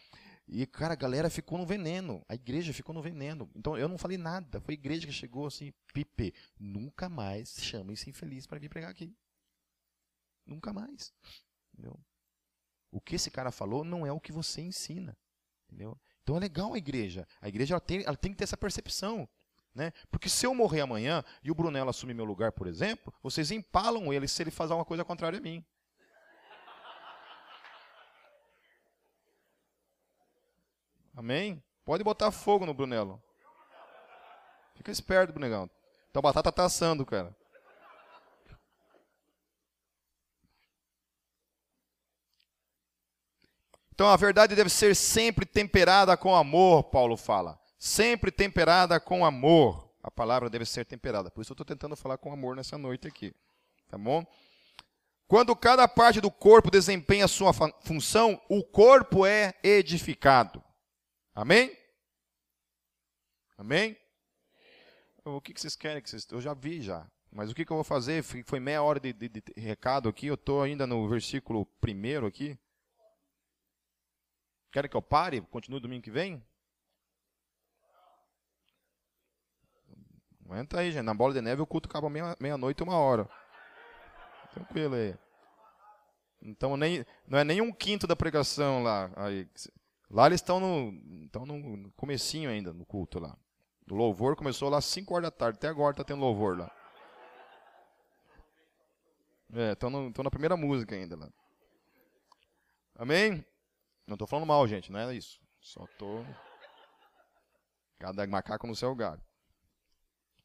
E, 0.52 0.66
cara, 0.66 0.94
a 0.94 0.98
galera 0.98 1.30
ficou 1.30 1.60
no 1.60 1.66
veneno, 1.66 2.26
a 2.28 2.34
igreja 2.34 2.74
ficou 2.74 2.94
no 2.94 3.04
veneno. 3.04 3.50
Então, 3.56 3.78
eu 3.78 3.88
não 3.88 4.00
falei 4.00 4.18
nada, 4.18 4.60
foi 4.60 4.74
a 4.74 4.78
igreja 4.78 5.06
que 5.06 5.14
chegou 5.14 5.46
assim, 5.46 5.72
pipe, 5.94 6.34
nunca 6.60 7.08
mais 7.08 7.56
chame 7.62 7.94
esse 7.94 8.10
infeliz 8.10 8.48
para 8.48 8.58
vir 8.58 8.68
pregar 8.68 8.90
aqui. 8.90 9.16
Nunca 10.46 10.74
mais. 10.74 11.14
Entendeu? 11.72 12.00
O 12.92 13.00
que 13.00 13.16
esse 13.16 13.30
cara 13.30 13.52
falou 13.52 13.84
não 13.84 14.08
é 14.08 14.12
o 14.12 14.20
que 14.20 14.32
você 14.32 14.62
ensina. 14.62 15.16
Entendeu? 15.68 15.96
Então 16.24 16.36
é 16.36 16.40
legal 16.40 16.74
a 16.74 16.78
igreja. 16.80 17.28
A 17.40 17.48
igreja 17.48 17.76
ela 17.76 17.82
tem, 17.82 18.04
ela 18.04 18.18
tem 18.18 18.32
que 18.32 18.38
ter 18.40 18.46
essa 18.46 18.58
percepção. 18.58 19.30
Né? 19.76 19.94
Porque 20.10 20.28
se 20.28 20.48
eu 20.48 20.56
morrer 20.56 20.82
amanhã 20.82 21.24
e 21.44 21.52
o 21.52 21.56
Brunello 21.56 21.92
assumir 21.92 22.16
meu 22.16 22.26
lugar, 22.26 22.52
por 22.52 22.66
exemplo, 22.66 23.14
vocês 23.22 23.52
empalam 23.52 24.12
ele 24.12 24.28
se 24.28 24.42
ele 24.42 24.50
faz 24.50 24.72
alguma 24.72 24.86
coisa 24.86 25.06
contrária 25.06 25.38
a 25.38 25.42
mim. 25.42 25.64
Amém? 31.20 31.62
Pode 31.84 32.04
botar 32.04 32.32
fogo 32.32 32.66
no 32.66 32.74
Brunello. 32.74 33.22
Fica 34.76 34.92
esperto, 34.92 35.34
Brunegão. 35.34 35.70
Então 36.10 36.22
batata 36.22 36.52
tá 36.52 36.64
assando, 36.64 37.06
cara. 37.06 37.36
Então 43.94 44.08
a 44.08 44.16
verdade 44.16 44.56
deve 44.56 44.70
ser 44.70 44.96
sempre 44.96 45.46
temperada 45.46 46.16
com 46.16 46.34
amor, 46.34 46.84
Paulo 46.86 47.18
fala 47.18 47.60
sempre 47.80 48.30
temperada 48.30 49.00
com 49.00 49.26
amor. 49.26 49.90
A 50.04 50.12
palavra 50.12 50.50
deve 50.50 50.66
ser 50.66 50.86
temperada. 50.86 51.32
Por 51.32 51.42
isso 51.42 51.52
eu 51.52 51.56
estou 51.56 51.66
tentando 51.66 51.96
falar 51.96 52.18
com 52.18 52.32
amor 52.32 52.56
nessa 52.56 52.78
noite 52.78 53.08
aqui. 53.08 53.34
Tá 53.90 53.98
bom? 53.98 54.26
Quando 55.28 55.56
cada 55.56 55.88
parte 55.88 56.20
do 56.20 56.30
corpo 56.30 56.70
desempenha 56.70 57.28
sua 57.28 57.54
função, 57.54 58.42
o 58.50 58.64
corpo 58.64 59.26
é 59.26 59.54
edificado. 59.64 60.64
Amém? 61.40 61.74
Amém? 63.58 63.98
O 65.24 65.40
que 65.40 65.54
vocês 65.58 65.74
querem? 65.74 66.02
Que 66.02 66.10
vocês... 66.10 66.28
Eu 66.30 66.42
já 66.42 66.54
vi 66.54 66.82
já. 66.82 67.10
Mas 67.32 67.50
o 67.50 67.56
que, 67.56 67.64
que 67.64 67.72
eu 67.72 67.78
vou 67.78 67.84
fazer? 67.86 68.22
Foi 68.24 68.60
meia 68.60 68.84
hora 68.84 69.00
de, 69.00 69.14
de, 69.14 69.30
de 69.30 69.42
recado 69.56 70.10
aqui. 70.10 70.28
Eu 70.28 70.34
estou 70.34 70.62
ainda 70.62 70.86
no 70.86 71.08
versículo 71.08 71.66
primeiro 71.80 72.26
aqui. 72.26 72.60
Querem 74.70 74.90
que 74.90 74.98
eu 74.98 75.02
pare? 75.02 75.40
Continue 75.44 75.80
domingo 75.80 76.04
que 76.04 76.12
vem? 76.12 76.46
Aguenta 80.44 80.82
aí, 80.82 80.92
gente. 80.92 81.06
Na 81.06 81.14
bola 81.14 81.34
de 81.34 81.40
neve 81.40 81.62
o 81.62 81.68
culto 81.68 81.88
acaba 81.88 82.10
meia-noite 82.10 82.84
meia 82.84 82.92
uma 82.92 83.00
hora. 83.00 83.30
Tranquilo 84.52 84.96
aí. 84.96 85.16
Então 86.42 86.76
nem, 86.76 87.06
não 87.26 87.40
é 87.40 87.46
nem 87.46 87.62
um 87.62 87.72
quinto 87.72 88.06
da 88.06 88.16
pregação 88.18 88.84
lá. 88.84 89.10
Aí. 89.16 89.48
Lá 90.10 90.26
eles 90.26 90.42
estão 90.42 90.60
no, 90.60 91.26
estão 91.26 91.46
no 91.46 91.92
comecinho 91.92 92.50
ainda, 92.50 92.74
no 92.74 92.86
culto 92.86 93.20
lá. 93.20 93.38
O 93.90 93.96
louvor 93.96 94.36
começou 94.36 94.70
lá 94.70 94.78
às 94.78 94.86
5 94.86 95.14
horas 95.14 95.30
da 95.30 95.32
tarde. 95.32 95.58
Até 95.58 95.68
agora 95.68 95.92
está 95.92 96.04
tendo 96.04 96.22
louvor 96.22 96.58
lá. 96.58 96.72
É, 99.54 99.72
estão 99.72 99.90
na 99.90 100.30
primeira 100.30 100.56
música 100.56 100.96
ainda 100.96 101.16
lá. 101.16 101.30
Amém? 102.96 103.44
Não 104.06 104.16
estou 104.16 104.28
falando 104.28 104.46
mal, 104.46 104.68
gente, 104.68 104.92
não 104.92 105.00
é 105.00 105.16
isso. 105.16 105.40
Só 105.62 105.84
estou. 105.86 106.26
Cada 108.00 108.26
macaco 108.28 108.68
no 108.68 108.76
seu 108.76 108.90
lugar. 108.90 109.20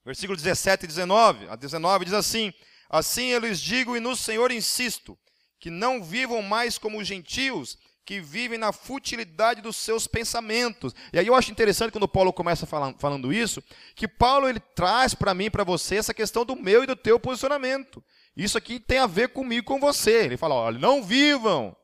Versículo 0.05 0.37
17 0.37 0.85
e 0.85 0.87
19. 0.87 1.49
A 1.49 1.57
19 1.57 2.05
diz 2.05 2.15
assim: 2.15 2.53
Assim 2.89 3.27
eu 3.27 3.41
lhes 3.41 3.61
digo 3.61 3.97
e 3.97 4.01
no 4.01 4.15
Senhor 4.15 4.51
insisto, 4.53 5.19
que 5.59 5.71
não 5.71 6.03
vivam 6.03 6.43
mais 6.43 6.79
como 6.79 6.99
os 6.99 7.07
gentios, 7.07 7.79
que 8.05 8.21
vivem 8.21 8.59
na 8.59 8.73
futilidade 8.73 9.63
dos 9.63 9.77
seus 9.77 10.07
pensamentos. 10.07 10.95
E 11.13 11.19
aí 11.19 11.27
eu 11.27 11.35
acho 11.35 11.51
interessante 11.51 11.91
quando 11.91 12.07
Paulo 12.07 12.33
começa 12.33 12.67
falando, 12.67 12.99
falando 12.99 13.33
isso, 13.33 13.63
que 13.95 14.07
Paulo 14.07 14.49
ele 14.49 14.61
traz 14.61 15.15
para 15.15 15.33
mim, 15.33 15.51
para 15.51 15.65
você, 15.65 15.97
essa 15.97 16.13
questão 16.13 16.45
do 16.45 16.55
meu 16.55 16.85
e 16.85 16.87
do 16.87 16.97
teu 16.97 17.19
posicionamento. 17.19 18.05
Isso 18.37 18.59
aqui 18.59 18.79
tem 18.79 18.99
a 18.99 19.07
ver 19.07 19.29
comigo 19.29 19.67
com 19.67 19.81
você. 19.81 20.25
Ele 20.25 20.37
fala, 20.37 20.55
olha, 20.55 20.79
não 20.79 21.03
vivam. 21.03 21.69
Ou 21.69 21.77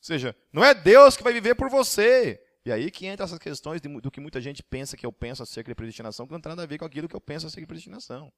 seja, 0.00 0.34
não 0.52 0.64
é 0.64 0.74
Deus 0.74 1.16
que 1.16 1.22
vai 1.22 1.32
viver 1.32 1.54
por 1.54 1.70
você. 1.70 2.40
E 2.64 2.72
aí 2.72 2.90
que 2.90 3.06
entra 3.06 3.24
essas 3.24 3.38
questões 3.38 3.80
de, 3.80 3.88
do 4.00 4.10
que 4.10 4.20
muita 4.20 4.40
gente 4.40 4.62
pensa 4.62 4.96
que 4.96 5.06
eu 5.06 5.12
penso 5.12 5.42
acerca 5.42 5.70
de 5.70 5.74
predestinação, 5.74 6.26
que 6.26 6.32
não 6.32 6.40
tem 6.40 6.50
nada 6.50 6.62
a 6.62 6.66
ver 6.66 6.78
com 6.78 6.84
aquilo 6.84 7.08
que 7.08 7.14
eu 7.14 7.20
penso 7.20 7.46
acerca 7.46 7.62
de 7.62 7.66
predestinação. 7.66 8.32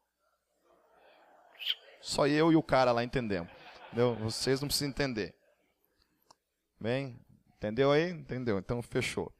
Só 2.02 2.26
eu 2.26 2.52
e 2.52 2.56
o 2.56 2.62
cara 2.62 2.92
lá 2.92 3.02
entendemos. 3.02 3.50
Entendeu? 3.86 4.14
Vocês 4.16 4.60
não 4.60 4.68
precisam 4.68 4.88
entender. 4.88 5.34
Bem, 6.80 7.18
entendeu 7.56 7.92
aí? 7.92 8.10
Entendeu? 8.10 8.58
Então 8.58 8.82
fechou. 8.82 9.32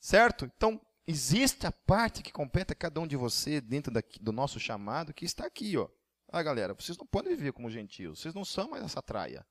Certo? 0.00 0.50
Então, 0.56 0.80
existe 1.06 1.66
a 1.66 1.72
parte 1.72 2.22
que 2.22 2.32
compete 2.32 2.72
a 2.72 2.76
cada 2.76 3.00
um 3.00 3.06
de 3.06 3.16
você 3.16 3.60
dentro 3.60 3.92
daqui, 3.92 4.18
do 4.18 4.32
nosso 4.32 4.58
chamado, 4.58 5.12
que 5.12 5.24
está 5.24 5.46
aqui, 5.46 5.76
ó. 5.76 5.88
Ah, 6.32 6.42
galera, 6.42 6.74
vocês 6.74 6.96
não 6.96 7.06
podem 7.06 7.34
viver 7.36 7.52
como 7.52 7.70
gentios. 7.70 8.20
Vocês 8.20 8.34
não 8.34 8.44
são 8.44 8.70
mais 8.70 8.84
essa 8.84 9.02
traia. 9.02 9.44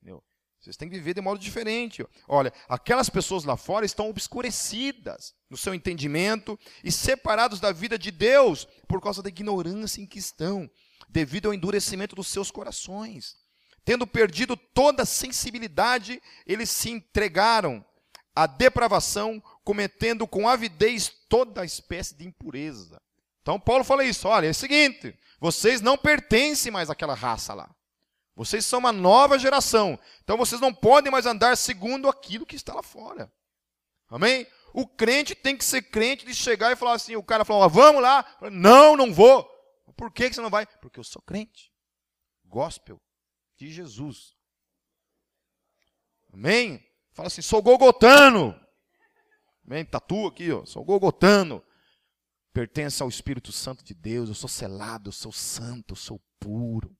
Entendeu? 0.00 0.22
Vocês 0.60 0.76
têm 0.76 0.88
que 0.88 0.96
viver 0.96 1.14
de 1.14 1.20
modo 1.20 1.38
diferente. 1.38 2.04
Olha, 2.26 2.52
aquelas 2.68 3.08
pessoas 3.08 3.44
lá 3.44 3.56
fora 3.56 3.86
estão 3.86 4.10
obscurecidas 4.10 5.34
no 5.48 5.56
seu 5.56 5.72
entendimento 5.72 6.58
e 6.82 6.90
separados 6.90 7.60
da 7.60 7.70
vida 7.70 7.96
de 7.96 8.10
Deus 8.10 8.64
por 8.88 9.00
causa 9.00 9.22
da 9.22 9.28
ignorância 9.28 10.00
em 10.00 10.06
que 10.06 10.18
estão, 10.18 10.68
devido 11.08 11.46
ao 11.46 11.54
endurecimento 11.54 12.16
dos 12.16 12.26
seus 12.26 12.50
corações. 12.50 13.36
Tendo 13.86 14.04
perdido 14.04 14.56
toda 14.56 15.04
a 15.04 15.06
sensibilidade, 15.06 16.20
eles 16.44 16.68
se 16.70 16.90
entregaram 16.90 17.86
à 18.34 18.44
depravação, 18.44 19.40
cometendo 19.62 20.26
com 20.26 20.48
avidez 20.48 21.08
toda 21.28 21.64
espécie 21.64 22.16
de 22.16 22.26
impureza. 22.26 23.00
Então 23.42 23.60
Paulo 23.60 23.84
fala 23.84 24.02
isso, 24.02 24.26
olha, 24.26 24.48
é 24.48 24.50
o 24.50 24.54
seguinte, 24.54 25.16
vocês 25.38 25.80
não 25.80 25.96
pertencem 25.96 26.72
mais 26.72 26.90
àquela 26.90 27.14
raça 27.14 27.54
lá. 27.54 27.70
Vocês 28.34 28.66
são 28.66 28.80
uma 28.80 28.92
nova 28.92 29.38
geração. 29.38 29.96
Então 30.24 30.36
vocês 30.36 30.60
não 30.60 30.74
podem 30.74 31.12
mais 31.12 31.24
andar 31.24 31.56
segundo 31.56 32.08
aquilo 32.08 32.44
que 32.44 32.56
está 32.56 32.74
lá 32.74 32.82
fora. 32.82 33.32
Amém? 34.08 34.48
O 34.74 34.84
crente 34.84 35.32
tem 35.32 35.56
que 35.56 35.64
ser 35.64 35.82
crente 35.82 36.26
de 36.26 36.34
chegar 36.34 36.72
e 36.72 36.76
falar 36.76 36.94
assim, 36.94 37.14
o 37.14 37.22
cara 37.22 37.44
fala, 37.44 37.68
vamos 37.68 38.02
lá. 38.02 38.26
Não, 38.50 38.96
não 38.96 39.14
vou. 39.14 39.48
Por 39.96 40.12
que 40.12 40.32
você 40.32 40.40
não 40.40 40.50
vai? 40.50 40.66
Porque 40.66 40.98
eu 40.98 41.04
sou 41.04 41.22
crente. 41.22 41.72
Gospel 42.44 43.00
de 43.56 43.72
Jesus. 43.72 44.36
Amém? 46.32 46.84
Fala 47.12 47.28
assim, 47.28 47.42
sou 47.42 47.62
gogotano. 47.62 48.54
Amém? 49.64 49.84
Tatua 49.84 50.28
aqui, 50.28 50.52
ó, 50.52 50.64
sou 50.64 50.84
gogotano. 50.84 51.64
Pertence 52.52 53.02
ao 53.02 53.08
Espírito 53.08 53.52
Santo 53.52 53.84
de 53.84 53.94
Deus, 53.94 54.28
eu 54.28 54.34
sou 54.34 54.48
selado, 54.48 55.08
eu 55.08 55.12
sou 55.12 55.32
santo, 55.32 55.92
eu 55.92 55.96
sou 55.96 56.22
puro. 56.38 56.96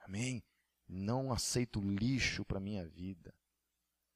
Amém? 0.00 0.42
Não 0.88 1.32
aceito 1.32 1.80
lixo 1.80 2.44
para 2.44 2.60
minha 2.60 2.86
vida. 2.86 3.34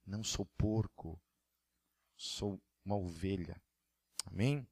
Não 0.06 0.22
sou 0.22 0.46
porco. 0.56 1.20
Sou 2.16 2.60
uma 2.84 2.96
ovelha. 2.96 3.60
Amém? 4.26 4.66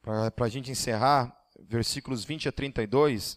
Para 0.00 0.32
a 0.46 0.48
gente 0.48 0.70
encerrar, 0.70 1.41
versículos 1.68 2.24
20 2.24 2.48
a 2.48 2.52
32. 2.52 3.36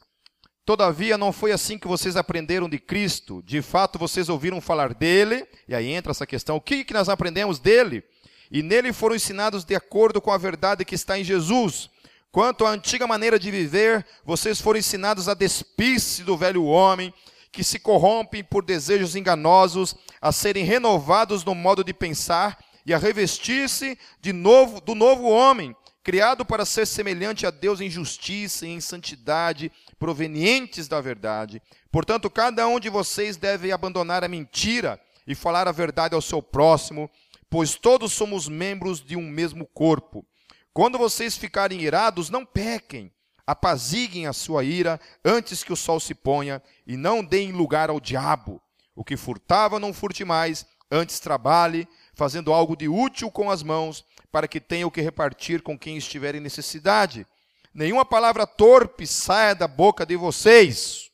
Todavia 0.65 1.17
não 1.17 1.31
foi 1.31 1.51
assim 1.51 1.77
que 1.77 1.87
vocês 1.87 2.15
aprenderam 2.15 2.67
de 2.67 2.79
Cristo. 2.79 3.43
De 3.45 3.61
fato, 3.61 3.99
vocês 3.99 4.29
ouviram 4.29 4.59
falar 4.59 4.93
dele. 4.93 5.47
E 5.67 5.75
aí 5.75 5.91
entra 5.91 6.11
essa 6.11 6.25
questão: 6.25 6.55
o 6.55 6.61
que, 6.61 6.83
que 6.83 6.93
nós 6.93 7.07
aprendemos 7.07 7.59
dele? 7.59 8.03
E 8.51 8.63
nele 8.63 8.91
foram 8.91 9.15
ensinados 9.15 9.63
de 9.63 9.75
acordo 9.75 10.21
com 10.21 10.31
a 10.31 10.37
verdade 10.37 10.85
que 10.85 10.95
está 10.95 11.19
em 11.19 11.23
Jesus. 11.23 11.89
Quanto 12.31 12.65
à 12.65 12.71
antiga 12.71 13.07
maneira 13.07 13.39
de 13.39 13.49
viver, 13.49 14.05
vocês 14.25 14.59
foram 14.59 14.79
ensinados 14.79 15.29
a 15.29 15.33
despir-se 15.33 16.23
do 16.23 16.35
velho 16.35 16.65
homem, 16.65 17.13
que 17.51 17.63
se 17.63 17.79
corrompem 17.79 18.43
por 18.43 18.65
desejos 18.65 19.15
enganosos, 19.15 19.95
a 20.21 20.31
serem 20.31 20.65
renovados 20.65 21.45
no 21.45 21.55
modo 21.55 21.83
de 21.83 21.93
pensar 21.93 22.59
e 22.85 22.93
a 22.93 22.97
revestir-se 22.97 23.97
de 24.19 24.33
novo 24.33 24.81
do 24.81 24.93
novo 24.93 25.29
homem, 25.29 25.75
criado 26.05 26.45
para 26.45 26.65
ser 26.65 26.85
semelhante 26.85 27.47
a 27.47 27.49
Deus 27.49 27.81
em 27.81 27.89
justiça 27.89 28.67
e 28.67 28.69
em 28.69 28.79
santidade, 28.79 29.71
provenientes 29.97 30.87
da 30.87 31.01
verdade. 31.01 31.59
Portanto, 31.91 32.29
cada 32.29 32.67
um 32.67 32.79
de 32.79 32.89
vocês 32.89 33.37
deve 33.37 33.71
abandonar 33.71 34.23
a 34.23 34.27
mentira 34.27 35.01
e 35.25 35.33
falar 35.33 35.67
a 35.67 35.71
verdade 35.71 36.13
ao 36.13 36.21
seu 36.21 36.43
próximo, 36.43 37.09
pois 37.49 37.73
todos 37.73 38.13
somos 38.13 38.47
membros 38.47 39.03
de 39.03 39.15
um 39.15 39.27
mesmo 39.27 39.65
corpo. 39.65 40.23
Quando 40.71 40.99
vocês 40.99 41.35
ficarem 41.35 41.81
irados, 41.81 42.29
não 42.29 42.45
pequem. 42.45 43.11
Apaziguem 43.47 44.27
a 44.27 44.33
sua 44.33 44.63
ira 44.63 45.01
antes 45.23 45.63
que 45.63 45.73
o 45.73 45.77
sol 45.77 45.99
se 45.99 46.13
ponha 46.13 46.61
e 46.85 46.95
não 46.95 47.23
deem 47.23 47.51
lugar 47.51 47.89
ao 47.89 47.99
diabo. 47.99 48.61
O 48.95 49.03
que 49.03 49.17
furtava, 49.17 49.79
não 49.79 49.91
furte 49.91 50.23
mais, 50.23 50.67
antes 50.91 51.19
trabalhe, 51.19 51.87
fazendo 52.13 52.53
algo 52.53 52.75
de 52.75 52.87
útil 52.87 53.31
com 53.31 53.49
as 53.49 53.63
mãos, 53.63 54.05
para 54.35 54.49
que 54.49 54.59
tenha 54.59 54.85
o 54.85 54.91
que 54.91 54.99
repartir 54.99 55.61
com 55.61 55.79
quem 55.79 55.95
estiver 55.95 56.35
em 56.35 56.41
necessidade. 56.41 57.25
Nenhuma 57.73 58.03
palavra 58.03 58.45
torpe 58.45 59.07
saia 59.07 59.55
da 59.55 59.65
boca 59.65 60.05
de 60.05 60.17
vocês. 60.17 61.09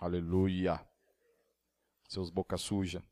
Aleluia. 0.00 0.80
Seus 2.08 2.30
boca 2.30 2.56
suja. 2.56 3.02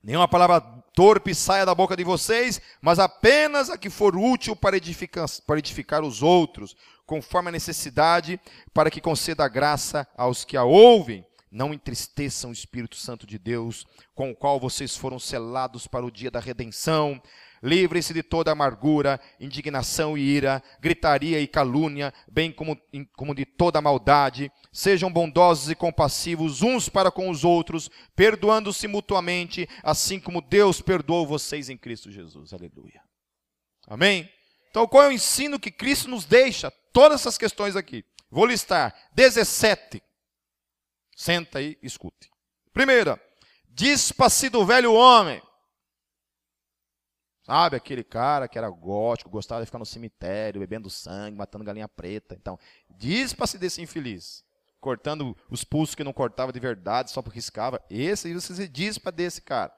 Nenhuma 0.00 0.28
palavra 0.28 0.60
torpe 0.94 1.34
saia 1.34 1.66
da 1.66 1.74
boca 1.74 1.96
de 1.96 2.04
vocês, 2.04 2.60
mas 2.80 3.00
apenas 3.00 3.68
a 3.68 3.76
que 3.76 3.90
for 3.90 4.16
útil 4.16 4.54
para 4.54 4.76
edificar, 4.76 5.26
para 5.44 5.58
edificar 5.58 6.04
os 6.04 6.22
outros, 6.22 6.76
conforme 7.04 7.48
a 7.48 7.52
necessidade, 7.52 8.40
para 8.72 8.88
que 8.88 9.00
conceda 9.00 9.48
graça 9.48 10.06
aos 10.16 10.44
que 10.44 10.56
a 10.56 10.62
ouvem. 10.62 11.26
Não 11.50 11.74
entristeçam 11.74 12.50
o 12.50 12.52
Espírito 12.52 12.94
Santo 12.94 13.26
de 13.26 13.36
Deus, 13.36 13.84
com 14.14 14.30
o 14.30 14.36
qual 14.36 14.60
vocês 14.60 14.96
foram 14.96 15.18
selados 15.18 15.88
para 15.88 16.06
o 16.06 16.10
dia 16.10 16.30
da 16.30 16.38
redenção. 16.38 17.20
Livrem-se 17.60 18.14
de 18.14 18.22
toda 18.22 18.52
amargura, 18.52 19.20
indignação 19.40 20.16
e 20.16 20.20
ira, 20.20 20.62
gritaria 20.80 21.40
e 21.40 21.48
calúnia, 21.48 22.14
bem 22.30 22.52
como, 22.52 22.80
como 23.16 23.34
de 23.34 23.44
toda 23.44 23.80
maldade. 23.80 24.50
Sejam 24.72 25.12
bondosos 25.12 25.68
e 25.70 25.74
compassivos 25.74 26.62
uns 26.62 26.88
para 26.88 27.10
com 27.10 27.28
os 27.28 27.44
outros, 27.44 27.90
perdoando-se 28.14 28.86
mutuamente, 28.86 29.68
assim 29.82 30.20
como 30.20 30.40
Deus 30.40 30.80
perdoou 30.80 31.26
vocês 31.26 31.68
em 31.68 31.76
Cristo 31.76 32.12
Jesus. 32.12 32.52
Aleluia. 32.52 33.02
Amém? 33.88 34.30
Então, 34.70 34.86
qual 34.86 35.02
é 35.02 35.08
o 35.08 35.12
ensino 35.12 35.58
que 35.58 35.72
Cristo 35.72 36.08
nos 36.08 36.24
deixa? 36.24 36.70
Todas 36.92 37.22
essas 37.22 37.36
questões 37.36 37.74
aqui. 37.74 38.04
Vou 38.30 38.46
listar 38.46 38.94
17 39.14 40.00
Senta 41.20 41.58
aí, 41.58 41.78
escute. 41.82 42.30
Primeira, 42.72 43.22
dispa-se 43.68 44.48
do 44.48 44.64
velho 44.64 44.94
homem. 44.94 45.42
Sabe, 47.42 47.76
aquele 47.76 48.02
cara 48.02 48.48
que 48.48 48.56
era 48.56 48.70
gótico, 48.70 49.28
gostava 49.28 49.60
de 49.60 49.66
ficar 49.66 49.78
no 49.78 49.84
cemitério, 49.84 50.62
bebendo 50.62 50.88
sangue, 50.88 51.36
matando 51.36 51.62
galinha 51.62 51.86
preta. 51.86 52.34
Então, 52.34 52.58
dispa-se 52.88 53.58
desse 53.58 53.82
infeliz. 53.82 54.42
Cortando 54.80 55.36
os 55.50 55.62
pulsos 55.62 55.94
que 55.94 56.02
não 56.02 56.14
cortava 56.14 56.54
de 56.54 56.58
verdade, 56.58 57.10
só 57.10 57.20
porque 57.20 57.36
riscava. 57.36 57.84
Esse 57.90 58.28
aí 58.28 58.32
você 58.32 58.66
dispa 58.66 59.12
desse 59.12 59.42
cara. 59.42 59.74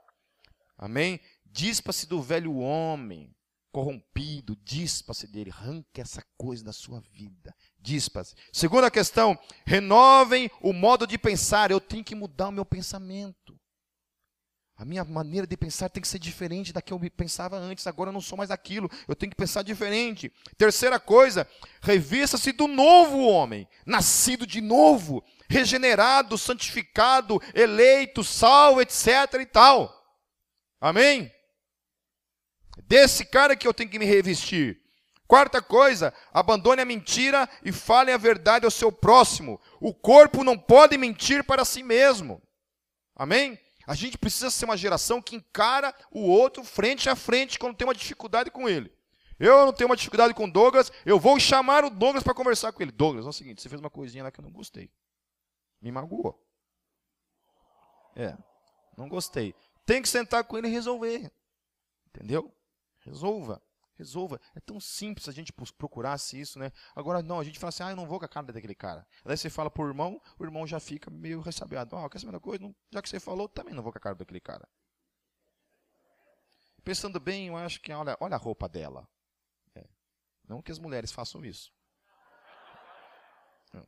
Amém? 0.78 1.18
Dispa-se 1.44 2.06
do 2.06 2.22
velho 2.22 2.56
homem 2.58 3.34
corrompido, 3.72 4.54
dispa-se 4.62 5.26
dele, 5.26 5.50
arranque 5.50 6.00
essa 6.00 6.22
coisa 6.36 6.62
da 6.62 6.72
sua 6.72 7.00
vida 7.00 7.52
dispas. 7.82 8.34
Segunda 8.52 8.90
questão, 8.90 9.38
renovem 9.66 10.50
o 10.60 10.72
modo 10.72 11.06
de 11.06 11.18
pensar. 11.18 11.70
Eu 11.70 11.80
tenho 11.80 12.04
que 12.04 12.14
mudar 12.14 12.48
o 12.48 12.52
meu 12.52 12.64
pensamento. 12.64 13.58
A 14.76 14.84
minha 14.84 15.04
maneira 15.04 15.46
de 15.46 15.56
pensar 15.56 15.88
tem 15.88 16.00
que 16.00 16.08
ser 16.08 16.18
diferente 16.18 16.72
da 16.72 16.82
que 16.82 16.92
eu 16.92 17.00
pensava 17.16 17.56
antes. 17.56 17.86
Agora 17.86 18.08
eu 18.08 18.12
não 18.12 18.20
sou 18.20 18.36
mais 18.36 18.50
aquilo. 18.50 18.90
Eu 19.06 19.14
tenho 19.14 19.30
que 19.30 19.36
pensar 19.36 19.62
diferente. 19.62 20.32
Terceira 20.58 20.98
coisa, 20.98 21.46
revista-se 21.80 22.50
do 22.50 22.66
novo 22.66 23.20
homem, 23.20 23.68
nascido 23.86 24.46
de 24.46 24.60
novo, 24.60 25.22
regenerado, 25.48 26.36
santificado, 26.36 27.40
eleito, 27.54 28.24
salvo, 28.24 28.80
etc. 28.80 29.06
e 29.40 29.46
tal. 29.46 29.94
Amém? 30.80 31.30
Desse 32.88 33.24
cara 33.24 33.54
que 33.54 33.68
eu 33.68 33.74
tenho 33.74 33.90
que 33.90 34.00
me 34.00 34.04
revestir. 34.04 34.81
Quarta 35.26 35.62
coisa, 35.62 36.12
abandone 36.32 36.82
a 36.82 36.84
mentira 36.84 37.48
e 37.64 37.72
fale 37.72 38.12
a 38.12 38.18
verdade 38.18 38.64
ao 38.64 38.70
seu 38.70 38.92
próximo. 38.92 39.60
O 39.80 39.94
corpo 39.94 40.44
não 40.44 40.58
pode 40.58 40.98
mentir 40.98 41.42
para 41.44 41.64
si 41.64 41.82
mesmo. 41.82 42.42
Amém? 43.14 43.58
A 43.86 43.94
gente 43.94 44.18
precisa 44.18 44.50
ser 44.50 44.64
uma 44.64 44.76
geração 44.76 45.20
que 45.20 45.36
encara 45.36 45.94
o 46.10 46.20
outro 46.20 46.62
frente 46.62 47.08
a 47.08 47.16
frente 47.16 47.58
quando 47.58 47.76
tem 47.76 47.86
uma 47.86 47.94
dificuldade 47.94 48.50
com 48.50 48.68
ele. 48.68 48.92
Eu 49.38 49.66
não 49.66 49.72
tenho 49.72 49.88
uma 49.88 49.96
dificuldade 49.96 50.34
com 50.34 50.44
o 50.44 50.52
Douglas, 50.52 50.92
eu 51.04 51.18
vou 51.18 51.38
chamar 51.40 51.84
o 51.84 51.90
Douglas 51.90 52.22
para 52.22 52.34
conversar 52.34 52.72
com 52.72 52.82
ele. 52.82 52.92
Douglas, 52.92 53.26
é 53.26 53.28
o 53.28 53.32
seguinte, 53.32 53.60
você 53.60 53.68
fez 53.68 53.80
uma 53.80 53.90
coisinha 53.90 54.22
lá 54.22 54.30
que 54.30 54.38
eu 54.38 54.44
não 54.44 54.52
gostei. 54.52 54.90
Me 55.80 55.90
magoou. 55.90 56.40
É, 58.14 58.36
não 58.96 59.08
gostei. 59.08 59.54
Tem 59.84 60.00
que 60.00 60.08
sentar 60.08 60.44
com 60.44 60.56
ele 60.56 60.68
e 60.68 60.70
resolver. 60.70 61.32
Entendeu? 62.06 62.54
Resolva. 63.00 63.60
Resolva. 63.96 64.40
É 64.54 64.60
tão 64.60 64.80
simples 64.80 65.28
a 65.28 65.32
gente 65.32 65.52
procurasse 65.52 66.40
isso, 66.40 66.58
né? 66.58 66.72
Agora, 66.94 67.22
não, 67.22 67.38
a 67.38 67.44
gente 67.44 67.58
fala 67.58 67.68
assim, 67.68 67.82
ah, 67.82 67.90
eu 67.90 67.96
não 67.96 68.06
vou 68.06 68.18
com 68.18 68.24
a 68.24 68.28
cara 68.28 68.52
daquele 68.52 68.74
cara. 68.74 69.06
Aí 69.24 69.36
você 69.36 69.50
fala 69.50 69.70
pro 69.70 69.86
irmão, 69.86 70.20
o 70.38 70.44
irmão 70.44 70.66
já 70.66 70.80
fica 70.80 71.10
meio 71.10 71.40
ressabiado. 71.40 71.96
Ah, 71.96 72.08
quer 72.08 72.18
saber 72.18 72.34
uma 72.34 72.40
coisa? 72.40 72.74
Já 72.90 73.02
que 73.02 73.08
você 73.08 73.20
falou, 73.20 73.48
também 73.48 73.74
não 73.74 73.82
vou 73.82 73.92
com 73.92 73.98
a 73.98 74.00
cara 74.00 74.14
daquele 74.14 74.40
cara. 74.40 74.68
Pensando 76.84 77.20
bem, 77.20 77.48
eu 77.48 77.56
acho 77.56 77.80
que, 77.80 77.92
olha, 77.92 78.16
olha 78.20 78.34
a 78.34 78.38
roupa 78.38 78.68
dela. 78.68 79.08
É. 79.74 79.84
Não 80.48 80.60
que 80.60 80.72
as 80.72 80.78
mulheres 80.78 81.12
façam 81.12 81.44
isso. 81.44 81.72
Não, 83.72 83.86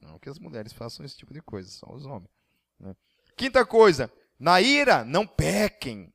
não 0.00 0.18
que 0.18 0.28
as 0.28 0.38
mulheres 0.38 0.72
façam 0.72 1.06
esse 1.06 1.16
tipo 1.16 1.32
de 1.32 1.40
coisa, 1.40 1.70
só 1.70 1.92
os 1.92 2.04
homens. 2.04 2.30
Né? 2.78 2.96
Quinta 3.36 3.64
coisa, 3.64 4.12
na 4.38 4.60
ira, 4.60 5.04
não 5.04 5.26
pequem. 5.26 6.12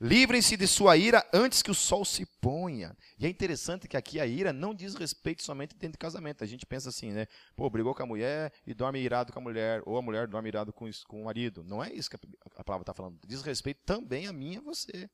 Livrem-se 0.00 0.56
de 0.56 0.66
sua 0.66 0.96
ira 0.96 1.24
antes 1.32 1.62
que 1.62 1.70
o 1.70 1.74
sol 1.74 2.04
se 2.04 2.26
ponha. 2.40 2.96
E 3.18 3.26
é 3.26 3.28
interessante 3.28 3.86
que 3.86 3.96
aqui 3.96 4.18
a 4.20 4.26
ira 4.26 4.52
não 4.52 4.74
diz 4.74 4.94
respeito 4.94 5.42
somente 5.42 5.74
dentro 5.74 5.92
de 5.92 5.98
casamento. 5.98 6.42
A 6.42 6.46
gente 6.46 6.66
pensa 6.66 6.88
assim, 6.88 7.12
né? 7.12 7.26
Pô, 7.54 7.70
brigou 7.70 7.94
com 7.94 8.02
a 8.02 8.06
mulher 8.06 8.52
e 8.66 8.74
dorme 8.74 8.98
irado 8.98 9.32
com 9.32 9.38
a 9.38 9.42
mulher, 9.42 9.82
ou 9.86 9.96
a 9.96 10.02
mulher 10.02 10.26
dorme 10.26 10.48
irado 10.48 10.72
com, 10.72 10.90
com 11.06 11.22
o 11.22 11.24
marido. 11.24 11.62
Não 11.64 11.82
é 11.82 11.92
isso 11.92 12.10
que 12.10 12.16
a 12.56 12.64
palavra 12.64 12.82
está 12.82 12.92
falando. 12.92 13.18
Diz 13.26 13.40
respeito 13.42 13.82
também 13.84 14.26
a 14.26 14.32
mim 14.32 14.54
e 14.54 14.56
a 14.58 14.60
você. 14.60 15.08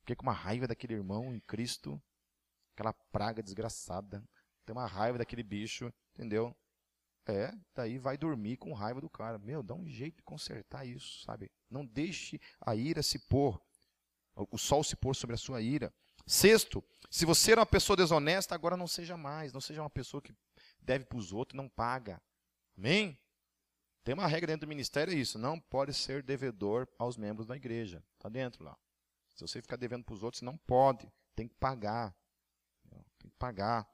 Fiquei 0.00 0.16
com 0.16 0.24
uma 0.24 0.32
raiva 0.32 0.66
daquele 0.66 0.94
irmão 0.94 1.32
em 1.32 1.38
Cristo, 1.38 2.02
aquela 2.74 2.92
praga 2.92 3.40
desgraçada. 3.40 4.22
Tem 4.66 4.74
uma 4.74 4.86
raiva 4.86 5.18
daquele 5.18 5.44
bicho, 5.44 5.92
entendeu? 6.12 6.56
É, 7.26 7.52
daí 7.74 7.98
vai 7.98 8.16
dormir 8.18 8.56
com 8.56 8.72
raiva 8.72 9.00
do 9.00 9.08
cara. 9.08 9.38
Meu, 9.38 9.62
dá 9.62 9.74
um 9.74 9.86
jeito 9.86 10.16
de 10.16 10.22
consertar 10.22 10.84
isso, 10.84 11.22
sabe? 11.22 11.50
Não 11.70 11.86
deixe 11.86 12.40
a 12.60 12.74
ira 12.74 13.02
se 13.02 13.18
pôr, 13.18 13.60
o 14.34 14.58
sol 14.58 14.82
se 14.82 14.96
pôr 14.96 15.14
sobre 15.14 15.34
a 15.34 15.38
sua 15.38 15.60
ira. 15.60 15.92
Sexto, 16.26 16.82
se 17.10 17.24
você 17.24 17.52
era 17.52 17.60
uma 17.60 17.66
pessoa 17.66 17.96
desonesta, 17.96 18.54
agora 18.54 18.76
não 18.76 18.86
seja 18.86 19.16
mais. 19.16 19.52
Não 19.52 19.60
seja 19.60 19.82
uma 19.82 19.90
pessoa 19.90 20.20
que 20.20 20.34
deve 20.80 21.04
para 21.04 21.18
os 21.18 21.32
outros 21.32 21.54
e 21.54 21.56
não 21.56 21.68
paga. 21.68 22.20
Amém? 22.76 23.18
Tem 24.04 24.14
uma 24.14 24.26
regra 24.26 24.48
dentro 24.48 24.66
do 24.66 24.68
ministério, 24.68 25.12
é 25.12 25.16
isso. 25.16 25.38
Não 25.38 25.60
pode 25.60 25.94
ser 25.94 26.22
devedor 26.22 26.88
aos 26.98 27.16
membros 27.16 27.46
da 27.46 27.56
igreja. 27.56 28.02
Está 28.16 28.28
dentro 28.28 28.64
lá. 28.64 28.76
Se 29.34 29.46
você 29.46 29.62
ficar 29.62 29.76
devendo 29.76 30.04
para 30.04 30.14
os 30.14 30.22
outros, 30.22 30.42
não 30.42 30.56
pode. 30.56 31.10
Tem 31.36 31.46
que 31.46 31.54
pagar. 31.54 32.14
Tem 33.18 33.30
que 33.30 33.36
pagar. 33.36 33.88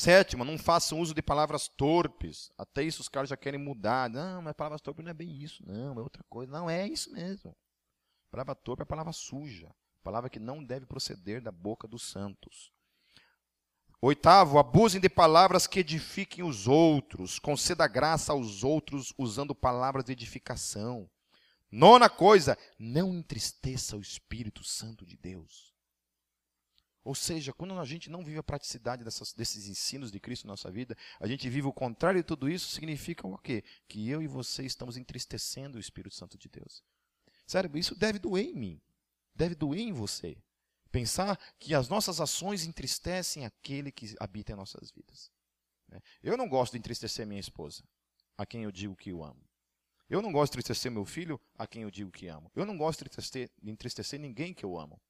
Sétima, 0.00 0.46
não 0.46 0.56
façam 0.56 0.98
uso 0.98 1.12
de 1.12 1.20
palavras 1.20 1.68
torpes. 1.68 2.50
Até 2.56 2.82
isso 2.82 3.02
os 3.02 3.08
caras 3.08 3.28
já 3.28 3.36
querem 3.36 3.60
mudar. 3.60 4.08
Não, 4.08 4.40
mas 4.40 4.54
palavras 4.54 4.80
torpes 4.80 5.04
não 5.04 5.10
é 5.10 5.14
bem 5.14 5.30
isso, 5.42 5.62
não, 5.66 5.92
é 5.98 6.02
outra 6.02 6.24
coisa. 6.26 6.50
Não, 6.50 6.70
é 6.70 6.88
isso 6.88 7.12
mesmo. 7.12 7.54
Palavra 8.30 8.54
torpe 8.54 8.82
é 8.82 8.86
palavra 8.86 9.12
suja. 9.12 9.70
Palavra 10.02 10.30
que 10.30 10.38
não 10.38 10.64
deve 10.64 10.86
proceder 10.86 11.42
da 11.42 11.52
boca 11.52 11.86
dos 11.86 12.02
santos. 12.02 12.72
Oitavo, 14.00 14.58
abusem 14.58 15.02
de 15.02 15.10
palavras 15.10 15.66
que 15.66 15.80
edifiquem 15.80 16.42
os 16.42 16.66
outros. 16.66 17.38
Conceda 17.38 17.86
graça 17.86 18.32
aos 18.32 18.64
outros 18.64 19.12
usando 19.18 19.54
palavras 19.54 20.06
de 20.06 20.12
edificação. 20.12 21.10
Nona 21.70 22.08
coisa, 22.08 22.56
não 22.78 23.12
entristeça 23.12 23.98
o 23.98 24.00
Espírito 24.00 24.64
Santo 24.64 25.04
de 25.04 25.18
Deus. 25.18 25.69
Ou 27.02 27.14
seja, 27.14 27.52
quando 27.52 27.78
a 27.78 27.84
gente 27.84 28.10
não 28.10 28.22
vive 28.22 28.38
a 28.38 28.42
praticidade 28.42 29.02
dessas, 29.02 29.32
desses 29.32 29.66
ensinos 29.68 30.10
de 30.12 30.20
Cristo 30.20 30.46
na 30.46 30.52
nossa 30.52 30.70
vida, 30.70 30.96
a 31.18 31.26
gente 31.26 31.48
vive 31.48 31.66
o 31.66 31.72
contrário 31.72 32.20
de 32.20 32.26
tudo 32.26 32.48
isso, 32.48 32.70
significa 32.70 33.26
o 33.26 33.38
quê? 33.38 33.64
Que 33.88 34.08
eu 34.08 34.22
e 34.22 34.26
você 34.26 34.64
estamos 34.64 34.96
entristecendo 34.96 35.78
o 35.78 35.80
Espírito 35.80 36.14
Santo 36.14 36.36
de 36.36 36.48
Deus. 36.48 36.84
Sério, 37.46 37.76
isso 37.76 37.94
deve 37.94 38.18
doer 38.18 38.44
em 38.44 38.54
mim, 38.54 38.80
deve 39.34 39.54
doer 39.54 39.80
em 39.80 39.92
você. 39.92 40.36
Pensar 40.92 41.38
que 41.58 41.74
as 41.74 41.88
nossas 41.88 42.20
ações 42.20 42.64
entristecem 42.64 43.46
aquele 43.46 43.90
que 43.90 44.14
habita 44.20 44.52
em 44.52 44.56
nossas 44.56 44.90
vidas. 44.90 45.30
Né? 45.88 46.00
Eu 46.22 46.36
não 46.36 46.48
gosto 46.48 46.72
de 46.72 46.78
entristecer 46.78 47.26
minha 47.26 47.40
esposa, 47.40 47.82
a 48.36 48.44
quem 48.44 48.64
eu 48.64 48.72
digo 48.72 48.94
que 48.94 49.10
eu 49.10 49.24
amo. 49.24 49.42
Eu 50.08 50.20
não 50.20 50.32
gosto 50.32 50.52
de 50.52 50.58
entristecer 50.58 50.90
meu 50.90 51.04
filho, 51.06 51.40
a 51.56 51.66
quem 51.66 51.82
eu 51.82 51.90
digo 51.90 52.10
que 52.10 52.26
amo. 52.26 52.50
Eu 52.54 52.66
não 52.66 52.76
gosto 52.76 52.98
de 52.98 53.08
entristecer, 53.08 53.50
de 53.62 53.70
entristecer 53.70 54.18
ninguém 54.18 54.52
que 54.52 54.64
eu 54.64 54.78
amo. 54.78 55.00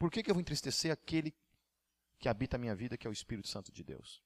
Por 0.00 0.10
que, 0.10 0.22
que 0.22 0.30
eu 0.30 0.34
vou 0.34 0.40
entristecer 0.40 0.90
aquele 0.90 1.34
que 2.18 2.26
habita 2.26 2.56
a 2.56 2.58
minha 2.58 2.74
vida, 2.74 2.96
que 2.96 3.06
é 3.06 3.10
o 3.10 3.12
Espírito 3.12 3.48
Santo 3.48 3.70
de 3.70 3.84
Deus? 3.84 4.22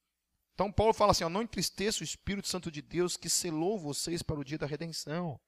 Então 0.55 0.71
Paulo 0.71 0.95
fala 0.95 1.11
assim: 1.11 1.25
ó, 1.25 1.29
não 1.29 1.43
entristeça 1.43 2.01
o 2.01 2.05
Espírito 2.05 2.47
Santo 2.47 2.71
de 2.71 2.81
Deus 2.81 3.17
que 3.17 3.29
selou 3.29 3.77
vocês 3.77 4.23
para 4.23 4.39
o 4.39 4.45
dia 4.45 4.57
da 4.57 4.69
redenção. 4.69 5.39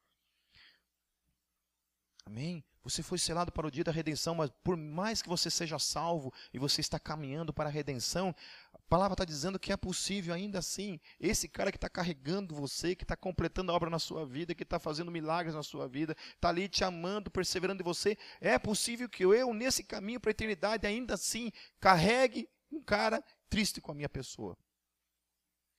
Amém? 2.25 2.65
Você 2.87 3.03
foi 3.03 3.19
selado 3.19 3.51
para 3.51 3.67
o 3.67 3.71
dia 3.71 3.83
da 3.83 3.91
redenção, 3.91 4.33
mas 4.33 4.49
por 4.63 4.77
mais 4.77 5.21
que 5.21 5.29
você 5.29 5.51
seja 5.51 5.77
salvo 5.77 6.33
e 6.55 6.59
você 6.59 6.81
está 6.81 7.01
caminhando 7.01 7.53
para 7.53 7.69
a 7.69 7.73
redenção, 7.73 8.33
a 8.73 8.79
palavra 8.89 9.15
está 9.15 9.25
dizendo 9.25 9.59
que 9.59 9.73
é 9.73 9.77
possível 9.77 10.33
ainda 10.33 10.61
assim. 10.61 11.01
Esse 11.19 11.49
cara 11.49 11.73
que 11.73 11.79
está 11.79 11.89
carregando 11.89 12.55
você, 12.55 12.95
que 12.95 13.03
está 13.03 13.17
completando 13.17 13.73
a 13.73 13.75
obra 13.75 13.91
na 13.91 13.99
sua 13.99 14.25
vida, 14.25 14.55
que 14.55 14.63
está 14.63 14.79
fazendo 14.79 15.11
milagres 15.11 15.57
na 15.57 15.65
sua 15.65 15.89
vida, 15.89 16.17
está 16.33 16.49
ali 16.49 16.69
te 16.69 16.85
amando, 16.85 17.29
perseverando 17.29 17.83
em 17.83 17.85
você. 17.85 18.17
É 18.41 18.57
possível 18.57 19.09
que 19.09 19.25
eu, 19.25 19.53
nesse 19.53 19.83
caminho 19.83 20.21
para 20.21 20.31
a 20.31 20.33
eternidade, 20.33 20.87
ainda 20.87 21.15
assim 21.15 21.51
carregue 21.81 22.49
um 22.71 22.81
cara 22.81 23.21
triste 23.51 23.81
com 23.81 23.91
a 23.91 23.97
minha 23.97 24.09
pessoa. 24.09 24.57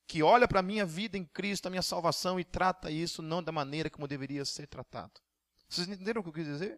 Que 0.06 0.22
olha 0.22 0.46
para 0.46 0.60
a 0.60 0.64
minha 0.64 0.86
vida 0.86 1.18
em 1.18 1.24
Cristo, 1.24 1.68
a 1.68 1.70
minha 1.70 1.82
salvação, 1.82 2.38
e 2.38 2.44
trata 2.44 2.92
isso 2.92 3.22
não 3.22 3.42
da 3.42 3.54
maneira 3.54 3.90
como 3.90 4.10
deveria 4.10 4.44
ser 4.44 4.68
tratado. 4.68 5.22
Vocês 5.70 5.88
entenderam 5.88 6.20
o 6.20 6.24
que 6.24 6.30
eu 6.32 6.34
quis 6.34 6.46
dizer? 6.46 6.78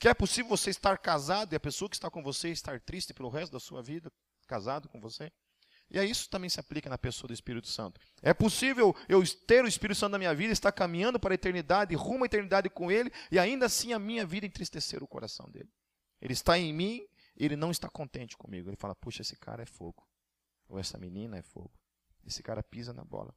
Que 0.00 0.08
é 0.08 0.14
possível 0.14 0.48
você 0.48 0.70
estar 0.70 0.96
casado 0.96 1.52
e 1.52 1.56
a 1.56 1.60
pessoa 1.60 1.86
que 1.86 1.94
está 1.94 2.10
com 2.10 2.22
você 2.22 2.48
estar 2.48 2.80
triste 2.80 3.12
pelo 3.12 3.28
resto 3.28 3.52
da 3.52 3.60
sua 3.60 3.82
vida, 3.82 4.10
casado 4.48 4.88
com 4.88 4.98
você? 4.98 5.30
E 5.90 5.98
aí 5.98 6.10
isso 6.10 6.30
também 6.30 6.48
se 6.48 6.58
aplica 6.58 6.88
na 6.88 6.96
pessoa 6.96 7.28
do 7.28 7.34
Espírito 7.34 7.68
Santo. 7.68 8.00
É 8.22 8.32
possível 8.32 8.96
eu 9.10 9.22
ter 9.46 9.62
o 9.62 9.68
Espírito 9.68 9.98
Santo 9.98 10.12
na 10.12 10.18
minha 10.18 10.34
vida, 10.34 10.54
estar 10.54 10.72
caminhando 10.72 11.20
para 11.20 11.34
a 11.34 11.36
eternidade, 11.36 11.94
rumo 11.94 12.24
à 12.24 12.26
eternidade 12.26 12.70
com 12.70 12.90
Ele, 12.90 13.12
e 13.30 13.38
ainda 13.38 13.66
assim 13.66 13.92
a 13.92 13.98
minha 13.98 14.24
vida 14.24 14.46
entristecer 14.46 15.02
o 15.02 15.06
coração 15.06 15.50
dele. 15.50 15.70
Ele 16.18 16.32
está 16.32 16.58
em 16.58 16.72
mim, 16.72 17.06
ele 17.36 17.54
não 17.54 17.70
está 17.70 17.90
contente 17.90 18.38
comigo. 18.38 18.70
Ele 18.70 18.76
fala: 18.76 18.94
puxa, 18.94 19.20
esse 19.20 19.36
cara 19.36 19.62
é 19.62 19.66
fogo. 19.66 20.08
Ou 20.66 20.78
essa 20.78 20.96
menina 20.96 21.36
é 21.36 21.42
fogo. 21.42 21.72
Esse 22.24 22.42
cara 22.42 22.62
pisa 22.62 22.94
na 22.94 23.04
bola. 23.04 23.34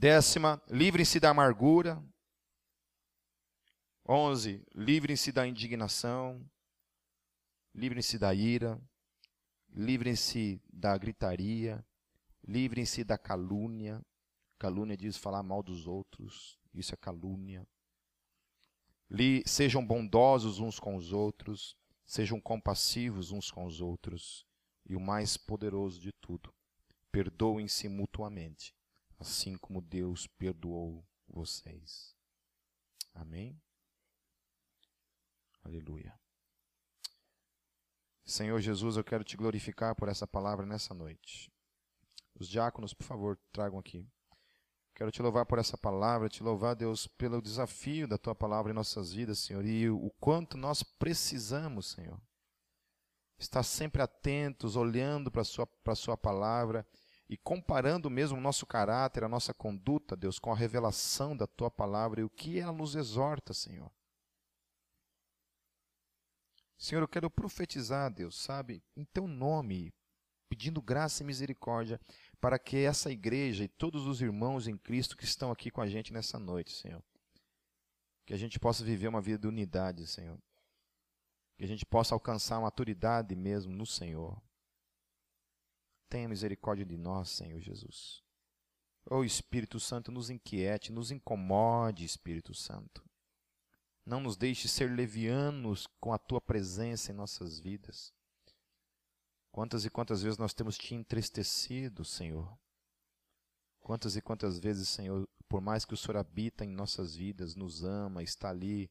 Décima, 0.00 0.62
livrem-se 0.68 1.18
da 1.18 1.30
amargura. 1.30 2.00
Onze, 4.08 4.64
livrem-se 4.72 5.32
da 5.32 5.44
indignação. 5.44 6.48
Livrem-se 7.74 8.16
da 8.16 8.32
ira. 8.32 8.80
Livrem-se 9.74 10.62
da 10.72 10.96
gritaria. 10.96 11.84
Livrem-se 12.46 13.02
da 13.02 13.18
calúnia. 13.18 14.00
Calúnia 14.56 14.96
diz 14.96 15.16
falar 15.16 15.42
mal 15.42 15.64
dos 15.64 15.88
outros. 15.88 16.60
Isso 16.72 16.94
é 16.94 16.96
calúnia. 16.96 17.66
Li, 19.10 19.42
sejam 19.44 19.84
bondosos 19.84 20.60
uns 20.60 20.78
com 20.78 20.94
os 20.94 21.12
outros. 21.12 21.76
Sejam 22.06 22.40
compassivos 22.40 23.32
uns 23.32 23.50
com 23.50 23.64
os 23.64 23.80
outros. 23.80 24.46
E 24.88 24.94
o 24.94 25.00
mais 25.00 25.36
poderoso 25.36 26.00
de 26.00 26.12
tudo, 26.12 26.54
perdoem-se 27.10 27.88
mutuamente 27.88 28.77
assim 29.18 29.56
como 29.58 29.80
Deus 29.80 30.26
perdoou 30.26 31.04
vocês. 31.26 32.16
Amém? 33.14 33.60
Aleluia. 35.62 36.18
Senhor 38.24 38.60
Jesus, 38.60 38.96
eu 38.96 39.04
quero 39.04 39.24
te 39.24 39.36
glorificar 39.36 39.94
por 39.94 40.08
essa 40.08 40.26
palavra 40.26 40.64
nessa 40.64 40.94
noite. 40.94 41.50
Os 42.38 42.48
diáconos, 42.48 42.94
por 42.94 43.04
favor, 43.04 43.38
tragam 43.52 43.78
aqui. 43.78 44.06
Quero 44.94 45.10
te 45.10 45.22
louvar 45.22 45.46
por 45.46 45.58
essa 45.58 45.78
palavra, 45.78 46.28
te 46.28 46.42
louvar, 46.42 46.74
Deus, 46.74 47.06
pelo 47.06 47.40
desafio 47.40 48.06
da 48.06 48.18
tua 48.18 48.34
palavra 48.34 48.70
em 48.70 48.74
nossas 48.74 49.12
vidas, 49.12 49.38
Senhor, 49.38 49.64
e 49.64 49.88
o 49.88 50.10
quanto 50.20 50.56
nós 50.56 50.82
precisamos, 50.82 51.86
Senhor. 51.86 52.20
Estar 53.38 53.62
sempre 53.62 54.02
atentos, 54.02 54.76
olhando 54.76 55.30
para 55.30 55.42
a 55.42 55.44
sua, 55.44 55.68
sua 55.94 56.16
palavra 56.16 56.86
e 57.28 57.36
comparando 57.36 58.08
mesmo 58.08 58.38
o 58.38 58.40
nosso 58.40 58.66
caráter, 58.66 59.22
a 59.22 59.28
nossa 59.28 59.52
conduta, 59.52 60.16
Deus, 60.16 60.38
com 60.38 60.50
a 60.50 60.56
revelação 60.56 61.36
da 61.36 61.46
tua 61.46 61.70
palavra 61.70 62.20
e 62.20 62.24
o 62.24 62.30
que 62.30 62.58
ela 62.58 62.72
nos 62.72 62.94
exorta, 62.94 63.52
Senhor. 63.52 63.90
Senhor, 66.78 67.02
eu 67.02 67.08
quero 67.08 67.28
profetizar, 67.28 68.10
Deus, 68.10 68.40
sabe, 68.40 68.82
em 68.96 69.04
teu 69.04 69.26
nome, 69.26 69.92
pedindo 70.48 70.80
graça 70.80 71.22
e 71.22 71.26
misericórdia 71.26 72.00
para 72.40 72.58
que 72.58 72.78
essa 72.78 73.10
igreja 73.10 73.64
e 73.64 73.68
todos 73.68 74.06
os 74.06 74.22
irmãos 74.22 74.66
em 74.66 74.78
Cristo 74.78 75.16
que 75.16 75.24
estão 75.24 75.50
aqui 75.50 75.70
com 75.70 75.82
a 75.82 75.88
gente 75.88 76.12
nessa 76.12 76.38
noite, 76.38 76.72
Senhor, 76.72 77.02
que 78.24 78.32
a 78.32 78.36
gente 78.36 78.58
possa 78.58 78.84
viver 78.84 79.08
uma 79.08 79.20
vida 79.20 79.38
de 79.38 79.48
unidade, 79.48 80.06
Senhor. 80.06 80.38
Que 81.56 81.64
a 81.64 81.68
gente 81.68 81.84
possa 81.84 82.14
alcançar 82.14 82.56
a 82.56 82.60
maturidade 82.60 83.34
mesmo 83.34 83.72
no 83.72 83.84
Senhor. 83.84 84.40
Tenha 86.08 86.28
misericórdia 86.28 86.86
de 86.86 86.96
nós, 86.96 87.28
Senhor 87.28 87.60
Jesus. 87.60 88.22
Oh 89.10 89.24
Espírito 89.24 89.80
Santo, 89.80 90.12
nos 90.12 90.30
inquiete, 90.30 90.92
nos 90.92 91.10
incomode, 91.10 92.04
Espírito 92.04 92.54
Santo. 92.54 93.02
Não 94.04 94.20
nos 94.20 94.36
deixe 94.36 94.68
ser 94.68 94.90
levianos 94.90 95.86
com 96.00 96.12
a 96.12 96.18
tua 96.18 96.40
presença 96.40 97.12
em 97.12 97.14
nossas 97.14 97.58
vidas. 97.58 98.12
Quantas 99.50 99.84
e 99.84 99.90
quantas 99.90 100.22
vezes 100.22 100.38
nós 100.38 100.54
temos 100.54 100.78
te 100.78 100.94
entristecido, 100.94 102.04
Senhor? 102.04 102.58
Quantas 103.80 104.16
e 104.16 104.22
quantas 104.22 104.58
vezes, 104.58 104.88
Senhor, 104.88 105.28
por 105.48 105.60
mais 105.60 105.84
que 105.84 105.94
o 105.94 105.96
Senhor 105.96 106.16
habita 106.16 106.64
em 106.64 106.68
nossas 106.68 107.14
vidas, 107.14 107.54
nos 107.54 107.84
ama, 107.84 108.22
está 108.22 108.50
ali 108.50 108.90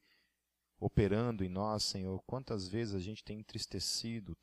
operando 0.79 1.43
em 1.43 1.49
nós, 1.49 1.83
Senhor, 1.83 2.21
quantas 2.23 2.67
vezes 2.67 2.95
a 2.95 2.99
gente 2.99 3.23
tem 3.23 3.39
entristecido 3.39 4.37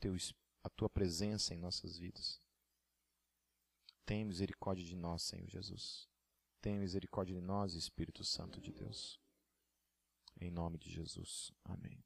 a 0.62 0.68
tua 0.68 0.89
presença 0.89 1.55
em 1.55 1.59
nossas 1.59 1.99
vidas? 1.99 2.44
Tem 4.07 4.25
misericórdia 4.25 4.85
de 4.85 4.97
nós, 4.97 5.23
Senhor 5.23 5.49
Jesus. 5.49 6.09
Tem 6.61 6.79
misericórdia 6.79 7.35
de 7.35 7.41
nós, 7.41 7.75
Espírito 7.75 8.25
Santo 8.25 8.61
de 8.61 8.73
Deus. 8.73 9.21
Em 10.41 10.51
nome 10.51 10.79
de 10.79 10.91
Jesus. 10.91 11.53
Amém. 11.65 12.03